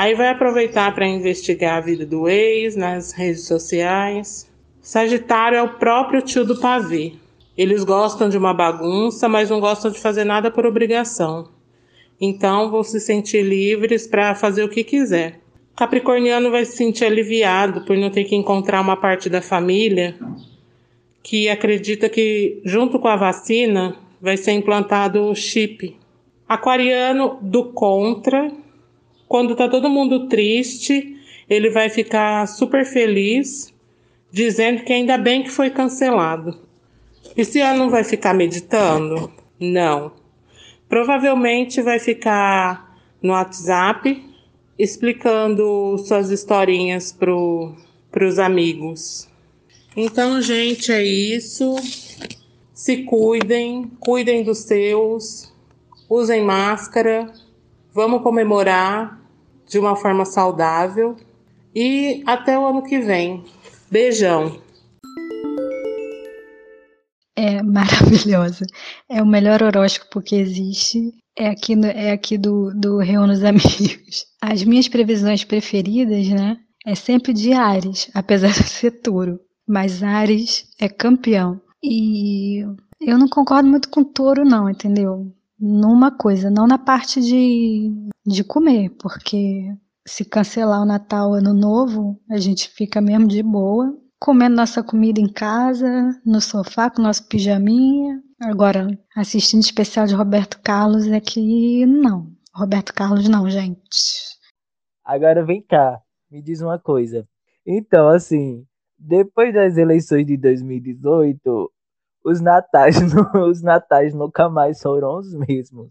Aí 0.00 0.14
vai 0.14 0.30
aproveitar 0.30 0.94
para 0.94 1.06
investigar 1.06 1.76
a 1.76 1.80
vida 1.82 2.06
do 2.06 2.26
ex 2.26 2.74
nas 2.74 3.12
redes 3.12 3.44
sociais. 3.44 4.50
Sagitário 4.80 5.58
é 5.58 5.62
o 5.62 5.74
próprio 5.74 6.22
tio 6.22 6.42
do 6.42 6.58
pavê. 6.58 7.12
Eles 7.54 7.84
gostam 7.84 8.30
de 8.30 8.38
uma 8.38 8.54
bagunça, 8.54 9.28
mas 9.28 9.50
não 9.50 9.60
gostam 9.60 9.90
de 9.90 10.00
fazer 10.00 10.24
nada 10.24 10.50
por 10.50 10.64
obrigação. 10.64 11.50
Então 12.18 12.70
vão 12.70 12.82
se 12.82 12.98
sentir 12.98 13.42
livres 13.42 14.06
para 14.06 14.34
fazer 14.34 14.64
o 14.64 14.70
que 14.70 14.82
quiser. 14.82 15.38
Capricorniano 15.76 16.50
vai 16.50 16.64
se 16.64 16.78
sentir 16.78 17.04
aliviado 17.04 17.82
por 17.84 17.94
não 17.94 18.08
ter 18.08 18.24
que 18.24 18.34
encontrar 18.34 18.80
uma 18.80 18.96
parte 18.96 19.28
da 19.28 19.42
família 19.42 20.16
que 21.22 21.46
acredita 21.46 22.08
que, 22.08 22.62
junto 22.64 22.98
com 22.98 23.08
a 23.08 23.16
vacina, 23.16 23.98
vai 24.18 24.38
ser 24.38 24.52
implantado 24.52 25.24
o 25.24 25.34
chip. 25.34 25.94
Aquariano, 26.48 27.38
do 27.42 27.64
contra, 27.64 28.50
quando 29.30 29.54
tá 29.54 29.68
todo 29.68 29.88
mundo 29.88 30.26
triste, 30.26 31.16
ele 31.48 31.70
vai 31.70 31.88
ficar 31.88 32.48
super 32.48 32.84
feliz, 32.84 33.72
dizendo 34.28 34.82
que 34.82 34.92
ainda 34.92 35.16
bem 35.16 35.44
que 35.44 35.50
foi 35.52 35.70
cancelado. 35.70 36.58
Esse 37.36 37.60
ano 37.60 37.88
vai 37.88 38.02
ficar 38.02 38.34
meditando? 38.34 39.32
Não. 39.60 40.10
Provavelmente 40.88 41.80
vai 41.80 42.00
ficar 42.00 43.00
no 43.22 43.32
WhatsApp 43.32 44.20
explicando 44.76 45.96
suas 45.98 46.30
historinhas 46.30 47.12
pro, 47.12 47.72
pros 48.10 48.36
amigos. 48.36 49.28
Então, 49.96 50.42
gente, 50.42 50.90
é 50.90 51.04
isso. 51.04 51.76
Se 52.74 53.04
cuidem, 53.04 53.92
cuidem 54.00 54.42
dos 54.42 54.58
seus, 54.58 55.54
usem 56.08 56.42
máscara, 56.42 57.32
vamos 57.94 58.22
comemorar 58.22 59.19
de 59.70 59.78
uma 59.78 59.94
forma 59.94 60.24
saudável 60.24 61.16
e 61.74 62.22
até 62.26 62.58
o 62.58 62.66
ano 62.66 62.82
que 62.82 62.98
vem. 62.98 63.44
Beijão. 63.90 64.60
É 67.36 67.62
maravilhosa. 67.62 68.66
É 69.08 69.22
o 69.22 69.26
melhor 69.26 69.62
horóscopo 69.62 70.20
que 70.20 70.34
existe. 70.36 71.12
É 71.38 71.48
aqui, 71.48 71.74
no- 71.76 71.86
é 71.86 72.10
aqui 72.10 72.36
do, 72.36 72.72
do 72.74 72.98
Reúne 72.98 73.32
os 73.32 73.44
Amigos. 73.44 74.26
As 74.42 74.62
minhas 74.64 74.88
previsões 74.88 75.44
preferidas, 75.44 76.26
né? 76.28 76.58
É 76.84 76.94
sempre 76.94 77.32
de 77.32 77.52
Ares, 77.52 78.10
apesar 78.12 78.48
de 78.52 78.68
ser 78.68 78.90
touro. 79.00 79.38
Mas 79.66 80.02
Ares 80.02 80.66
é 80.80 80.88
campeão. 80.88 81.60
E 81.82 82.60
eu 83.00 83.16
não 83.16 83.28
concordo 83.28 83.68
muito 83.68 83.88
com 83.88 84.02
touro, 84.04 84.44
não, 84.44 84.68
entendeu? 84.68 85.32
Numa 85.60 86.10
coisa, 86.10 86.50
não 86.50 86.66
na 86.66 86.78
parte 86.78 87.20
de, 87.20 87.90
de 88.26 88.42
comer, 88.42 88.90
porque 88.98 89.66
se 90.06 90.24
cancelar 90.24 90.80
o 90.80 90.86
Natal, 90.86 91.34
Ano 91.34 91.52
Novo, 91.52 92.18
a 92.30 92.38
gente 92.38 92.68
fica 92.70 93.00
mesmo 93.00 93.28
de 93.28 93.42
boa, 93.42 93.94
comendo 94.18 94.56
nossa 94.56 94.82
comida 94.82 95.20
em 95.20 95.30
casa, 95.30 96.18
no 96.24 96.40
sofá, 96.40 96.90
com 96.90 97.02
nosso 97.02 97.28
pijaminha. 97.28 98.22
Agora, 98.40 98.98
assistindo 99.14 99.62
especial 99.62 100.06
de 100.06 100.14
Roberto 100.14 100.60
Carlos 100.62 101.06
é 101.06 101.20
que 101.20 101.84
não. 101.84 102.32
Roberto 102.54 102.94
Carlos 102.94 103.28
não, 103.28 103.48
gente. 103.48 104.38
Agora 105.04 105.44
vem 105.44 105.62
cá, 105.62 106.00
me 106.30 106.42
diz 106.42 106.60
uma 106.60 106.78
coisa. 106.78 107.26
Então, 107.66 108.08
assim, 108.08 108.64
depois 108.98 109.52
das 109.54 109.76
eleições 109.76 110.26
de 110.26 110.36
2018, 110.36 111.72
os 112.24 112.40
natais, 112.40 112.96
os 113.34 113.62
natais 113.62 114.14
nunca 114.14 114.48
mais 114.48 114.80
foram 114.80 115.18
os 115.18 115.34
mesmos. 115.34 115.88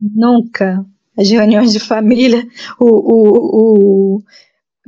Nunca. 0.00 0.84
As 1.18 1.28
reuniões 1.30 1.72
de 1.72 1.80
família, 1.80 2.42
o, 2.80 2.86
o, 2.86 4.16
o- 4.16 4.22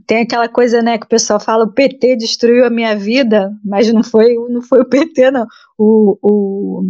tem 0.07 0.23
aquela 0.23 0.49
coisa, 0.49 0.83
né, 0.83 0.99
que 0.99 1.07
o 1.07 1.09
pessoal 1.09 1.41
fala, 1.41 1.65
o 1.65 1.73
PT 1.73 2.17
destruiu 2.17 2.65
a 2.67 2.71
minha 2.71 2.97
vida, 2.97 3.53
mas 3.65 3.93
não 3.93 4.03
foi, 4.03 4.35
não 4.51 4.63
foi 4.63 4.81
o 4.81 4.89
PT, 4.89 5.31
não. 5.31 5.47
O, 5.79 6.19
o, 6.23 6.83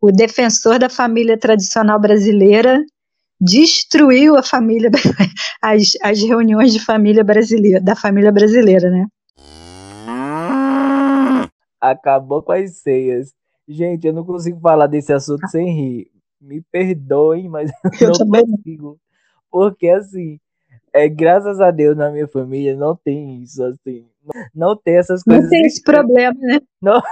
o 0.00 0.12
defensor 0.12 0.78
da 0.78 0.88
família 0.88 1.38
tradicional 1.38 2.00
brasileira 2.00 2.82
destruiu 3.40 4.36
a 4.36 4.42
família, 4.42 4.90
as, 5.62 5.92
as 6.02 6.20
reuniões 6.22 6.72
de 6.72 6.80
família 6.80 7.24
brasileira, 7.24 7.80
da 7.80 7.96
família 7.96 8.32
brasileira, 8.32 8.90
né? 8.90 9.06
Acabou 11.82 12.40
com 12.44 12.52
as 12.52 12.76
ceias. 12.78 13.34
Gente, 13.68 14.06
eu 14.06 14.12
não 14.12 14.24
consigo 14.24 14.60
falar 14.60 14.86
desse 14.86 15.12
assunto 15.12 15.46
sem 15.48 15.68
rir. 15.74 16.10
Me 16.40 16.62
perdoem, 16.62 17.48
mas 17.48 17.72
eu 18.00 18.08
não 18.10 18.12
também 18.12 18.42
não. 18.46 18.56
consigo. 18.56 19.00
Porque, 19.50 19.88
assim, 19.88 20.38
é, 20.94 21.08
graças 21.08 21.60
a 21.60 21.70
Deus 21.72 21.96
na 21.96 22.08
minha 22.10 22.28
família 22.28 22.76
não 22.76 22.94
tem 22.96 23.42
isso, 23.42 23.62
assim. 23.64 24.06
Não 24.54 24.76
tem 24.76 24.96
essas 24.98 25.22
Não 25.26 25.34
coisas 25.36 25.50
tem 25.50 25.62
esse 25.66 25.78
estranhas. 25.78 26.06
problema, 26.06 26.38
né? 26.40 26.60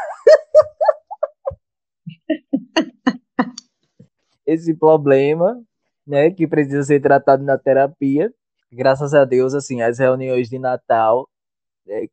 esse 4.47 4.75
problema, 4.75 5.61
né, 6.07 6.31
que 6.31 6.47
precisa 6.47 6.83
ser 6.83 7.01
tratado 7.01 7.43
na 7.45 7.59
terapia. 7.59 8.33
Graças 8.73 9.14
a 9.14 9.25
Deus, 9.25 9.55
assim, 9.55 9.83
as 9.83 9.99
reuniões 9.99 10.49
de 10.49 10.59
Natal, 10.59 11.29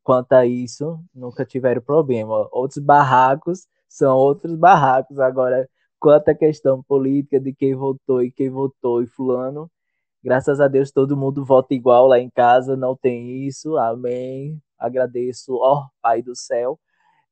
quanto 0.03 0.33
a 0.33 0.45
isso, 0.45 0.99
nunca 1.13 1.45
tiveram 1.45 1.81
problema. 1.81 2.47
Outros 2.51 2.79
barracos 2.83 3.67
são 3.87 4.17
outros 4.17 4.55
barracos. 4.55 5.19
Agora, 5.19 5.69
quanto 5.99 6.29
à 6.29 6.35
questão 6.35 6.83
política 6.83 7.39
de 7.39 7.53
quem 7.53 7.75
votou 7.75 8.21
e 8.23 8.31
quem 8.31 8.49
votou 8.49 9.01
e 9.03 9.07
fulano, 9.07 9.69
graças 10.23 10.59
a 10.61 10.67
Deus 10.67 10.91
todo 10.91 11.17
mundo 11.17 11.45
vota 11.45 11.73
igual 11.73 12.07
lá 12.07 12.19
em 12.19 12.29
casa, 12.29 12.75
não 12.77 12.95
tem 12.95 13.45
isso. 13.47 13.77
Amém. 13.77 14.61
Agradeço, 14.79 15.55
ó 15.55 15.87
Pai 16.01 16.21
do 16.21 16.35
céu. 16.35 16.79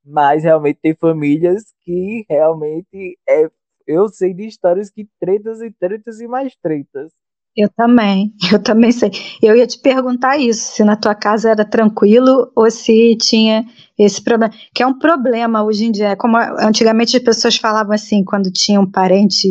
Mas 0.04 0.44
realmente 0.44 0.80
tem 0.82 0.94
famílias 0.94 1.74
que 1.82 2.24
realmente 2.28 3.18
é 3.28 3.50
eu 3.86 4.08
sei 4.08 4.34
de 4.34 4.46
histórias 4.46 4.90
que 4.90 5.08
tretas 5.20 5.60
e 5.62 5.70
tretas 5.70 6.20
e 6.20 6.26
mais 6.28 6.56
tretas. 6.56 7.12
Eu 7.56 7.70
também, 7.70 8.32
eu 8.52 8.62
também 8.62 8.92
sei. 8.92 9.10
Eu 9.42 9.56
ia 9.56 9.66
te 9.66 9.78
perguntar 9.78 10.36
isso, 10.36 10.74
se 10.74 10.84
na 10.84 10.94
tua 10.96 11.14
casa 11.14 11.50
era 11.50 11.64
tranquilo 11.64 12.50
ou 12.54 12.70
se 12.70 13.16
tinha 13.16 13.64
esse 13.98 14.22
problema. 14.22 14.52
Que 14.74 14.82
é 14.82 14.86
um 14.86 14.98
problema 14.98 15.64
hoje 15.64 15.86
em 15.86 15.90
dia. 15.90 16.16
Como 16.16 16.36
antigamente 16.36 17.16
as 17.16 17.22
pessoas 17.22 17.56
falavam 17.56 17.94
assim, 17.94 18.22
quando 18.24 18.50
tinha 18.52 18.80
um 18.80 18.90
parente 18.90 19.48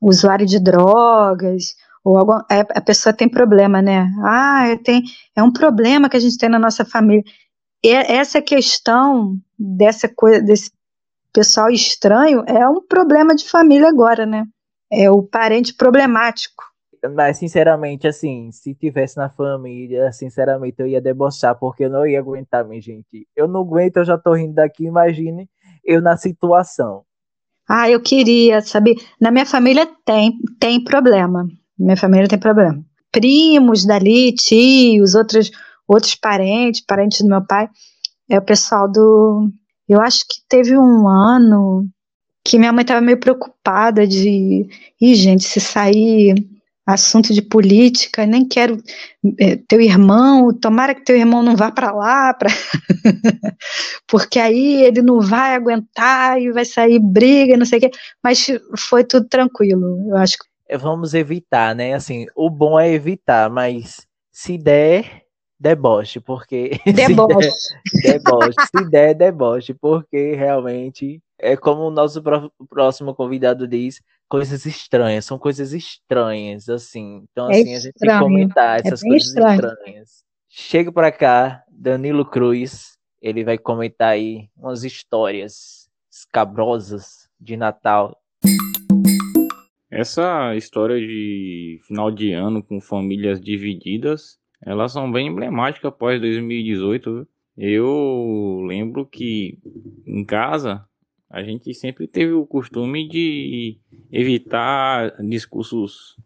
usuário 0.00 0.46
de 0.46 0.60
drogas, 0.60 1.74
ou 2.04 2.16
algum, 2.16 2.38
é, 2.50 2.60
a 2.74 2.80
pessoa 2.80 3.12
tem 3.12 3.28
problema, 3.28 3.82
né? 3.82 4.08
Ah, 4.24 4.76
tem, 4.82 5.02
é 5.36 5.42
um 5.42 5.52
problema 5.52 6.08
que 6.08 6.16
a 6.16 6.20
gente 6.20 6.38
tem 6.38 6.48
na 6.48 6.58
nossa 6.58 6.84
família. 6.84 7.24
E 7.82 7.88
essa 7.90 8.40
questão 8.40 9.36
dessa 9.58 10.08
coisa, 10.08 10.40
desse 10.42 10.70
pessoal 11.32 11.70
estranho 11.70 12.44
é 12.46 12.68
um 12.68 12.80
problema 12.86 13.34
de 13.34 13.48
família 13.48 13.88
agora, 13.88 14.24
né? 14.24 14.44
É 14.90 15.10
o 15.10 15.22
parente 15.22 15.74
problemático. 15.74 16.69
Mas, 17.14 17.38
sinceramente, 17.38 18.06
assim, 18.06 18.50
se 18.52 18.74
tivesse 18.74 19.16
na 19.16 19.30
família, 19.30 20.12
sinceramente, 20.12 20.76
eu 20.78 20.86
ia 20.86 21.00
debochar, 21.00 21.58
porque 21.58 21.84
eu 21.84 21.90
não 21.90 22.06
ia 22.06 22.18
aguentar, 22.18 22.66
minha 22.66 22.80
gente. 22.80 23.26
Eu 23.34 23.48
não 23.48 23.60
aguento, 23.60 23.96
eu 23.98 24.04
já 24.04 24.18
tô 24.18 24.34
rindo 24.34 24.54
daqui, 24.54 24.84
imagine 24.84 25.48
eu 25.84 26.02
na 26.02 26.16
situação. 26.16 27.02
Ah, 27.68 27.88
eu 27.88 28.02
queria, 28.02 28.60
saber. 28.60 28.96
Na 29.20 29.30
minha 29.30 29.46
família 29.46 29.88
tem, 30.04 30.38
tem 30.58 30.82
problema. 30.82 31.48
Minha 31.78 31.96
família 31.96 32.28
tem 32.28 32.38
problema. 32.38 32.84
Primos 33.10 33.86
dali, 33.86 34.32
tios, 34.34 35.14
outros, 35.14 35.50
outros 35.88 36.14
parentes, 36.14 36.84
parentes 36.84 37.22
do 37.22 37.28
meu 37.28 37.44
pai, 37.44 37.68
é 38.28 38.38
o 38.38 38.42
pessoal 38.42 38.90
do, 38.90 39.50
eu 39.90 40.00
acho 40.00 40.20
que 40.20 40.36
teve 40.48 40.78
um 40.78 41.08
ano 41.08 41.84
que 42.44 42.56
minha 42.58 42.72
mãe 42.72 42.82
estava 42.82 43.00
meio 43.00 43.18
preocupada 43.18 44.06
de, 44.06 44.68
e 45.00 45.14
gente, 45.16 45.42
se 45.42 45.60
sair 45.60 46.34
assunto 46.90 47.32
de 47.32 47.42
política, 47.42 48.26
nem 48.26 48.46
quero 48.46 48.82
é, 49.38 49.56
teu 49.68 49.80
irmão, 49.80 50.52
tomara 50.52 50.94
que 50.94 51.04
teu 51.04 51.16
irmão 51.16 51.42
não 51.42 51.56
vá 51.56 51.70
para 51.70 51.92
lá, 51.92 52.34
pra... 52.34 52.50
porque 54.06 54.38
aí 54.38 54.82
ele 54.82 55.02
não 55.02 55.20
vai 55.20 55.54
aguentar 55.54 56.40
e 56.40 56.52
vai 56.52 56.64
sair 56.64 56.98
briga, 56.98 57.56
não 57.56 57.66
sei 57.66 57.78
o 57.78 57.82
quê, 57.82 57.90
mas 58.22 58.46
foi 58.76 59.04
tudo 59.04 59.26
tranquilo, 59.28 60.06
eu 60.08 60.16
acho. 60.16 60.36
É, 60.68 60.78
vamos 60.78 61.14
evitar, 61.14 61.74
né? 61.74 61.94
Assim, 61.94 62.26
o 62.34 62.48
bom 62.48 62.78
é 62.78 62.92
evitar, 62.92 63.50
mas 63.50 64.06
se 64.30 64.56
der, 64.56 65.24
deboche, 65.58 66.20
porque. 66.20 66.80
Deboche. 66.86 67.50
Se 67.86 68.02
der, 68.02 68.18
deboche. 68.18 68.54
se 68.70 68.90
der, 68.90 69.14
deboche, 69.14 69.74
porque 69.74 70.34
realmente 70.34 71.20
é 71.38 71.56
como 71.56 71.82
o 71.82 71.90
nosso 71.90 72.22
próximo 72.68 73.14
convidado 73.14 73.66
diz, 73.66 74.00
coisas 74.30 74.64
estranhas, 74.64 75.26
são 75.26 75.38
coisas 75.38 75.72
estranhas, 75.74 76.68
assim. 76.70 77.26
Então, 77.30 77.50
é 77.50 77.60
assim, 77.60 77.74
a 77.74 77.80
gente 77.80 77.92
tem 77.98 78.08
que 78.08 78.18
comentar 78.18 78.76
é 78.78 78.80
essas 78.86 79.02
é 79.02 79.08
coisas 79.08 79.28
estranho. 79.28 79.60
estranhas. 79.60 80.24
Chega 80.48 80.90
para 80.90 81.12
cá, 81.12 81.62
Danilo 81.70 82.24
Cruz, 82.24 82.96
ele 83.20 83.44
vai 83.44 83.58
comentar 83.58 84.12
aí 84.12 84.48
umas 84.56 84.84
histórias 84.84 85.90
escabrosas 86.10 87.28
de 87.38 87.56
Natal. 87.56 88.16
Essa 89.90 90.56
história 90.56 90.98
de 90.98 91.80
final 91.86 92.10
de 92.10 92.32
ano 92.32 92.62
com 92.62 92.80
famílias 92.80 93.40
divididas 93.40 94.40
elas 94.64 94.92
são 94.92 95.10
bem 95.10 95.28
emblemáticas 95.28 95.88
após 95.88 96.20
2018. 96.20 97.26
Eu 97.56 98.62
lembro 98.66 99.06
que 99.06 99.58
em 100.06 100.24
casa 100.24 100.86
a 101.30 101.42
gente 101.44 101.72
sempre 101.72 102.08
teve 102.08 102.32
o 102.32 102.44
costume 102.44 103.08
de 103.08 103.78
evitar 104.10 105.14
discursos 105.22 106.16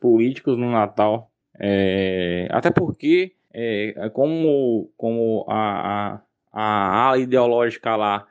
políticos 0.00 0.56
no 0.56 0.70
Natal. 0.70 1.30
É, 1.58 2.46
até 2.50 2.70
porque, 2.70 3.34
é, 3.52 4.08
como, 4.12 4.88
como 4.96 5.44
a, 5.48 6.14
a, 6.14 6.22
a 6.52 7.06
ala 7.06 7.18
ideológica 7.18 7.96
lá 7.96 8.26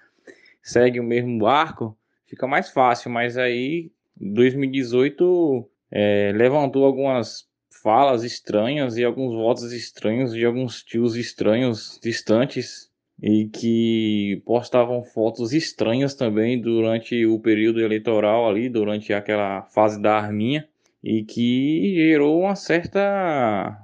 segue 0.64 1.00
o 1.00 1.04
mesmo 1.04 1.40
barco, 1.40 1.98
fica 2.26 2.48
mais 2.48 2.70
fácil. 2.70 3.12
Mas 3.12 3.38
aí, 3.38 3.92
2018 4.16 5.70
é, 5.92 6.32
levantou 6.34 6.86
algumas 6.86 7.46
falas 7.84 8.24
estranhas 8.24 8.98
e 8.98 9.04
alguns 9.04 9.34
votos 9.34 9.74
estranhos 9.74 10.34
de 10.34 10.46
alguns 10.46 10.84
tios 10.84 11.16
estranhos 11.16 12.00
distantes 12.02 12.91
e 13.22 13.48
que 13.48 14.42
postavam 14.46 15.04
fotos 15.04 15.54
estranhas 15.54 16.16
também 16.16 16.60
durante 16.60 17.26
o 17.26 17.40
período 17.40 17.80
eleitoral 17.80 18.50
ali, 18.50 18.68
durante 18.68 19.14
aquela 19.14 19.62
fase 19.64 20.02
da 20.02 20.18
arminha 20.18 20.68
e 21.04 21.24
que 21.24 21.94
gerou 21.96 22.40
uma 22.40 22.56
certa 22.56 23.78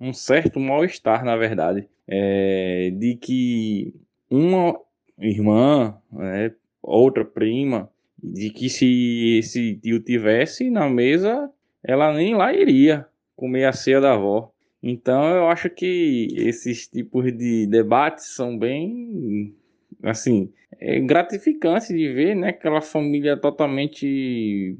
um 0.00 0.14
certo 0.14 0.58
mal-estar, 0.58 1.24
na 1.24 1.36
verdade, 1.36 1.86
é, 2.08 2.90
de 2.90 3.16
que 3.16 3.94
uma 4.30 4.74
irmã, 5.18 5.94
né, 6.10 6.52
outra 6.82 7.22
prima, 7.22 7.90
de 8.22 8.50
que 8.50 8.70
se 8.70 9.38
esse 9.38 9.74
tio 9.76 10.00
tivesse 10.00 10.70
na 10.70 10.88
mesa, 10.88 11.50
ela 11.84 12.12
nem 12.14 12.34
lá 12.34 12.52
iria, 12.52 13.06
comer 13.36 13.66
a 13.66 13.72
ceia 13.72 14.00
da 14.00 14.14
avó. 14.14 14.50
Então 14.82 15.34
eu 15.34 15.48
acho 15.48 15.68
que 15.68 16.28
esses 16.36 16.86
tipos 16.86 17.24
de 17.36 17.66
debates 17.66 18.34
são 18.34 18.58
bem 18.58 19.54
assim, 20.02 20.50
é 20.78 20.98
gratificante 21.00 21.88
de 21.88 22.12
ver, 22.12 22.34
né, 22.34 22.48
aquela 22.48 22.80
família 22.80 23.36
totalmente 23.36 24.76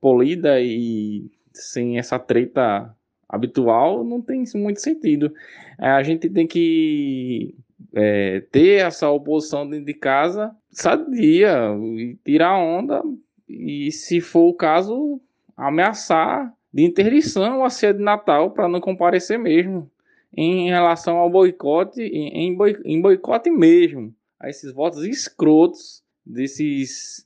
polida 0.00 0.60
e 0.60 1.30
sem 1.52 1.98
essa 1.98 2.18
treta 2.18 2.94
habitual 3.28 4.04
não 4.04 4.20
tem 4.20 4.44
muito 4.54 4.80
sentido. 4.80 5.34
É, 5.78 5.88
a 5.88 6.02
gente 6.02 6.30
tem 6.30 6.46
que 6.46 7.54
é, 7.94 8.40
ter 8.50 8.84
essa 8.86 9.10
oposição 9.10 9.68
dentro 9.68 9.86
de 9.86 9.94
casa 9.94 10.54
sadia 10.70 11.74
e 11.96 12.16
tirar 12.24 12.58
onda 12.58 13.02
e 13.48 13.90
se 13.92 14.20
for 14.20 14.48
o 14.48 14.54
caso 14.54 15.20
ameaçar 15.56 16.52
de 16.74 16.82
interdição 16.82 17.64
a 17.64 17.70
ceia 17.70 17.94
de 17.94 18.02
Natal 18.02 18.50
para 18.50 18.66
não 18.66 18.80
comparecer 18.80 19.38
mesmo 19.38 19.88
em 20.36 20.68
relação 20.68 21.18
ao 21.18 21.30
boicote, 21.30 22.02
em, 22.02 22.58
em 22.84 23.00
boicote 23.00 23.48
mesmo, 23.48 24.12
a 24.40 24.50
esses 24.50 24.72
votos 24.72 25.04
escrotos 25.04 26.02
desses 26.26 27.24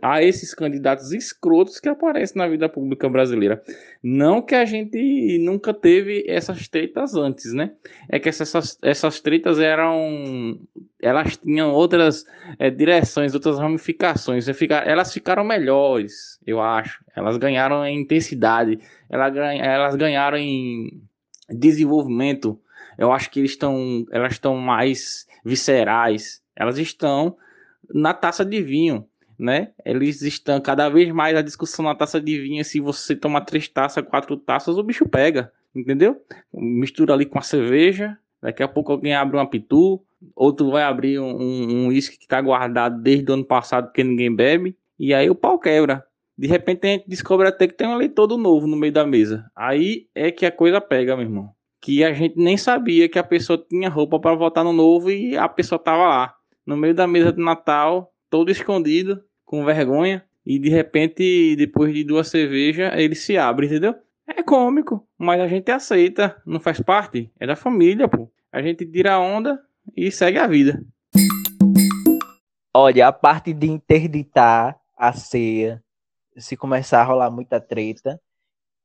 a 0.00 0.22
esses 0.22 0.54
candidatos 0.54 1.12
escrotos 1.12 1.78
que 1.78 1.88
aparecem 1.88 2.38
na 2.38 2.48
vida 2.48 2.68
pública 2.68 3.08
brasileira. 3.08 3.62
Não 4.02 4.40
que 4.40 4.54
a 4.54 4.64
gente 4.64 5.38
nunca 5.40 5.74
teve 5.74 6.24
essas 6.26 6.66
tretas 6.66 7.14
antes, 7.14 7.52
né? 7.52 7.72
É 8.08 8.18
que 8.18 8.28
essas, 8.28 8.78
essas 8.82 9.20
tretas 9.20 9.58
eram. 9.58 10.58
Elas 11.00 11.36
tinham 11.36 11.72
outras 11.72 12.24
é, 12.58 12.70
direções, 12.70 13.34
outras 13.34 13.58
ramificações. 13.58 14.46
Elas 14.86 15.12
ficaram 15.12 15.44
melhores, 15.44 16.40
eu 16.46 16.60
acho. 16.60 17.04
Elas 17.14 17.36
ganharam 17.36 17.84
em 17.84 18.00
intensidade, 18.00 18.78
elas 19.10 19.94
ganharam 19.94 20.38
em 20.38 21.02
desenvolvimento. 21.50 22.58
Eu 22.96 23.12
acho 23.12 23.30
que 23.30 23.40
eles 23.40 23.58
elas 24.10 24.32
estão 24.32 24.56
mais 24.56 25.26
viscerais. 25.44 26.40
Elas 26.56 26.78
estão 26.78 27.36
na 27.92 28.14
taça 28.14 28.42
de 28.42 28.62
vinho 28.62 29.06
né? 29.38 29.70
Eles 29.84 30.22
estão 30.22 30.60
cada 30.60 30.88
vez 30.88 31.10
mais 31.12 31.36
a 31.36 31.42
discussão 31.42 31.84
na 31.84 31.94
taça 31.94 32.20
de 32.20 32.40
vinho. 32.40 32.64
Se 32.64 32.80
você 32.80 33.14
toma 33.14 33.40
três 33.40 33.68
taças, 33.68 34.04
quatro 34.04 34.36
taças, 34.36 34.78
o 34.78 34.82
bicho 34.82 35.08
pega, 35.08 35.52
entendeu? 35.74 36.20
Mistura 36.52 37.14
ali 37.14 37.26
com 37.26 37.38
a 37.38 37.42
cerveja. 37.42 38.18
Daqui 38.40 38.62
a 38.62 38.68
pouco 38.68 38.92
alguém 38.92 39.14
abre 39.14 39.36
uma 39.36 39.48
pitu, 39.48 40.00
outro 40.34 40.70
vai 40.70 40.82
abrir 40.82 41.18
um 41.18 41.88
uísque 41.88 42.16
um 42.16 42.18
que 42.18 42.24
está 42.24 42.40
guardado 42.40 43.02
desde 43.02 43.30
o 43.30 43.34
ano 43.34 43.44
passado 43.44 43.86
porque 43.86 44.04
ninguém 44.04 44.34
bebe. 44.34 44.76
E 44.98 45.12
aí 45.12 45.28
o 45.28 45.34
pau 45.34 45.58
quebra. 45.58 46.04
De 46.38 46.46
repente 46.46 46.86
a 46.86 46.90
gente 46.90 47.08
descobre 47.08 47.48
até 47.48 47.66
que 47.66 47.74
tem 47.74 47.88
um 47.88 47.94
eleitor 47.94 48.28
novo 48.36 48.66
no 48.66 48.76
meio 48.76 48.92
da 48.92 49.06
mesa. 49.06 49.50
Aí 49.54 50.06
é 50.14 50.30
que 50.30 50.44
a 50.44 50.52
coisa 50.52 50.80
pega, 50.80 51.16
meu 51.16 51.24
irmão. 51.24 51.50
Que 51.80 52.04
a 52.04 52.12
gente 52.12 52.36
nem 52.36 52.56
sabia 52.56 53.08
que 53.08 53.18
a 53.18 53.24
pessoa 53.24 53.62
tinha 53.68 53.88
roupa 53.88 54.18
para 54.18 54.34
votar 54.34 54.64
no 54.64 54.72
novo 54.72 55.10
e 55.10 55.36
a 55.36 55.48
pessoa 55.48 55.78
tava 55.78 56.06
lá. 56.06 56.34
No 56.66 56.76
meio 56.76 56.94
da 56.94 57.06
mesa 57.06 57.32
de 57.32 57.42
Natal, 57.42 58.12
todo 58.30 58.50
escondido, 58.50 59.22
com 59.44 59.64
vergonha, 59.64 60.24
e 60.44 60.58
de 60.58 60.68
repente, 60.68 61.56
depois 61.56 61.92
de 61.92 62.04
duas 62.04 62.28
cervejas, 62.28 62.92
ele 62.96 63.14
se 63.14 63.36
abre, 63.36 63.66
entendeu? 63.66 63.94
É 64.26 64.42
cômico, 64.42 65.06
mas 65.16 65.40
a 65.40 65.46
gente 65.46 65.70
aceita, 65.70 66.40
não 66.44 66.60
faz 66.60 66.80
parte, 66.80 67.30
é 67.38 67.46
da 67.46 67.56
família, 67.56 68.08
pô. 68.08 68.30
A 68.52 68.62
gente 68.62 68.86
tira 68.86 69.14
a 69.14 69.20
onda 69.20 69.60
e 69.96 70.10
segue 70.10 70.38
a 70.38 70.46
vida. 70.46 70.82
Olha, 72.74 73.08
a 73.08 73.12
parte 73.12 73.52
de 73.52 73.68
interditar 73.68 74.78
a 74.96 75.12
ceia, 75.12 75.82
se 76.36 76.56
começar 76.56 77.00
a 77.00 77.04
rolar 77.04 77.30
muita 77.30 77.60
treta, 77.60 78.20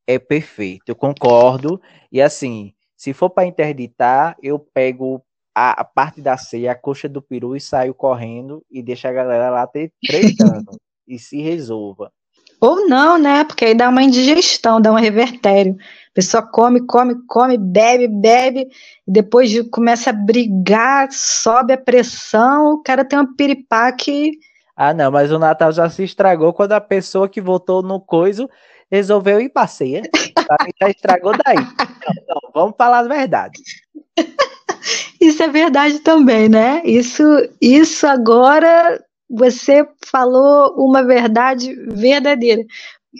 é 0.06 0.18
perfeito. 0.18 0.88
Eu 0.88 0.96
concordo. 0.96 1.80
E 2.10 2.20
assim, 2.20 2.72
se 2.96 3.12
for 3.12 3.30
para 3.30 3.46
interditar, 3.46 4.36
eu 4.42 4.58
pego 4.58 5.24
a, 5.54 5.82
a, 5.82 5.84
parte 5.84 6.20
da 6.20 6.36
ceia, 6.36 6.72
a 6.72 6.74
coxa 6.74 7.08
do 7.08 7.20
peru 7.20 7.56
e 7.56 7.60
saio 7.60 7.94
correndo 7.94 8.64
e 8.70 8.82
deixa 8.82 9.08
a 9.08 9.12
galera 9.12 9.50
lá 9.50 9.66
ter 9.66 9.92
tretando 10.06 10.70
e 11.06 11.18
se 11.18 11.40
resolva. 11.40 12.12
Ou 12.60 12.88
não, 12.88 13.18
né? 13.18 13.42
Porque 13.44 13.64
aí 13.64 13.74
dá 13.74 13.88
uma 13.88 14.04
indigestão, 14.04 14.80
dá 14.80 14.92
um 14.92 14.96
revertério. 14.96 15.74
A 15.74 16.14
pessoa 16.14 16.42
come, 16.42 16.86
come, 16.86 17.16
come, 17.26 17.58
bebe, 17.58 18.06
bebe, 18.06 18.68
depois 19.06 19.50
começa 19.70 20.10
a 20.10 20.12
brigar, 20.12 21.08
sobe 21.10 21.72
a 21.72 21.78
pressão, 21.78 22.74
o 22.74 22.82
cara 22.82 23.04
tem 23.04 23.18
uma 23.18 23.34
piripaque. 23.34 24.30
Ah, 24.76 24.94
não, 24.94 25.10
mas 25.10 25.32
o 25.32 25.38
Natal 25.38 25.72
já 25.72 25.90
se 25.90 26.04
estragou 26.04 26.52
quando 26.52 26.72
a 26.72 26.80
pessoa 26.80 27.28
que 27.28 27.40
votou 27.40 27.82
no 27.82 28.00
coiso 28.00 28.48
resolveu 28.90 29.40
ir 29.40 29.48
pra 29.48 29.66
ceia. 29.66 30.02
já 30.80 30.88
estragou 30.88 31.32
daí. 31.44 31.56
Não, 31.56 32.50
vamos 32.54 32.76
falar 32.76 33.00
a 33.00 33.08
verdade. 33.08 33.60
Isso 35.22 35.40
é 35.40 35.46
verdade 35.46 36.00
também, 36.00 36.48
né? 36.48 36.82
Isso, 36.84 37.22
isso 37.60 38.08
agora 38.08 39.00
você 39.30 39.86
falou 40.04 40.74
uma 40.76 41.04
verdade 41.04 41.72
verdadeira. 41.86 42.64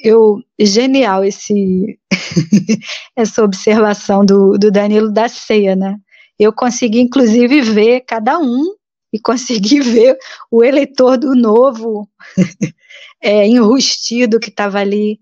Eu, 0.02 0.40
genial 0.58 1.24
esse 1.24 1.96
essa 3.14 3.44
observação 3.44 4.24
do, 4.24 4.58
do 4.58 4.68
Danilo 4.68 5.12
da 5.12 5.28
ceia, 5.28 5.76
né? 5.76 5.96
Eu 6.36 6.52
consegui, 6.52 6.98
inclusive, 6.98 7.60
ver 7.60 8.00
cada 8.00 8.36
um 8.36 8.64
e 9.12 9.20
consegui 9.20 9.78
ver 9.80 10.18
o 10.50 10.64
eleitor 10.64 11.16
do 11.16 11.36
novo 11.36 12.08
é, 13.22 13.46
enrustido 13.46 14.40
que 14.40 14.50
estava 14.50 14.80
ali, 14.80 15.20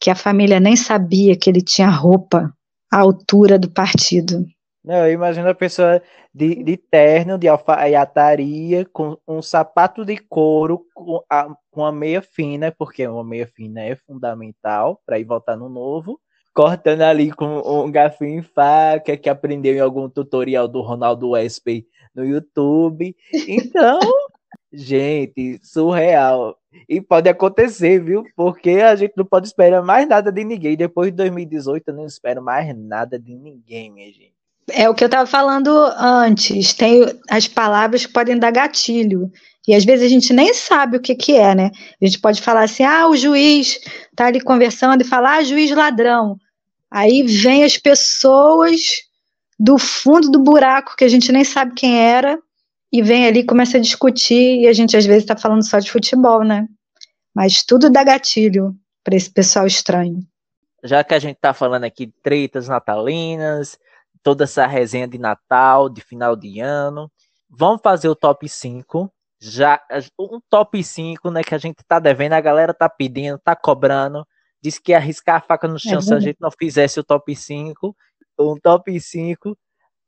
que 0.00 0.08
a 0.08 0.14
família 0.14 0.58
nem 0.58 0.76
sabia 0.76 1.36
que 1.36 1.50
ele 1.50 1.60
tinha 1.60 1.90
roupa 1.90 2.50
à 2.90 3.00
altura 3.00 3.58
do 3.58 3.70
partido. 3.70 4.46
Não, 4.84 5.06
eu 5.06 5.12
imagino 5.12 5.48
a 5.48 5.54
pessoa 5.54 6.02
de, 6.34 6.62
de 6.62 6.76
terno, 6.76 7.38
de 7.38 7.46
alfaiataria, 7.46 8.84
com 8.92 9.16
um 9.28 9.40
sapato 9.40 10.04
de 10.04 10.16
couro, 10.18 10.84
com 10.92 11.22
a, 11.30 11.54
com 11.70 11.84
a 11.84 11.92
meia 11.92 12.20
fina, 12.20 12.72
porque 12.76 13.06
uma 13.06 13.22
meia 13.22 13.46
fina 13.46 13.80
é 13.82 13.94
fundamental 13.94 15.00
para 15.06 15.20
ir 15.20 15.24
voltar 15.24 15.56
no 15.56 15.68
novo, 15.68 16.20
cortando 16.52 17.02
ali 17.02 17.30
com 17.30 17.60
um 17.84 17.90
garfinho 17.92 18.40
e 18.40 18.42
faca, 18.42 19.16
que 19.16 19.28
aprendeu 19.28 19.74
em 19.74 19.80
algum 19.80 20.08
tutorial 20.08 20.66
do 20.66 20.80
Ronaldo 20.80 21.30
Wesper 21.30 21.84
no 22.12 22.24
YouTube. 22.24 23.16
Então, 23.46 24.00
gente, 24.72 25.60
surreal. 25.62 26.58
E 26.88 27.00
pode 27.00 27.28
acontecer, 27.28 28.02
viu? 28.02 28.24
Porque 28.34 28.70
a 28.70 28.96
gente 28.96 29.14
não 29.16 29.24
pode 29.24 29.46
esperar 29.46 29.82
mais 29.82 30.08
nada 30.08 30.32
de 30.32 30.42
ninguém. 30.42 30.76
Depois 30.76 31.10
de 31.10 31.16
2018, 31.18 31.88
eu 31.88 31.94
não 31.94 32.06
espero 32.06 32.42
mais 32.42 32.74
nada 32.76 33.18
de 33.18 33.36
ninguém, 33.36 33.90
minha 33.90 34.12
gente. 34.12 34.41
É 34.70 34.88
o 34.88 34.94
que 34.94 35.04
eu 35.04 35.06
estava 35.06 35.26
falando 35.26 35.70
antes. 35.96 36.72
Tem 36.72 37.04
as 37.28 37.48
palavras 37.48 38.06
que 38.06 38.12
podem 38.12 38.38
dar 38.38 38.50
gatilho. 38.50 39.30
E 39.66 39.74
às 39.74 39.84
vezes 39.84 40.06
a 40.06 40.08
gente 40.08 40.32
nem 40.32 40.52
sabe 40.52 40.96
o 40.96 41.00
que, 41.00 41.14
que 41.14 41.36
é, 41.36 41.54
né? 41.54 41.70
A 42.00 42.04
gente 42.04 42.20
pode 42.20 42.40
falar 42.40 42.64
assim: 42.64 42.82
ah, 42.82 43.08
o 43.08 43.16
juiz 43.16 43.80
está 44.10 44.26
ali 44.26 44.40
conversando 44.40 45.02
e 45.02 45.06
falar, 45.06 45.36
ah, 45.36 45.44
juiz 45.44 45.70
ladrão. 45.70 46.36
Aí 46.90 47.22
vem 47.22 47.64
as 47.64 47.78
pessoas 47.78 48.80
do 49.58 49.78
fundo 49.78 50.30
do 50.30 50.40
buraco 50.40 50.96
que 50.96 51.04
a 51.04 51.08
gente 51.08 51.30
nem 51.30 51.44
sabe 51.44 51.74
quem 51.74 51.98
era 51.98 52.38
e 52.92 53.00
vem 53.00 53.26
ali 53.26 53.44
começa 53.44 53.78
a 53.78 53.80
discutir 53.80 54.60
e 54.60 54.66
a 54.66 54.72
gente 54.72 54.96
às 54.96 55.06
vezes 55.06 55.22
está 55.22 55.36
falando 55.36 55.66
só 55.66 55.78
de 55.78 55.90
futebol, 55.90 56.44
né? 56.44 56.66
Mas 57.34 57.62
tudo 57.64 57.88
dá 57.88 58.04
gatilho 58.04 58.74
para 59.02 59.16
esse 59.16 59.30
pessoal 59.30 59.66
estranho. 59.66 60.20
Já 60.84 61.02
que 61.02 61.14
a 61.14 61.18
gente 61.18 61.36
está 61.36 61.54
falando 61.54 61.84
aqui 61.84 62.06
de 62.06 62.14
tretas 62.22 62.68
natalinas, 62.68 63.78
toda 64.22 64.44
essa 64.44 64.66
resenha 64.66 65.08
de 65.08 65.18
Natal, 65.18 65.88
de 65.88 66.00
final 66.00 66.36
de 66.36 66.60
ano. 66.60 67.10
Vamos 67.48 67.80
fazer 67.82 68.08
o 68.08 68.16
top 68.16 68.48
5. 68.48 69.12
Já 69.40 69.80
um 70.18 70.40
top 70.48 70.82
5, 70.82 71.30
né, 71.30 71.42
que 71.42 71.54
a 71.54 71.58
gente 71.58 71.82
tá 71.86 71.98
devendo, 71.98 72.34
a 72.34 72.40
galera 72.40 72.72
tá 72.72 72.88
pedindo, 72.88 73.38
tá 73.38 73.56
cobrando. 73.56 74.26
Disse 74.62 74.80
que 74.80 74.92
ia 74.92 74.98
arriscar 74.98 75.36
a 75.36 75.40
faca 75.40 75.66
no 75.66 75.78
chão 75.78 75.98
é 75.98 76.02
se 76.02 76.14
a 76.14 76.20
gente 76.20 76.38
não 76.40 76.50
fizesse 76.50 77.00
o 77.00 77.04
top 77.04 77.34
5. 77.34 77.96
Um 78.38 78.56
top 78.56 78.98
5 78.98 79.56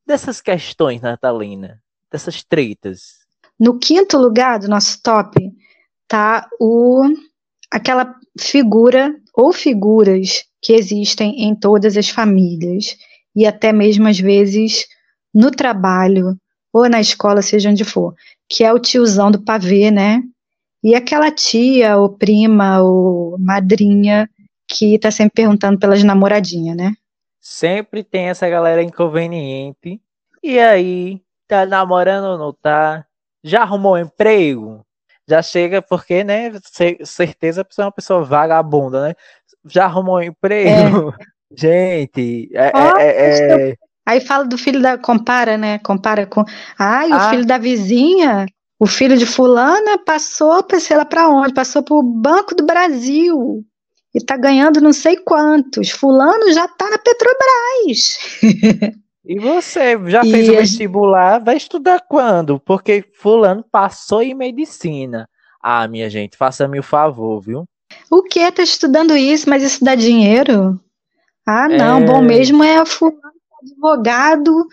dessas 0.06 0.40
questões, 0.40 1.00
Natalina, 1.00 1.82
dessas 2.10 2.44
tretas. 2.44 3.24
No 3.58 3.78
quinto 3.78 4.16
lugar 4.16 4.58
do 4.60 4.68
nosso 4.68 5.02
top 5.02 5.52
tá 6.06 6.48
o 6.60 7.02
aquela 7.70 8.14
figura 8.38 9.14
ou 9.34 9.52
figuras 9.52 10.44
que 10.62 10.72
existem 10.72 11.42
em 11.42 11.54
todas 11.54 11.96
as 11.96 12.08
famílias 12.08 12.96
e 13.34 13.46
até 13.46 13.72
mesmo 13.72 14.08
às 14.08 14.18
vezes 14.18 14.86
no 15.34 15.50
trabalho 15.50 16.36
ou 16.72 16.88
na 16.88 17.00
escola, 17.00 17.40
seja 17.40 17.70
onde 17.70 17.84
for, 17.84 18.14
que 18.48 18.64
é 18.64 18.72
o 18.72 18.78
tiozão 18.78 19.30
do 19.30 19.42
pavê, 19.42 19.90
né? 19.90 20.22
E 20.82 20.94
aquela 20.94 21.30
tia, 21.30 21.96
ou 21.96 22.10
prima, 22.10 22.82
ou 22.82 23.38
madrinha 23.38 24.28
que 24.68 24.98
tá 24.98 25.10
sempre 25.10 25.34
perguntando 25.36 25.78
pelas 25.78 26.02
namoradinhas, 26.02 26.76
né? 26.76 26.92
Sempre 27.40 28.02
tem 28.02 28.28
essa 28.28 28.48
galera 28.48 28.82
inconveniente. 28.82 30.00
E 30.42 30.58
aí, 30.58 31.22
tá 31.46 31.64
namorando 31.64 32.24
ou 32.24 32.38
não 32.38 32.52
tá? 32.52 33.06
Já 33.42 33.62
arrumou 33.62 33.94
um 33.94 33.98
emprego? 33.98 34.84
Já 35.28 35.42
chega 35.42 35.80
porque, 35.80 36.24
né? 36.24 36.52
Certeza 37.04 37.62
a 37.62 37.64
pessoa 37.64 37.84
é 37.84 37.86
uma 37.86 37.92
pessoa 37.92 38.22
vagabunda, 38.22 39.08
né? 39.08 39.14
Já 39.66 39.84
arrumou 39.84 40.16
um 40.16 40.22
emprego? 40.22 41.14
É. 41.20 41.24
Gente, 41.56 42.50
é, 42.54 42.72
oh, 42.74 42.98
é, 42.98 43.70
é, 43.70 43.74
Aí 44.06 44.20
fala 44.20 44.44
do 44.44 44.58
filho 44.58 44.80
da. 44.80 44.98
Compara, 44.98 45.56
né? 45.56 45.78
Compara 45.78 46.26
com. 46.26 46.44
Ai, 46.78 47.10
o 47.10 47.14
ah. 47.14 47.30
filho 47.30 47.46
da 47.46 47.58
vizinha, 47.58 48.46
o 48.78 48.86
filho 48.86 49.16
de 49.16 49.24
Fulana 49.24 49.98
passou, 49.98 50.64
sei 50.78 50.96
lá 50.96 51.04
pra 51.04 51.28
onde? 51.28 51.54
Passou 51.54 51.82
pro 51.82 52.02
Banco 52.02 52.54
do 52.54 52.66
Brasil. 52.66 53.64
E 54.14 54.24
tá 54.24 54.36
ganhando 54.36 54.80
não 54.80 54.92
sei 54.92 55.16
quantos. 55.16 55.90
Fulano 55.90 56.52
já 56.52 56.68
tá 56.68 56.90
na 56.90 56.98
Petrobras. 56.98 58.18
E 59.26 59.38
você 59.38 59.98
já 60.10 60.22
e 60.22 60.30
fez 60.30 60.48
o 60.50 60.52
vestibular? 60.52 61.42
Vai 61.42 61.56
estudar 61.56 61.98
quando? 62.06 62.60
Porque 62.60 63.02
Fulano 63.18 63.64
passou 63.72 64.22
em 64.22 64.34
medicina. 64.34 65.26
Ah, 65.62 65.88
minha 65.88 66.10
gente, 66.10 66.36
faça-me 66.36 66.78
o 66.78 66.82
favor, 66.82 67.40
viu? 67.40 67.64
O 68.10 68.22
que? 68.22 68.52
Tá 68.52 68.62
estudando 68.62 69.16
isso, 69.16 69.48
mas 69.48 69.62
isso 69.62 69.82
dá 69.82 69.94
dinheiro? 69.94 70.78
Ah, 71.46 71.68
não, 71.68 71.98
é... 71.98 72.04
bom 72.04 72.22
mesmo 72.22 72.62
é 72.62 72.84
fulano 72.84 73.20
advogado 73.62 74.66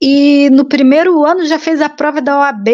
e 0.00 0.48
no 0.50 0.64
primeiro 0.64 1.24
ano 1.24 1.44
já 1.46 1.58
fez 1.58 1.80
a 1.80 1.88
prova 1.88 2.20
da 2.20 2.38
OAB 2.38 2.68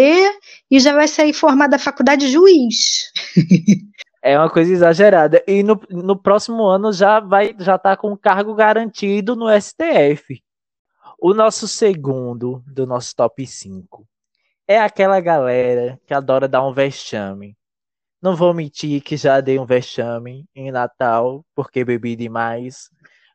e 0.70 0.80
já 0.80 0.92
vai 0.92 1.08
sair 1.08 1.32
formado 1.32 1.70
da 1.70 1.78
faculdade 1.78 2.28
juiz. 2.28 3.10
É 4.26 4.38
uma 4.38 4.48
coisa 4.48 4.72
exagerada. 4.72 5.44
E 5.46 5.62
no, 5.62 5.78
no 5.90 6.16
próximo 6.16 6.64
ano 6.64 6.90
já 6.94 7.20
vai 7.20 7.54
já 7.58 7.76
tá 7.76 7.94
com 7.94 8.16
cargo 8.16 8.54
garantido 8.54 9.36
no 9.36 9.50
STF. 9.60 10.42
O 11.20 11.34
nosso 11.34 11.68
segundo 11.68 12.64
do 12.66 12.86
nosso 12.86 13.14
top 13.14 13.46
5 13.46 14.06
é 14.66 14.80
aquela 14.80 15.20
galera 15.20 16.00
que 16.06 16.14
adora 16.14 16.48
dar 16.48 16.66
um 16.66 16.72
vexame. 16.72 17.54
Não 18.22 18.34
vou 18.34 18.54
mentir 18.54 19.02
que 19.02 19.14
já 19.14 19.42
dei 19.42 19.58
um 19.58 19.66
vexame 19.66 20.46
em 20.54 20.72
Natal 20.72 21.44
porque 21.54 21.84
bebi 21.84 22.16
demais 22.16 22.88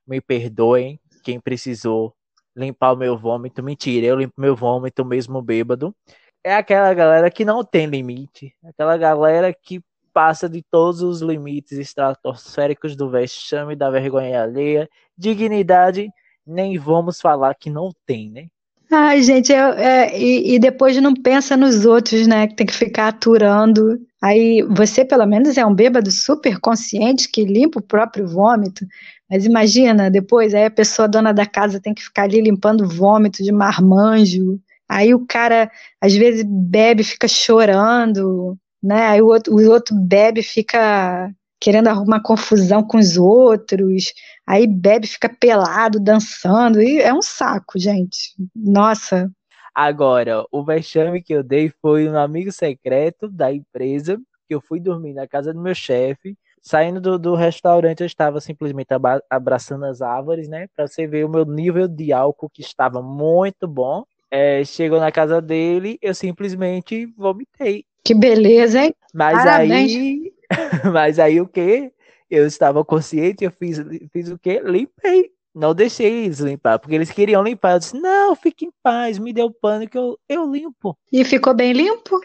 me 0.09 0.19
perdoem 0.19 0.99
quem 1.23 1.39
precisou 1.39 2.13
limpar 2.55 2.93
o 2.93 2.97
meu 2.97 3.17
vômito. 3.17 3.63
Mentira, 3.63 4.07
eu 4.07 4.17
limpo 4.17 4.41
meu 4.41 4.55
vômito 4.55 5.05
mesmo 5.05 5.41
bêbado. 5.41 5.95
É 6.43 6.55
aquela 6.55 6.93
galera 6.93 7.29
que 7.29 7.45
não 7.45 7.63
tem 7.63 7.85
limite, 7.85 8.53
aquela 8.63 8.97
galera 8.97 9.53
que 9.53 9.81
passa 10.13 10.49
de 10.49 10.63
todos 10.71 11.01
os 11.01 11.21
limites 11.21 11.77
estratosféricos 11.77 12.95
do 12.95 13.09
vexame, 13.09 13.75
da 13.75 13.89
vergonha 13.89 14.41
alheia, 14.41 14.89
dignidade, 15.17 16.09
nem 16.45 16.77
vamos 16.77 17.21
falar 17.21 17.53
que 17.55 17.69
não 17.69 17.91
tem, 18.05 18.31
né? 18.31 18.47
Ai, 18.91 19.21
gente, 19.21 19.53
é, 19.53 20.19
e, 20.19 20.55
e, 20.55 20.59
depois 20.59 20.99
não 20.99 21.13
pensa 21.13 21.55
nos 21.55 21.85
outros, 21.85 22.25
né? 22.25 22.47
Que 22.47 22.55
tem 22.55 22.65
que 22.65 22.73
ficar 22.73 23.09
aturando. 23.09 23.99
Aí 24.19 24.63
você, 24.63 25.05
pelo 25.05 25.27
menos, 25.27 25.59
é 25.59 25.65
um 25.65 25.75
bêbado 25.75 26.09
super 26.09 26.59
consciente 26.59 27.29
que 27.29 27.45
limpa 27.45 27.79
o 27.79 27.83
próprio 27.83 28.27
vômito. 28.27 28.83
Mas 29.29 29.45
imagina, 29.45 30.09
depois 30.09 30.53
aí 30.53 30.65
a 30.65 30.71
pessoa 30.71 31.07
dona 31.07 31.33
da 31.33 31.45
casa 31.45 31.79
tem 31.79 31.93
que 31.93 32.03
ficar 32.03 32.23
ali 32.23 32.41
limpando 32.41 32.87
vômito 32.87 33.43
de 33.43 33.51
marmanjo. 33.51 34.59
Aí 34.87 35.13
o 35.13 35.25
cara 35.25 35.69
às 36.01 36.15
vezes 36.15 36.43
bebe, 36.47 37.03
fica 37.03 37.27
chorando. 37.27 38.57
né? 38.81 39.07
Aí 39.07 39.21
o 39.21 39.27
outro, 39.27 39.53
o 39.53 39.69
outro 39.69 39.95
bebe, 39.95 40.41
fica 40.41 41.31
querendo 41.59 41.89
arrumar 41.89 42.21
confusão 42.21 42.81
com 42.81 42.97
os 42.97 43.17
outros, 43.17 44.13
aí 44.47 44.65
bebe, 44.65 45.05
fica 45.05 45.27
pelado, 45.27 45.99
dançando, 45.99 46.81
e 46.81 46.99
é 46.99 47.13
um 47.13 47.21
saco, 47.21 47.77
gente. 47.77 48.33
Nossa. 48.55 49.29
Agora, 49.75 50.45
o 50.51 50.63
vexame 50.63 51.21
que 51.21 51.33
eu 51.33 51.43
dei 51.43 51.71
foi 51.81 52.07
um 52.09 52.17
amigo 52.17 52.51
secreto 52.51 53.27
da 53.27 53.53
empresa, 53.53 54.17
que 54.47 54.55
eu 54.55 54.61
fui 54.61 54.79
dormir 54.79 55.13
na 55.13 55.27
casa 55.27 55.53
do 55.53 55.61
meu 55.61 55.75
chefe, 55.75 56.37
Saindo 56.61 56.99
do, 56.99 57.17
do 57.17 57.35
restaurante, 57.35 58.01
eu 58.01 58.07
estava 58.07 58.39
simplesmente 58.41 58.93
abra 58.93 59.23
abraçando 59.29 59.85
as 59.85 60.01
árvores, 60.01 60.47
né? 60.47 60.67
Para 60.75 60.87
você 60.87 61.07
ver 61.07 61.25
o 61.25 61.29
meu 61.29 61.45
nível 61.45 61.87
de 61.87 62.11
álcool, 62.11 62.49
que 62.49 62.61
estava 62.61 63.01
muito 63.01 63.67
bom. 63.67 64.03
É, 64.31 64.63
chegou 64.63 64.99
na 64.99 65.11
casa 65.11 65.41
dele, 65.41 65.97
eu 66.01 66.13
simplesmente 66.13 67.05
vomitei. 67.17 67.85
Que 68.03 68.13
beleza, 68.13 68.83
hein? 68.83 68.95
Mas 69.13 69.43
Parabéns. 69.43 69.91
aí. 69.91 70.33
mas 70.93 71.19
aí 71.19 71.41
o 71.41 71.47
que? 71.47 71.91
Eu 72.29 72.45
estava 72.45 72.85
consciente, 72.85 73.43
eu 73.43 73.51
fiz, 73.51 73.79
fiz 74.11 74.29
o 74.29 74.37
quê? 74.37 74.61
Limpei. 74.63 75.31
Não 75.53 75.73
deixei 75.73 76.25
eles 76.25 76.39
limpar, 76.39 76.77
porque 76.77 76.93
eles 76.93 77.11
queriam 77.11 77.43
limpar. 77.43 77.73
Eu 77.73 77.79
disse, 77.79 77.99
não, 77.99 78.35
fique 78.35 78.65
em 78.65 78.71
paz, 78.83 79.17
me 79.17 79.33
deu 79.33 79.51
pano 79.51 79.89
que 79.89 79.97
eu, 79.97 80.17
eu 80.29 80.49
limpo. 80.49 80.95
E 81.11 81.25
ficou 81.25 81.55
bem 81.55 81.73
limpo? 81.73 82.19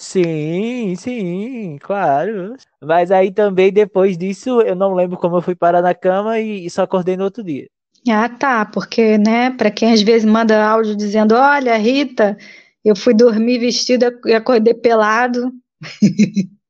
Sim, 0.00 0.96
sim, 0.96 1.76
claro. 1.78 2.56
Mas 2.80 3.10
aí 3.10 3.30
também 3.30 3.70
depois 3.70 4.16
disso, 4.16 4.62
eu 4.62 4.74
não 4.74 4.94
lembro 4.94 5.18
como 5.18 5.36
eu 5.36 5.42
fui 5.42 5.54
parar 5.54 5.82
na 5.82 5.94
cama 5.94 6.38
e, 6.40 6.64
e 6.64 6.70
só 6.70 6.82
acordei 6.82 7.18
no 7.18 7.24
outro 7.24 7.44
dia. 7.44 7.68
Ah, 8.08 8.26
tá, 8.30 8.64
porque, 8.64 9.18
né, 9.18 9.50
para 9.50 9.70
quem 9.70 9.92
às 9.92 10.00
vezes 10.00 10.24
manda 10.24 10.64
áudio 10.64 10.96
dizendo: 10.96 11.34
Olha, 11.34 11.76
Rita, 11.76 12.34
eu 12.82 12.96
fui 12.96 13.12
dormir 13.12 13.58
vestida 13.58 14.10
e 14.24 14.32
acordei 14.32 14.72
pelado. 14.72 15.52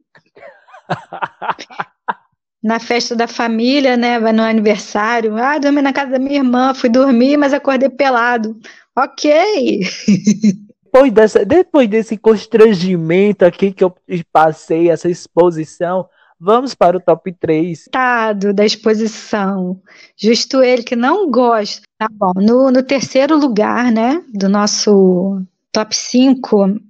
na 2.63 2.81
festa 2.81 3.15
da 3.15 3.29
família, 3.29 3.97
né? 3.97 4.19
Vai 4.19 4.33
no 4.33 4.43
aniversário. 4.43 5.37
Ah, 5.37 5.57
dormi 5.59 5.81
na 5.81 5.93
casa 5.93 6.11
da 6.13 6.19
minha 6.19 6.39
irmã, 6.39 6.75
fui 6.75 6.91
dormir, 6.91 7.37
mas 7.37 7.53
acordei 7.55 7.89
pelado. 7.89 8.59
Ok. 8.97 9.81
depois, 10.91 11.13
dessa, 11.13 11.45
depois 11.45 11.89
desse 11.89 12.17
constrangimento 12.17 13.45
aqui 13.45 13.71
que 13.71 13.85
eu 13.85 13.95
passei, 14.33 14.91
essa 14.91 15.09
exposição, 15.09 16.09
vamos 16.39 16.75
para 16.75 16.97
o 16.97 17.01
top 17.01 17.33
3. 17.33 17.89
Tado 17.93 18.53
da 18.53 18.67
exposição. 18.67 19.81
Justo 20.17 20.61
ele 20.61 20.83
que 20.83 20.97
não 20.97 21.31
gosta. 21.31 21.83
Tá 21.97 22.09
bom. 22.11 22.33
No, 22.35 22.73
no 22.73 22.83
terceiro 22.83 23.39
lugar, 23.39 23.93
né, 23.93 24.21
do 24.35 24.49
nosso 24.49 25.41
top 25.73 25.95
5, 25.95 26.81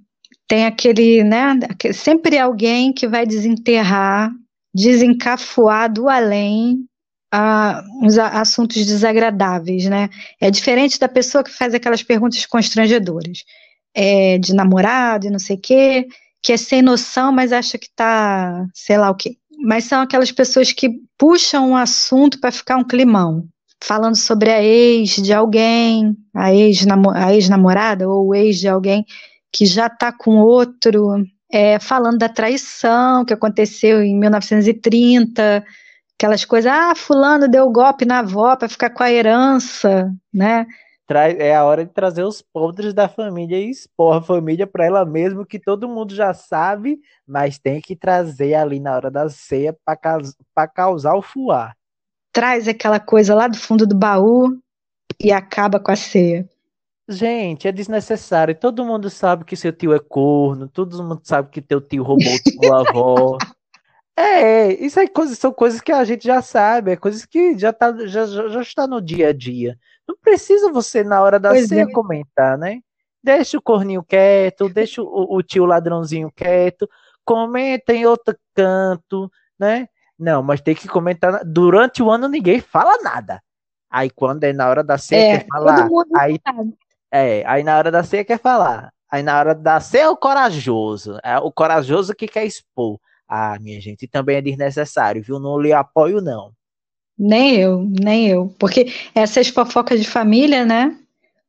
tem 0.47 0.65
aquele, 0.65 1.23
né, 1.23 1.59
sempre 1.93 2.39
alguém 2.39 2.91
que 2.91 3.07
vai 3.07 3.25
desenterrar, 3.27 4.31
desencafuar 4.73 5.93
do 5.93 6.09
além 6.09 6.85
uh, 7.33 8.03
uns 8.05 8.17
assuntos 8.17 8.83
desagradáveis, 8.83 9.85
né? 9.85 10.09
É 10.39 10.49
diferente 10.49 10.99
da 10.99 11.07
pessoa 11.07 11.43
que 11.43 11.51
faz 11.51 11.73
aquelas 11.73 12.01
perguntas 12.01 12.45
constrangedoras 12.47 13.43
é, 13.93 14.37
de 14.37 14.53
namorado 14.53 15.27
e 15.27 15.29
não 15.29 15.39
sei 15.39 15.55
o 15.55 15.59
quê, 15.59 16.07
que 16.41 16.53
é 16.53 16.57
sem 16.57 16.81
noção, 16.81 17.31
mas 17.31 17.51
acha 17.51 17.77
que 17.77 17.89
tá, 17.95 18.65
sei 18.73 18.97
lá 18.97 19.09
o 19.09 19.15
quê. 19.15 19.35
Mas 19.63 19.83
são 19.85 20.01
aquelas 20.01 20.31
pessoas 20.31 20.71
que 20.71 20.89
puxam 21.17 21.71
um 21.71 21.77
assunto 21.77 22.39
para 22.39 22.51
ficar 22.51 22.77
um 22.77 22.83
climão, 22.83 23.45
falando 23.83 24.15
sobre 24.15 24.51
a 24.51 24.63
ex 24.63 25.15
de 25.15 25.33
alguém, 25.33 26.15
a 26.33 26.53
ex-namorada 26.53 28.09
ou 28.09 28.27
o 28.27 28.35
ex 28.35 28.57
de 28.57 28.67
alguém 28.67 29.05
que 29.51 29.65
já 29.65 29.89
tá 29.89 30.11
com 30.11 30.37
outro, 30.37 31.23
é, 31.51 31.77
falando 31.79 32.17
da 32.17 32.29
traição 32.29 33.25
que 33.25 33.33
aconteceu 33.33 34.01
em 34.01 34.17
1930, 34.17 35.63
aquelas 36.17 36.45
coisas, 36.45 36.71
ah, 36.71 36.95
fulano 36.95 37.47
deu 37.47 37.69
golpe 37.69 38.05
na 38.05 38.19
avó 38.19 38.55
para 38.55 38.69
ficar 38.69 38.91
com 38.91 39.03
a 39.03 39.11
herança, 39.11 40.11
né? 40.33 40.65
É 41.19 41.55
a 41.55 41.63
hora 41.63 41.85
de 41.85 41.91
trazer 41.91 42.23
os 42.23 42.41
podres 42.41 42.93
da 42.93 43.07
família 43.07 43.57
e 43.57 43.69
expor 43.69 44.17
a 44.17 44.21
família 44.21 44.65
para 44.65 44.85
ela 44.85 45.05
mesma, 45.05 45.45
que 45.45 45.59
todo 45.59 45.87
mundo 45.87 46.15
já 46.15 46.33
sabe, 46.33 46.99
mas 47.25 47.59
tem 47.59 47.79
que 47.81 47.95
trazer 47.95 48.53
ali 48.53 48.79
na 48.79 48.95
hora 48.95 49.11
da 49.11 49.29
ceia 49.29 49.75
para 49.85 50.67
causar 50.67 51.15
o 51.15 51.21
fuar. 51.21 51.75
Traz 52.31 52.67
aquela 52.67 52.99
coisa 52.99 53.35
lá 53.35 53.47
do 53.47 53.57
fundo 53.57 53.85
do 53.85 53.95
baú 53.95 54.57
e 55.19 55.31
acaba 55.31 55.79
com 55.79 55.91
a 55.91 55.95
ceia. 55.95 56.49
Gente, 57.07 57.67
é 57.67 57.71
desnecessário. 57.71 58.55
Todo 58.55 58.85
mundo 58.85 59.09
sabe 59.09 59.43
que 59.43 59.55
seu 59.55 59.73
tio 59.73 59.93
é 59.93 59.99
corno, 59.99 60.67
todo 60.67 61.03
mundo 61.03 61.21
sabe 61.23 61.49
que 61.49 61.61
teu 61.61 61.81
tio 61.81 62.03
roubou 62.03 62.33
tua 62.61 62.79
avó. 62.87 63.37
É, 64.15 64.73
isso 64.73 64.99
aí 64.99 65.07
coisas, 65.07 65.37
são 65.37 65.51
coisas 65.51 65.81
que 65.81 65.91
a 65.91 66.03
gente 66.03 66.25
já 66.25 66.41
sabe, 66.41 66.91
é 66.91 66.95
coisas 66.95 67.25
que 67.25 67.57
já, 67.57 67.71
tá, 67.71 67.95
já, 68.05 68.25
já 68.25 68.61
está 68.61 68.85
no 68.85 69.01
dia 69.01 69.29
a 69.29 69.33
dia. 69.33 69.77
Não 70.07 70.15
precisa 70.17 70.71
você, 70.71 71.03
na 71.03 71.21
hora 71.21 71.39
da 71.39 71.49
pois 71.49 71.67
ceia, 71.67 71.83
é. 71.83 71.91
comentar, 71.91 72.57
né? 72.57 72.81
Deixa 73.23 73.57
o 73.57 73.61
corninho 73.61 74.03
quieto, 74.03 74.67
deixa 74.67 75.01
o, 75.01 75.35
o 75.35 75.41
tio 75.41 75.65
ladrãozinho 75.65 76.31
quieto, 76.35 76.89
comenta 77.23 77.93
em 77.93 78.05
outro 78.05 78.35
canto, 78.53 79.31
né? 79.57 79.87
Não, 80.17 80.43
mas 80.43 80.61
tem 80.61 80.75
que 80.75 80.87
comentar. 80.87 81.43
Durante 81.45 82.03
o 82.03 82.11
ano 82.11 82.27
ninguém 82.27 82.59
fala 82.59 82.97
nada. 83.01 83.41
Aí 83.89 84.09
quando 84.09 84.43
é 84.43 84.53
na 84.53 84.69
hora 84.69 84.83
da 84.83 84.97
ceia, 84.97 85.35
é, 85.35 85.37
quer 85.39 85.47
falar. 85.47 85.87
Aí, 86.17 86.39
é, 87.11 87.43
aí 87.45 87.63
na 87.63 87.77
hora 87.77 87.91
da 87.91 88.03
ceia 88.03 88.25
quer 88.25 88.39
falar. 88.39 88.93
Aí 89.09 89.23
na 89.23 89.37
hora 89.37 89.55
da 89.55 89.79
ceia 89.79 90.03
é 90.03 90.09
o 90.09 90.17
corajoso. 90.17 91.17
É 91.23 91.37
o 91.37 91.51
corajoso 91.51 92.15
que 92.15 92.27
quer 92.27 92.45
expor. 92.45 92.99
Ah, 93.33 93.57
minha 93.61 93.79
gente, 93.79 94.09
também 94.09 94.35
é 94.35 94.41
desnecessário, 94.41 95.23
viu? 95.23 95.39
Não 95.39 95.57
lhe 95.57 95.71
apoio, 95.71 96.19
não. 96.19 96.51
Nem 97.17 97.55
eu, 97.55 97.89
nem 98.01 98.27
eu. 98.27 98.53
Porque 98.59 98.91
essas 99.15 99.47
fofocas 99.47 100.01
de 100.01 100.05
família, 100.05 100.65
né? 100.65 100.99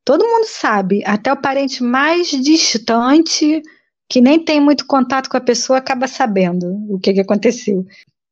Todo 0.05 0.24
mundo 0.24 0.47
sabe. 0.47 1.03
Até 1.05 1.33
o 1.33 1.37
parente 1.37 1.83
mais 1.83 2.28
distante, 2.30 3.61
que 4.09 4.20
nem 4.20 4.39
tem 4.39 4.61
muito 4.61 4.87
contato 4.87 5.28
com 5.28 5.37
a 5.37 5.41
pessoa, 5.41 5.80
acaba 5.80 6.07
sabendo 6.07 6.68
o 6.89 7.01
que, 7.01 7.12
que 7.12 7.20
aconteceu. 7.20 7.85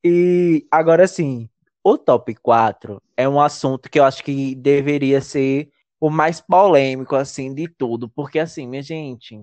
E 0.05 0.65
agora 0.71 1.09
sim, 1.09 1.49
o 1.83 1.99
top 1.99 2.33
4 2.37 3.03
é 3.17 3.29
um 3.29 3.41
assunto 3.41 3.91
que 3.91 3.99
eu 3.99 4.05
acho 4.05 4.23
que 4.23 4.55
deveria 4.55 5.21
ser 5.21 5.71
o 6.01 6.09
mais 6.09 6.41
polêmico, 6.41 7.17
assim, 7.17 7.53
de 7.53 7.67
tudo. 7.67 8.09
Porque, 8.09 8.39
assim, 8.39 8.69
minha 8.69 8.83
gente, 8.83 9.43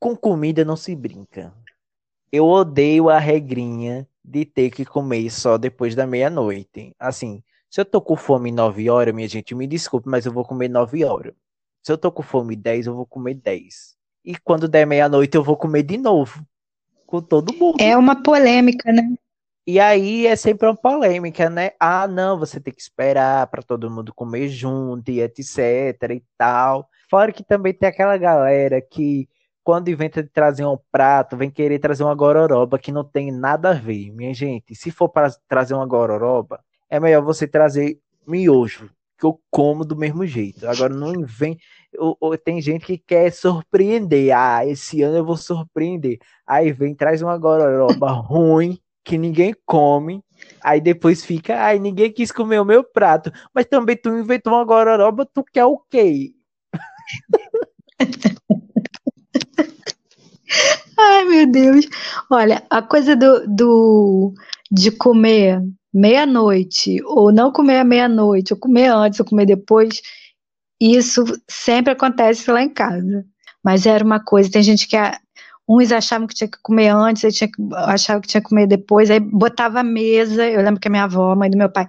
com 0.00 0.16
comida 0.16 0.64
não 0.64 0.74
se 0.74 0.96
brinca. 0.96 1.54
Eu 2.34 2.48
odeio 2.48 3.08
a 3.08 3.16
regrinha 3.16 4.08
de 4.24 4.44
ter 4.44 4.68
que 4.68 4.84
comer 4.84 5.30
só 5.30 5.56
depois 5.56 5.94
da 5.94 6.04
meia-noite. 6.04 6.92
Assim, 6.98 7.44
se 7.70 7.80
eu 7.80 7.84
tô 7.84 8.00
com 8.00 8.16
fome 8.16 8.50
9 8.50 8.90
horas, 8.90 9.14
minha 9.14 9.28
gente, 9.28 9.54
me 9.54 9.68
desculpe, 9.68 10.08
mas 10.08 10.26
eu 10.26 10.32
vou 10.32 10.44
comer 10.44 10.68
9 10.68 11.04
horas. 11.04 11.32
Se 11.80 11.92
eu 11.92 11.96
tô 11.96 12.10
com 12.10 12.24
fome 12.24 12.56
10, 12.56 12.88
eu 12.88 12.96
vou 12.96 13.06
comer 13.06 13.34
10. 13.34 13.94
E 14.24 14.34
quando 14.34 14.66
der 14.66 14.84
meia-noite, 14.84 15.36
eu 15.36 15.44
vou 15.44 15.56
comer 15.56 15.84
de 15.84 15.96
novo. 15.96 16.44
Com 17.06 17.22
todo 17.22 17.54
mundo. 17.54 17.76
É 17.80 17.96
uma 17.96 18.20
polêmica, 18.20 18.92
né? 18.92 19.14
E 19.64 19.78
aí 19.78 20.26
é 20.26 20.34
sempre 20.34 20.66
uma 20.66 20.74
polêmica, 20.74 21.48
né? 21.48 21.70
Ah, 21.78 22.08
não, 22.08 22.36
você 22.36 22.58
tem 22.58 22.74
que 22.74 22.82
esperar 22.82 23.46
para 23.46 23.62
todo 23.62 23.88
mundo 23.88 24.12
comer 24.12 24.48
junto 24.48 25.08
e 25.08 25.20
etc 25.20 25.56
e 26.10 26.24
tal. 26.36 26.90
Fora 27.08 27.30
que 27.30 27.44
também 27.44 27.72
tem 27.72 27.88
aquela 27.88 28.16
galera 28.18 28.82
que 28.82 29.28
quando 29.64 29.88
inventa 29.88 30.22
de 30.22 30.28
trazer 30.28 30.66
um 30.66 30.78
prato, 30.92 31.38
vem 31.38 31.50
querer 31.50 31.78
trazer 31.78 32.04
uma 32.04 32.14
gororoba 32.14 32.78
que 32.78 32.92
não 32.92 33.02
tem 33.02 33.32
nada 33.32 33.70
a 33.70 33.72
ver. 33.72 34.10
Minha 34.12 34.34
gente, 34.34 34.74
se 34.74 34.90
for 34.90 35.08
para 35.08 35.30
trazer 35.48 35.72
uma 35.72 35.86
gororoba, 35.86 36.62
é 36.90 37.00
melhor 37.00 37.22
você 37.22 37.48
trazer 37.48 37.98
miojo, 38.26 38.90
que 39.18 39.24
eu 39.24 39.40
como 39.50 39.82
do 39.82 39.96
mesmo 39.96 40.26
jeito. 40.26 40.68
Agora 40.68 40.92
não 40.92 41.24
vem. 41.24 41.56
Tem 42.44 42.60
gente 42.60 42.84
que 42.84 42.98
quer 42.98 43.32
surpreender. 43.32 44.36
Ah, 44.36 44.66
esse 44.66 45.00
ano 45.02 45.16
eu 45.16 45.24
vou 45.24 45.36
surpreender. 45.38 46.18
Aí 46.46 46.70
vem, 46.70 46.94
traz 46.94 47.22
uma 47.22 47.38
gororoba 47.38 48.10
ruim, 48.20 48.78
que 49.02 49.16
ninguém 49.16 49.54
come. 49.64 50.22
Aí 50.62 50.78
depois 50.78 51.24
fica, 51.24 51.58
ai, 51.58 51.78
ninguém 51.78 52.12
quis 52.12 52.30
comer 52.30 52.60
o 52.60 52.66
meu 52.66 52.84
prato. 52.84 53.32
Mas 53.54 53.64
também 53.64 53.96
tu 53.96 54.10
inventou 54.10 54.52
uma 54.52 54.64
gororoba, 54.64 55.24
tu 55.24 55.42
quer 55.42 55.64
o 55.64 55.78
quê? 55.90 56.34
Ai, 60.98 61.24
meu 61.24 61.50
Deus. 61.50 61.86
Olha, 62.30 62.62
a 62.70 62.82
coisa 62.82 63.16
do, 63.16 63.46
do 63.46 64.34
de 64.70 64.90
comer 64.90 65.60
meia-noite, 65.92 67.00
ou 67.04 67.32
não 67.32 67.52
comer 67.52 67.78
à 67.78 67.84
meia-noite, 67.84 68.52
ou 68.52 68.58
comer 68.58 68.88
antes, 68.88 69.20
ou 69.20 69.26
comer 69.26 69.46
depois, 69.46 70.00
isso 70.80 71.24
sempre 71.48 71.92
acontece 71.92 72.50
lá 72.50 72.62
em 72.62 72.68
casa. 72.68 73.24
Mas 73.62 73.86
era 73.86 74.04
uma 74.04 74.20
coisa, 74.22 74.50
tem 74.50 74.62
gente 74.62 74.86
que 74.88 74.96
uns 75.68 75.92
achavam 75.92 76.26
que 76.26 76.34
tinha 76.34 76.48
que 76.48 76.58
comer 76.62 76.88
antes, 76.88 77.24
aí 77.24 77.32
tinha 77.32 77.48
que, 77.48 77.62
achavam 77.74 78.20
que 78.20 78.28
tinha 78.28 78.42
que 78.42 78.48
comer 78.48 78.66
depois, 78.66 79.10
aí 79.10 79.20
botava 79.20 79.80
a 79.80 79.84
mesa, 79.84 80.46
eu 80.48 80.60
lembro 80.62 80.80
que 80.80 80.88
a 80.88 80.90
minha 80.90 81.04
avó, 81.04 81.32
a 81.32 81.36
mãe 81.36 81.48
do 81.48 81.56
meu 81.56 81.70
pai, 81.70 81.88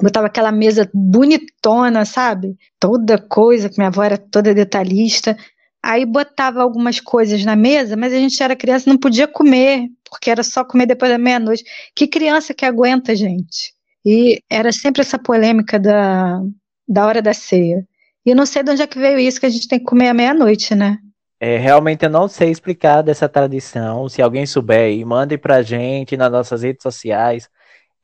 botava 0.00 0.26
aquela 0.26 0.50
mesa 0.50 0.90
bonitona, 0.94 2.04
sabe? 2.04 2.56
Toda 2.80 3.18
coisa, 3.18 3.68
que 3.68 3.76
minha 3.78 3.88
avó 3.88 4.02
era 4.02 4.16
toda 4.16 4.54
detalhista, 4.54 5.36
Aí 5.82 6.06
botava 6.06 6.62
algumas 6.62 7.00
coisas 7.00 7.44
na 7.44 7.56
mesa, 7.56 7.96
mas 7.96 8.12
a 8.12 8.16
gente 8.16 8.40
era 8.40 8.54
criança 8.54 8.88
não 8.88 8.96
podia 8.96 9.26
comer, 9.26 9.88
porque 10.08 10.30
era 10.30 10.42
só 10.42 10.64
comer 10.64 10.86
depois 10.86 11.10
da 11.10 11.18
meia-noite. 11.18 11.64
Que 11.94 12.06
criança 12.06 12.54
que 12.54 12.64
aguenta, 12.64 13.16
gente? 13.16 13.74
E 14.04 14.40
era 14.48 14.70
sempre 14.72 15.02
essa 15.02 15.18
polêmica 15.18 15.80
da, 15.80 16.40
da 16.88 17.06
hora 17.06 17.20
da 17.20 17.34
ceia. 17.34 17.84
E 18.24 18.30
eu 18.30 18.36
não 18.36 18.46
sei 18.46 18.62
de 18.62 18.70
onde 18.70 18.82
é 18.82 18.86
que 18.86 18.98
veio 18.98 19.18
isso, 19.18 19.40
que 19.40 19.46
a 19.46 19.50
gente 19.50 19.66
tem 19.66 19.80
que 19.80 19.84
comer 19.84 20.08
à 20.08 20.14
meia-noite, 20.14 20.74
né? 20.74 20.98
É, 21.40 21.56
realmente 21.56 22.04
eu 22.04 22.10
não 22.10 22.28
sei 22.28 22.50
explicar 22.50 23.02
dessa 23.02 23.28
tradição. 23.28 24.08
Se 24.08 24.22
alguém 24.22 24.46
souber 24.46 24.84
aí, 24.84 25.04
mande 25.04 25.36
pra 25.36 25.60
gente 25.62 26.16
nas 26.16 26.30
nossas 26.30 26.62
redes 26.62 26.84
sociais. 26.84 27.50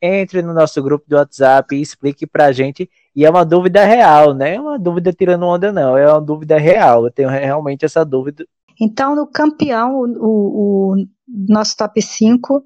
Entre 0.01 0.41
no 0.41 0.53
nosso 0.53 0.83
grupo 0.83 1.05
do 1.07 1.15
WhatsApp 1.15 1.73
e 1.73 1.81
explique 1.81 2.27
pra 2.27 2.51
gente. 2.51 2.89
E 3.15 3.25
é 3.25 3.29
uma 3.29 3.45
dúvida 3.45 3.83
real, 3.85 4.33
né? 4.33 4.55
É 4.55 4.61
uma 4.61 4.77
dúvida 4.77 5.11
tirando 5.11 5.45
onda, 5.45 5.71
não. 5.71 5.97
É 5.97 6.07
uma 6.11 6.21
dúvida 6.21 6.57
real. 6.57 7.05
Eu 7.05 7.11
tenho 7.11 7.29
realmente 7.29 7.85
essa 7.85 8.05
dúvida. 8.05 8.45
Então, 8.79 9.15
no 9.15 9.27
campeão, 9.27 9.99
o, 9.99 10.93
o, 10.93 11.05
nosso 11.27 11.75
top 11.75 12.01
5 12.01 12.63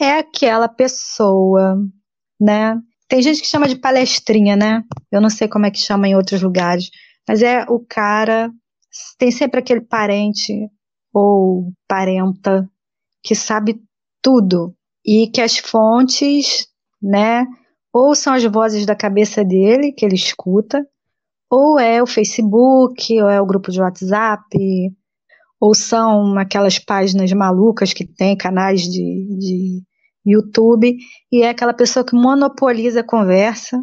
é 0.00 0.18
aquela 0.18 0.68
pessoa, 0.68 1.76
né? 2.40 2.80
Tem 3.08 3.20
gente 3.20 3.42
que 3.42 3.46
chama 3.46 3.68
de 3.68 3.76
palestrinha, 3.76 4.56
né? 4.56 4.82
Eu 5.10 5.20
não 5.20 5.28
sei 5.28 5.48
como 5.48 5.66
é 5.66 5.70
que 5.70 5.78
chama 5.78 6.08
em 6.08 6.14
outros 6.14 6.40
lugares, 6.40 6.90
mas 7.28 7.42
é 7.42 7.64
o 7.68 7.80
cara. 7.80 8.50
Tem 9.18 9.30
sempre 9.30 9.60
aquele 9.60 9.82
parente 9.82 10.68
ou 11.12 11.72
parenta 11.86 12.68
que 13.22 13.34
sabe 13.34 13.80
tudo 14.22 14.74
e 15.04 15.28
que 15.28 15.40
as 15.40 15.58
fontes, 15.58 16.68
né? 17.02 17.46
Ou 17.92 18.14
são 18.14 18.32
as 18.32 18.44
vozes 18.44 18.86
da 18.86 18.94
cabeça 18.94 19.44
dele 19.44 19.92
que 19.92 20.04
ele 20.04 20.14
escuta, 20.14 20.86
ou 21.50 21.78
é 21.78 22.02
o 22.02 22.06
Facebook, 22.06 23.20
ou 23.20 23.28
é 23.28 23.40
o 23.40 23.46
grupo 23.46 23.72
de 23.72 23.80
WhatsApp, 23.80 24.46
ou 25.60 25.74
são 25.74 26.38
aquelas 26.38 26.78
páginas 26.78 27.32
malucas 27.32 27.92
que 27.92 28.06
tem 28.06 28.36
canais 28.36 28.82
de, 28.82 29.36
de 29.38 29.82
YouTube, 30.24 30.96
e 31.32 31.42
é 31.42 31.50
aquela 31.50 31.74
pessoa 31.74 32.04
que 32.04 32.14
monopoliza 32.14 33.00
a 33.00 33.06
conversa 33.06 33.80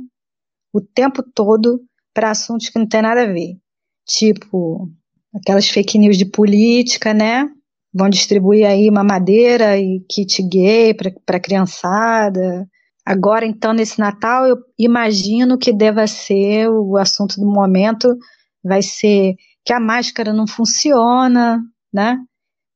o 0.73 0.81
tempo 0.81 1.23
todo 1.23 1.81
para 2.13 2.31
assuntos 2.31 2.69
que 2.69 2.79
não 2.79 2.87
tem 2.87 3.01
nada 3.01 3.23
a 3.23 3.31
ver. 3.33 3.57
Tipo, 4.05 4.89
aquelas 5.35 5.69
fake 5.69 5.97
news 5.97 6.17
de 6.17 6.25
política, 6.25 7.13
né? 7.13 7.49
Vão 7.93 8.09
distribuir 8.09 8.65
aí 8.65 8.89
mamadeira 8.91 9.77
e 9.77 9.99
kit 10.09 10.41
gay 10.43 10.93
para 11.25 11.39
criançada. 11.39 12.67
Agora, 13.07 13.45
então, 13.45 13.71
nesse 13.71 13.97
Natal, 13.99 14.45
eu 14.45 14.57
imagino 14.77 15.57
que 15.57 15.71
deva 15.71 16.05
ser 16.07 16.67
o 16.67 16.97
assunto 16.97 17.39
do 17.39 17.45
momento, 17.45 18.13
vai 18.61 18.81
ser 18.81 19.35
que 19.63 19.71
a 19.71 19.79
máscara 19.79 20.33
não 20.33 20.45
funciona, 20.45 21.61
né? 21.93 22.17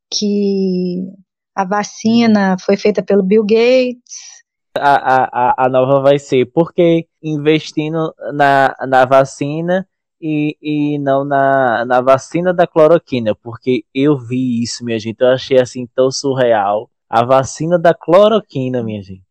Que 0.10 1.04
a 1.54 1.66
vacina 1.66 2.56
foi 2.62 2.78
feita 2.78 3.04
pelo 3.04 3.24
Bill 3.24 3.44
Gates. 3.44 4.46
A, 4.78 5.26
a, 5.26 5.66
a 5.66 5.70
nova 5.70 6.00
vai 6.00 6.18
ser 6.18 6.50
porque 6.54 7.06
investindo 7.22 8.16
na, 8.34 8.74
na 8.88 9.04
vacina 9.04 9.86
e, 10.22 10.56
e 10.62 10.98
não 11.00 11.26
na, 11.26 11.84
na 11.84 12.00
vacina 12.00 12.54
da 12.54 12.66
cloroquina, 12.66 13.36
porque 13.36 13.84
eu 13.94 14.18
vi 14.18 14.64
isso, 14.64 14.86
minha 14.86 14.98
gente, 14.98 15.20
eu 15.20 15.28
achei 15.28 15.60
assim 15.60 15.86
tão 15.94 16.10
surreal. 16.10 16.90
A 17.10 17.26
vacina 17.26 17.78
da 17.78 17.94
cloroquina, 17.94 18.82
minha 18.82 19.02
gente. 19.04 19.30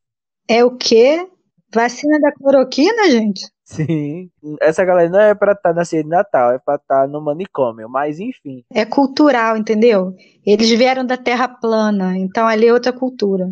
É 0.51 0.65
o 0.65 0.77
quê? 0.77 1.29
Vacina 1.73 2.19
da 2.19 2.33
cloroquina, 2.33 3.09
gente? 3.09 3.49
Sim. 3.63 4.29
Essa 4.61 4.85
galera 4.85 5.09
não 5.09 5.21
é 5.21 5.33
pra 5.33 5.53
estar 5.53 5.73
na 5.73 5.85
ceia 5.85 6.03
de 6.03 6.09
Natal, 6.09 6.51
é 6.51 6.59
pra 6.59 6.75
estar 6.75 7.07
no 7.07 7.21
manicômio, 7.21 7.89
mas 7.89 8.19
enfim. 8.19 8.65
É 8.75 8.85
cultural, 8.85 9.57
entendeu? 9.57 10.13
Eles 10.45 10.69
vieram 10.71 11.07
da 11.07 11.17
Terra 11.17 11.47
plana, 11.47 12.19
então 12.19 12.49
ali 12.49 12.67
é 12.67 12.73
outra 12.73 12.93
cultura. 12.93 13.49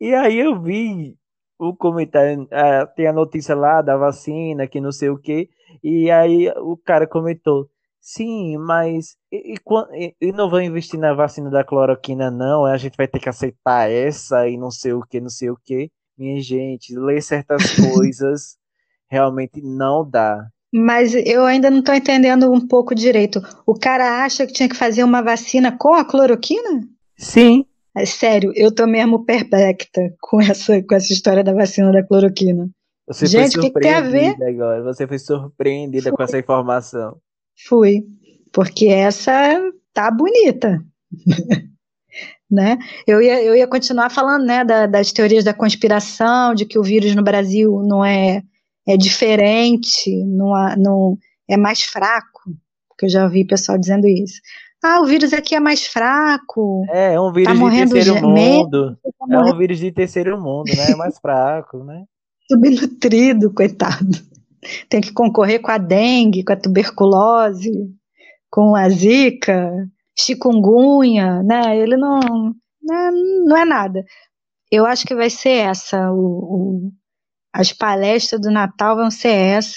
E 0.00 0.12
aí 0.12 0.40
eu 0.40 0.60
vi 0.60 1.16
o 1.56 1.72
comentário, 1.72 2.48
ah, 2.50 2.84
tem 2.84 3.06
a 3.06 3.12
notícia 3.12 3.54
lá 3.54 3.80
da 3.80 3.96
vacina, 3.96 4.66
que 4.66 4.80
não 4.80 4.90
sei 4.90 5.10
o 5.10 5.18
que, 5.18 5.48
e 5.84 6.10
aí 6.10 6.48
o 6.56 6.76
cara 6.76 7.06
comentou, 7.06 7.68
sim, 8.00 8.58
mas 8.58 9.16
e, 9.30 9.54
e, 9.54 10.14
e 10.20 10.32
não 10.32 10.50
vão 10.50 10.60
investir 10.60 10.98
na 10.98 11.14
vacina 11.14 11.48
da 11.48 11.62
cloroquina 11.62 12.28
não, 12.28 12.64
a 12.64 12.76
gente 12.76 12.96
vai 12.96 13.06
ter 13.06 13.20
que 13.20 13.28
aceitar 13.28 13.88
essa 13.88 14.48
e 14.48 14.56
não 14.56 14.72
sei 14.72 14.92
o 14.94 15.00
que, 15.00 15.20
não 15.20 15.30
sei 15.30 15.48
o 15.50 15.56
que. 15.64 15.92
Minha 16.16 16.40
gente, 16.40 16.96
ler 16.96 17.22
certas 17.22 17.62
coisas 17.76 18.56
realmente 19.08 19.60
não 19.62 20.08
dá. 20.08 20.46
Mas 20.72 21.14
eu 21.14 21.44
ainda 21.44 21.70
não 21.70 21.78
estou 21.78 21.94
entendendo 21.94 22.52
um 22.52 22.66
pouco 22.66 22.94
direito. 22.94 23.40
O 23.64 23.78
cara 23.78 24.24
acha 24.24 24.44
que 24.46 24.52
tinha 24.52 24.68
que 24.68 24.76
fazer 24.76 25.04
uma 25.04 25.22
vacina 25.22 25.70
com 25.70 25.94
a 25.94 26.04
cloroquina? 26.04 26.82
Sim. 27.16 27.64
É 27.96 28.04
sério, 28.04 28.52
eu 28.56 28.74
tô 28.74 28.84
mesmo 28.86 29.24
perplexa 29.24 29.86
com 30.20 30.40
essa, 30.40 30.82
com 30.82 30.94
essa 30.96 31.12
história 31.12 31.44
da 31.44 31.52
vacina 31.52 31.92
da 31.92 32.02
cloroquina. 32.02 32.68
Você 33.06 33.26
Gente, 33.26 33.52
foi 33.52 33.62
que, 33.64 33.70
que 33.70 33.80
tem 33.80 33.92
a 33.92 34.00
ver? 34.00 34.32
surpreendida 34.32 34.48
agora. 34.48 34.82
Você 34.82 35.06
foi 35.06 35.18
surpreendida 35.18 36.10
com 36.10 36.22
essa 36.22 36.38
informação. 36.38 37.18
Fui, 37.68 38.04
porque 38.52 38.86
essa 38.86 39.32
tá 39.92 40.10
bonita. 40.10 40.84
né? 42.50 42.78
Eu 43.06 43.20
ia, 43.22 43.42
eu 43.42 43.54
ia 43.56 43.66
continuar 43.66 44.10
falando 44.10 44.44
né, 44.44 44.64
da- 44.64 44.86
das 44.86 45.12
teorias 45.12 45.44
da 45.44 45.54
conspiração, 45.54 46.54
de 46.54 46.64
que 46.64 46.78
o 46.78 46.82
vírus 46.82 47.14
no 47.14 47.22
Brasil 47.22 47.82
não 47.82 48.04
é, 48.04 48.42
é 48.86 48.96
diferente, 48.96 50.10
não, 50.24 50.54
há- 50.54 50.76
não 50.76 51.16
é 51.48 51.56
mais 51.56 51.82
fraco, 51.82 52.42
porque 52.88 53.06
eu 53.06 53.10
já 53.10 53.24
ouvi 53.24 53.44
pessoal 53.46 53.78
dizendo 53.78 54.06
isso. 54.06 54.40
Ah, 54.82 55.00
o 55.00 55.06
vírus 55.06 55.32
aqui 55.32 55.54
é 55.54 55.60
mais 55.60 55.86
fraco. 55.86 56.84
É, 56.90 57.14
é 57.14 57.20
um 57.20 57.32
vírus 57.32 57.54
de 57.54 57.58
morrendo 57.58 57.92
terceiro 57.94 58.28
mundo. 58.28 58.98
tá 59.02 59.34
É 59.34 59.38
um 59.38 59.56
vírus 59.56 59.78
de 59.78 59.90
terceiro 59.90 60.38
mundo, 60.38 60.66
né? 60.66 60.90
É 60.92 60.94
mais 60.94 61.18
fraco, 61.18 61.82
né? 61.82 62.04
subnutrido, 62.50 63.52
coitado. 63.54 64.18
Tem 64.88 65.00
que 65.00 65.12
concorrer 65.12 65.60
com 65.60 65.70
a 65.70 65.78
dengue, 65.78 66.44
com 66.44 66.52
a 66.52 66.56
tuberculose, 66.56 67.72
com 68.50 68.76
a 68.76 68.88
zika, 68.90 69.88
chikungunya, 70.18 71.42
né? 71.42 71.76
Ele 71.76 71.96
não, 71.96 72.20
né, 72.82 73.10
não 73.46 73.56
é 73.56 73.64
nada. 73.64 74.04
Eu 74.70 74.86
acho 74.86 75.06
que 75.06 75.14
vai 75.14 75.30
ser 75.30 75.50
essa. 75.68 76.10
O, 76.12 76.16
o- 76.88 76.92
as 77.52 77.72
palestras 77.72 78.40
do 78.40 78.50
Natal 78.50 78.96
vão 78.96 79.10
ser 79.10 79.28
essa. 79.32 79.74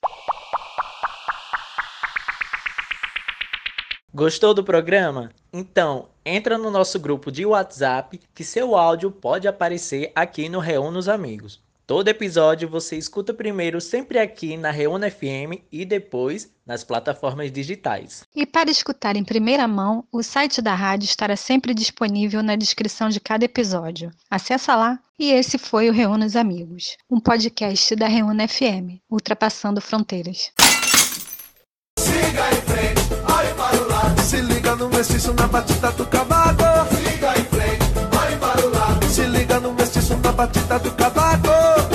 Gostou 4.13 4.53
do 4.53 4.63
programa? 4.63 5.29
Então, 5.53 6.09
entra 6.25 6.57
no 6.57 6.71
nosso 6.71 6.99
grupo 6.99 7.31
de 7.31 7.45
WhatsApp 7.45 8.19
que 8.33 8.43
seu 8.43 8.75
áudio 8.75 9.11
pode 9.11 9.47
aparecer 9.47 10.11
aqui 10.15 10.49
no 10.49 10.59
Reúna 10.59 10.97
os 10.97 11.07
Amigos. 11.07 11.61
Todo 11.87 12.09
episódio 12.09 12.67
você 12.67 12.97
escuta 12.97 13.33
primeiro 13.33 13.79
sempre 13.79 14.19
aqui 14.19 14.57
na 14.57 14.71
Reúna 14.71 15.09
FM 15.09 15.63
e 15.71 15.85
depois 15.85 16.51
nas 16.65 16.83
plataformas 16.83 17.49
digitais. 17.49 18.23
E 18.35 18.45
para 18.45 18.69
escutar 18.69 19.15
em 19.15 19.23
primeira 19.23 19.65
mão, 19.69 20.03
o 20.11 20.21
site 20.21 20.61
da 20.61 20.75
rádio 20.75 21.05
estará 21.05 21.37
sempre 21.37 21.73
disponível 21.73 22.43
na 22.43 22.57
descrição 22.57 23.07
de 23.07 23.21
cada 23.21 23.45
episódio. 23.45 24.11
Acesse 24.29 24.69
lá. 24.69 24.99
E 25.17 25.31
esse 25.31 25.57
foi 25.57 25.89
o 25.89 25.93
Reúna 25.93 26.25
os 26.25 26.35
Amigos, 26.35 26.97
um 27.09 27.21
podcast 27.21 27.95
da 27.95 28.09
Reúna 28.09 28.49
FM, 28.49 28.99
ultrapassando 29.09 29.79
fronteiras. 29.79 30.51
Siga 31.97 32.51
em 32.51 32.61
frente, 32.63 33.13
olhe 33.33 33.53
para 33.53 33.81
o 33.81 33.87
lado. 33.87 34.21
Se 34.21 34.41
liga 34.41 34.75
no 34.75 34.89
mestiço 34.89 35.31
na 35.31 35.47
batida 35.47 35.89
do 35.93 36.05
cavaco. 36.05 36.63
Siga 36.93 37.39
em 37.39 37.46
Se 39.17 39.25
liga 39.25 39.59
no 39.59 39.73
mestiço 39.73 40.15
na 40.17 40.31
batida 40.31 40.77
do 40.77 40.91
cavaco. 40.91 41.86